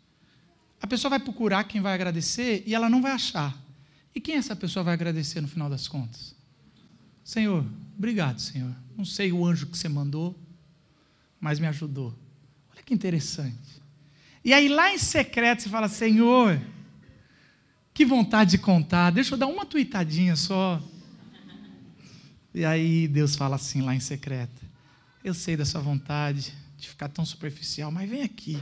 A 0.79 0.87
pessoa 0.87 1.09
vai 1.09 1.21
procurar 1.21 1.65
quem 1.65 1.81
vai 1.81 1.95
agradecer 1.95 2.63
e 2.67 2.75
ela 2.75 2.91
não 2.91 3.01
vai 3.01 3.13
achar. 3.13 3.59
E 4.15 4.21
quem 4.21 4.35
essa 4.35 4.55
pessoa 4.55 4.85
vai 4.85 4.93
agradecer 4.93 5.41
no 5.41 5.49
final 5.49 5.71
das 5.71 5.89
contas? 5.89 6.37
Senhor, 7.29 7.63
obrigado, 7.95 8.41
Senhor. 8.41 8.75
Não 8.97 9.05
sei 9.05 9.33
o 9.33 9.45
anjo 9.45 9.67
que 9.67 9.77
você 9.77 9.87
mandou, 9.87 10.35
mas 11.39 11.61
me 11.61 11.67
ajudou. 11.67 12.19
Olha 12.73 12.83
que 12.83 12.95
interessante. 12.95 13.83
E 14.43 14.55
aí 14.55 14.67
lá 14.67 14.95
em 14.95 14.97
secreto 14.97 15.63
você 15.63 15.69
fala: 15.69 15.91
Senhor, 15.91 16.59
que 17.93 18.07
vontade 18.07 18.53
de 18.53 18.57
contar, 18.57 19.11
deixa 19.11 19.35
eu 19.35 19.39
dar 19.39 19.47
uma 19.47 19.67
tuitadinha 19.67 20.37
só. 20.37 20.83
E 22.55 22.65
aí 22.65 23.07
Deus 23.07 23.37
fala 23.37 23.57
assim 23.57 23.83
lá 23.83 23.95
em 23.95 24.01
secreto: 24.01 24.63
Eu 25.23 25.35
sei 25.35 25.55
da 25.55 25.67
sua 25.67 25.83
vontade 25.83 26.55
de 26.79 26.89
ficar 26.89 27.11
tão 27.11 27.27
superficial, 27.27 27.93
mas 27.93 28.09
vem 28.09 28.23
aqui, 28.23 28.59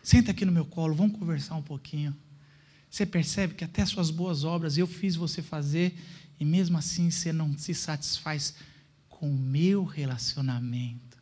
senta 0.00 0.30
aqui 0.30 0.44
no 0.44 0.52
meu 0.52 0.64
colo, 0.64 0.94
vamos 0.94 1.18
conversar 1.18 1.56
um 1.56 1.62
pouquinho. 1.62 2.16
Você 2.88 3.04
percebe 3.04 3.54
que 3.54 3.64
até 3.64 3.82
as 3.82 3.88
suas 3.88 4.10
boas 4.10 4.44
obras 4.44 4.78
eu 4.78 4.86
fiz 4.86 5.16
você 5.16 5.42
fazer 5.42 5.96
e 6.40 6.44
mesmo 6.44 6.78
assim 6.78 7.10
você 7.10 7.32
não 7.32 7.56
se 7.56 7.74
satisfaz 7.74 8.54
com 9.08 9.30
o 9.30 9.38
meu 9.38 9.84
relacionamento. 9.84 11.18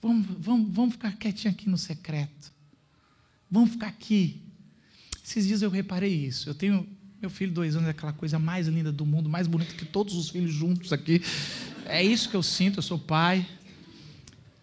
Vamos, 0.00 0.26
vamos, 0.38 0.74
vamos 0.74 0.94
ficar 0.94 1.12
quietinho 1.12 1.52
aqui 1.52 1.68
no 1.68 1.76
secreto. 1.76 2.50
Vamos 3.50 3.72
ficar 3.72 3.88
aqui. 3.88 4.40
Esses 5.22 5.46
dias 5.46 5.60
eu 5.60 5.68
reparei 5.68 6.12
isso. 6.12 6.48
Eu 6.48 6.54
tenho 6.54 6.88
meu 7.20 7.28
filho, 7.28 7.52
dois 7.52 7.76
anos, 7.76 7.86
é 7.86 7.90
aquela 7.90 8.14
coisa 8.14 8.38
mais 8.38 8.66
linda 8.66 8.90
do 8.90 9.04
mundo, 9.04 9.28
mais 9.28 9.46
bonita 9.46 9.74
que 9.74 9.84
todos 9.84 10.14
os 10.14 10.30
filhos 10.30 10.50
juntos 10.50 10.90
aqui. 10.90 11.20
É 11.84 12.02
isso 12.02 12.30
que 12.30 12.34
eu 12.34 12.42
sinto, 12.42 12.78
eu 12.78 12.82
sou 12.82 12.98
pai. 12.98 13.46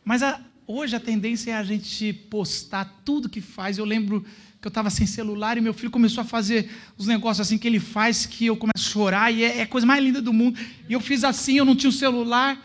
Mas 0.03 0.23
a, 0.23 0.41
hoje 0.65 0.95
a 0.95 0.99
tendência 0.99 1.51
é 1.51 1.53
a 1.53 1.63
gente 1.63 2.11
postar 2.11 3.01
tudo 3.05 3.30
que 3.30 3.41
faz. 3.41 3.78
Eu 3.78 3.86
lembro 3.86 4.25
que 4.60 4.68
eu 4.68 4.70
estava 4.70 4.89
sem 4.89 5.05
celular 5.05 5.58
e 5.58 5.62
meu 5.62 5.74
filho 5.74 5.91
começou 5.91 6.22
a 6.22 6.26
fazer 6.26 6.70
os 6.97 7.05
negócios 7.05 7.45
assim 7.45 7.58
que 7.58 7.68
ele 7.68 7.80
faz, 7.80 8.26
que 8.26 8.47
eu 8.47 8.58
começo 8.58 8.88
a 8.88 8.91
chorar 8.91 9.32
e 9.32 9.43
é, 9.43 9.60
é 9.60 9.62
a 9.62 9.68
coisa 9.68 9.86
mais 9.86 10.03
linda 10.03 10.22
do 10.22 10.34
mundo. 10.34 10.60
E 10.89 10.93
eu 10.93 10.99
fiz 10.99 11.24
assim, 11.24 11.58
eu 11.58 11.66
não 11.66 11.76
tinha 11.76 11.89
o 11.89 11.93
celular. 11.93 12.60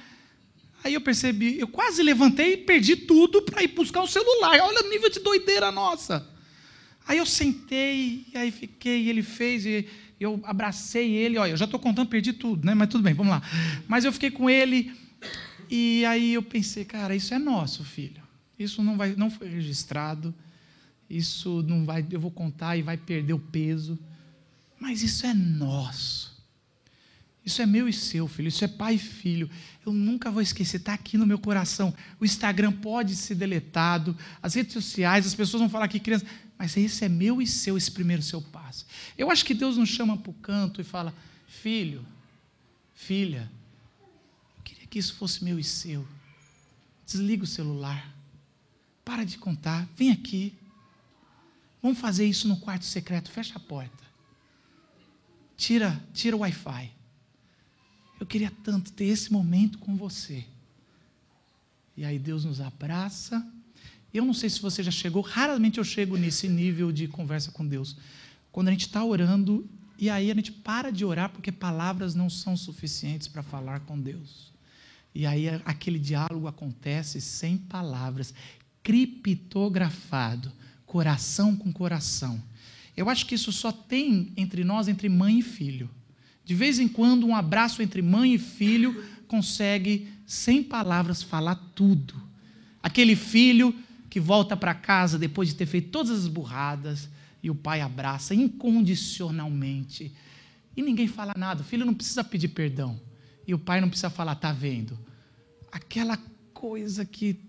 Aí 0.82 0.94
eu 0.94 1.00
percebi, 1.00 1.58
eu 1.58 1.68
quase 1.68 2.02
levantei 2.02 2.54
e 2.54 2.56
perdi 2.56 2.96
tudo 2.96 3.42
para 3.42 3.62
ir 3.62 3.68
buscar 3.68 4.02
o 4.02 4.06
celular. 4.06 4.58
Olha 4.60 4.84
o 4.84 4.90
nível 4.90 5.10
de 5.10 5.20
doideira 5.20 5.70
nossa. 5.70 6.26
Aí 7.06 7.18
eu 7.18 7.26
sentei, 7.26 8.26
e 8.32 8.38
aí 8.38 8.50
fiquei, 8.50 9.02
e 9.02 9.10
ele 9.10 9.22
fez, 9.22 9.66
e 9.66 9.86
eu 10.18 10.40
abracei 10.44 11.10
ele. 11.10 11.36
Olha, 11.36 11.50
eu 11.50 11.56
já 11.56 11.66
estou 11.66 11.78
contando, 11.78 12.08
perdi 12.08 12.32
tudo, 12.32 12.64
né? 12.64 12.74
Mas 12.74 12.88
tudo 12.88 13.02
bem, 13.02 13.12
vamos 13.12 13.30
lá. 13.30 13.42
Mas 13.86 14.04
eu 14.04 14.12
fiquei 14.12 14.30
com 14.30 14.48
ele, 14.48 14.92
e 15.70 16.04
aí 16.06 16.34
eu 16.34 16.42
pensei, 16.42 16.84
cara, 16.84 17.14
isso 17.14 17.34
é 17.34 17.38
nosso, 17.38 17.84
filho. 17.84 18.22
Isso 18.58 18.82
não, 18.82 18.96
vai, 18.96 19.14
não 19.16 19.30
foi 19.30 19.48
registrado 19.48 20.34
isso 21.12 21.62
não 21.62 21.84
vai, 21.84 22.06
eu 22.10 22.18
vou 22.18 22.30
contar 22.30 22.74
e 22.78 22.82
vai 22.82 22.96
perder 22.96 23.34
o 23.34 23.38
peso. 23.38 23.98
Mas 24.80 25.02
isso 25.02 25.26
é 25.26 25.34
nosso. 25.34 26.32
Isso 27.44 27.60
é 27.60 27.66
meu 27.66 27.86
e 27.86 27.92
seu, 27.92 28.26
filho. 28.26 28.48
Isso 28.48 28.64
é 28.64 28.68
pai 28.68 28.94
e 28.94 28.98
filho. 28.98 29.50
Eu 29.84 29.92
nunca 29.92 30.30
vou 30.30 30.40
esquecer, 30.40 30.78
está 30.78 30.94
aqui 30.94 31.18
no 31.18 31.26
meu 31.26 31.38
coração. 31.38 31.94
O 32.18 32.24
Instagram 32.24 32.72
pode 32.72 33.14
ser 33.14 33.34
deletado, 33.34 34.16
as 34.42 34.54
redes 34.54 34.72
sociais, 34.72 35.26
as 35.26 35.34
pessoas 35.34 35.60
vão 35.60 35.68
falar 35.68 35.86
que 35.86 36.00
criança. 36.00 36.24
Mas 36.58 36.74
isso 36.76 37.04
é 37.04 37.10
meu 37.10 37.42
e 37.42 37.46
seu, 37.46 37.76
esse 37.76 37.90
primeiro 37.90 38.22
seu 38.22 38.40
passo. 38.40 38.86
Eu 39.18 39.30
acho 39.30 39.44
que 39.44 39.52
Deus 39.52 39.76
nos 39.76 39.90
chama 39.90 40.16
para 40.16 40.30
o 40.30 40.34
canto 40.34 40.80
e 40.80 40.84
fala: 40.84 41.14
Filho, 41.46 42.06
filha, 42.94 43.50
eu 44.56 44.62
queria 44.64 44.86
que 44.86 44.98
isso 44.98 45.14
fosse 45.16 45.44
meu 45.44 45.58
e 45.58 45.64
seu. 45.64 46.08
Desliga 47.04 47.44
o 47.44 47.46
celular. 47.46 48.10
Para 49.04 49.24
de 49.24 49.36
contar. 49.36 49.86
Vem 49.94 50.10
aqui. 50.10 50.54
Vamos 51.82 51.98
fazer 51.98 52.24
isso 52.24 52.46
no 52.46 52.56
quarto 52.58 52.84
secreto, 52.84 53.30
fecha 53.30 53.56
a 53.56 53.60
porta. 53.60 54.04
Tira, 55.56 56.00
tira 56.14 56.36
o 56.36 56.40
Wi-Fi. 56.40 56.92
Eu 58.20 58.26
queria 58.26 58.52
tanto 58.62 58.92
ter 58.92 59.06
esse 59.06 59.32
momento 59.32 59.78
com 59.78 59.96
você. 59.96 60.44
E 61.96 62.04
aí 62.04 62.18
Deus 62.18 62.44
nos 62.44 62.60
abraça 62.60 63.46
Eu 64.14 64.24
não 64.24 64.32
sei 64.32 64.48
se 64.48 64.60
você 64.60 64.82
já 64.82 64.90
chegou, 64.90 65.22
raramente 65.22 65.78
eu 65.78 65.84
chego 65.84 66.16
nesse 66.16 66.48
nível 66.48 66.92
de 66.92 67.08
conversa 67.08 67.50
com 67.50 67.66
Deus. 67.66 67.96
Quando 68.50 68.68
a 68.68 68.70
gente 68.70 68.86
está 68.86 69.02
orando 69.04 69.68
e 69.98 70.10
aí 70.10 70.30
a 70.30 70.34
gente 70.34 70.52
para 70.52 70.90
de 70.90 71.04
orar 71.04 71.30
porque 71.30 71.50
palavras 71.50 72.14
não 72.14 72.28
são 72.28 72.56
suficientes 72.56 73.26
para 73.26 73.42
falar 73.42 73.80
com 73.80 73.98
Deus. 73.98 74.52
E 75.14 75.26
aí 75.26 75.48
aquele 75.64 75.98
diálogo 75.98 76.46
acontece 76.46 77.20
sem 77.20 77.56
palavras, 77.56 78.34
criptografado, 78.82 80.52
coração 80.92 81.56
com 81.56 81.72
coração. 81.72 82.38
Eu 82.94 83.08
acho 83.08 83.24
que 83.24 83.34
isso 83.34 83.50
só 83.50 83.72
tem 83.72 84.30
entre 84.36 84.62
nós, 84.62 84.88
entre 84.88 85.08
mãe 85.08 85.38
e 85.38 85.42
filho. 85.42 85.88
De 86.44 86.54
vez 86.54 86.78
em 86.78 86.86
quando, 86.86 87.26
um 87.26 87.34
abraço 87.34 87.80
entre 87.80 88.02
mãe 88.02 88.34
e 88.34 88.38
filho 88.38 89.02
consegue, 89.26 90.06
sem 90.26 90.62
palavras, 90.62 91.22
falar 91.22 91.54
tudo. 91.74 92.14
Aquele 92.82 93.16
filho 93.16 93.74
que 94.10 94.20
volta 94.20 94.54
para 94.54 94.74
casa 94.74 95.18
depois 95.18 95.48
de 95.48 95.54
ter 95.54 95.64
feito 95.64 95.88
todas 95.88 96.10
as 96.10 96.28
burradas 96.28 97.08
e 97.42 97.48
o 97.48 97.54
pai 97.54 97.80
abraça 97.80 98.34
incondicionalmente. 98.34 100.12
E 100.76 100.82
ninguém 100.82 101.08
fala 101.08 101.32
nada. 101.34 101.62
O 101.62 101.64
filho 101.64 101.86
não 101.86 101.94
precisa 101.94 102.22
pedir 102.22 102.48
perdão. 102.48 103.00
E 103.46 103.54
o 103.54 103.58
pai 103.58 103.80
não 103.80 103.88
precisa 103.88 104.10
falar, 104.10 104.34
tá 104.34 104.52
vendo? 104.52 104.98
Aquela 105.72 106.18
coisa 106.52 107.02
que. 107.06 107.40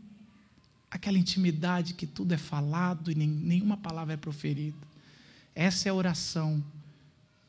Aquela 0.94 1.18
intimidade 1.18 1.96
que 1.96 2.06
tudo 2.06 2.34
é 2.34 2.38
falado 2.38 3.12
e 3.12 3.16
nenhuma 3.16 3.76
palavra 3.76 4.14
é 4.14 4.18
proferida. 4.18 4.78
Essa 5.56 5.90
é 5.90 5.92
a 5.92 5.94
oração. 5.96 6.64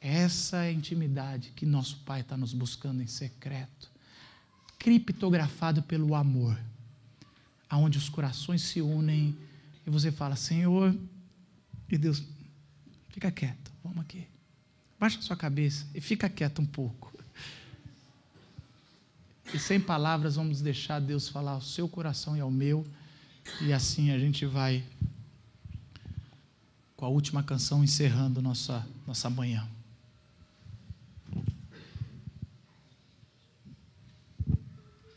Essa 0.01 0.65
é 0.65 0.69
a 0.69 0.73
intimidade 0.73 1.53
que 1.55 1.67
nosso 1.67 1.99
Pai 2.07 2.23
está 2.23 2.39
nos 2.39 2.55
buscando 2.55 3.03
em 3.03 3.07
secreto. 3.07 3.91
Criptografado 4.79 5.83
pelo 5.83 6.15
amor 6.15 6.59
aonde 7.69 7.99
os 7.99 8.09
corações 8.09 8.63
se 8.63 8.81
unem 8.81 9.37
e 9.87 9.91
você 9.91 10.11
fala, 10.11 10.37
Senhor, 10.37 10.97
e 11.91 11.99
Deus, 11.99 12.23
fica 13.11 13.31
quieto, 13.31 13.71
vamos 13.83 14.01
aqui. 14.01 14.27
Baixa 14.99 15.21
sua 15.21 15.37
cabeça 15.37 15.87
e 15.95 16.01
fica 16.01 16.31
quieto 16.31 16.63
um 16.63 16.67
pouco. 16.67 17.13
E 19.53 19.59
sem 19.59 19.79
palavras 19.79 20.37
vamos 20.37 20.63
deixar 20.63 20.99
Deus 20.99 21.29
falar 21.29 21.53
ao 21.53 21.61
seu 21.61 21.87
coração 21.89 22.37
e 22.37 22.41
ao 22.41 22.51
meu, 22.51 22.87
e 23.61 23.73
assim 23.73 24.11
a 24.11 24.19
gente 24.19 24.47
vai 24.47 24.83
com 26.97 27.05
a 27.05 27.09
última 27.09 27.43
canção 27.43 27.85
encerrando 27.85 28.41
nossa, 28.41 28.87
nossa 29.07 29.29
manhã. 29.29 29.67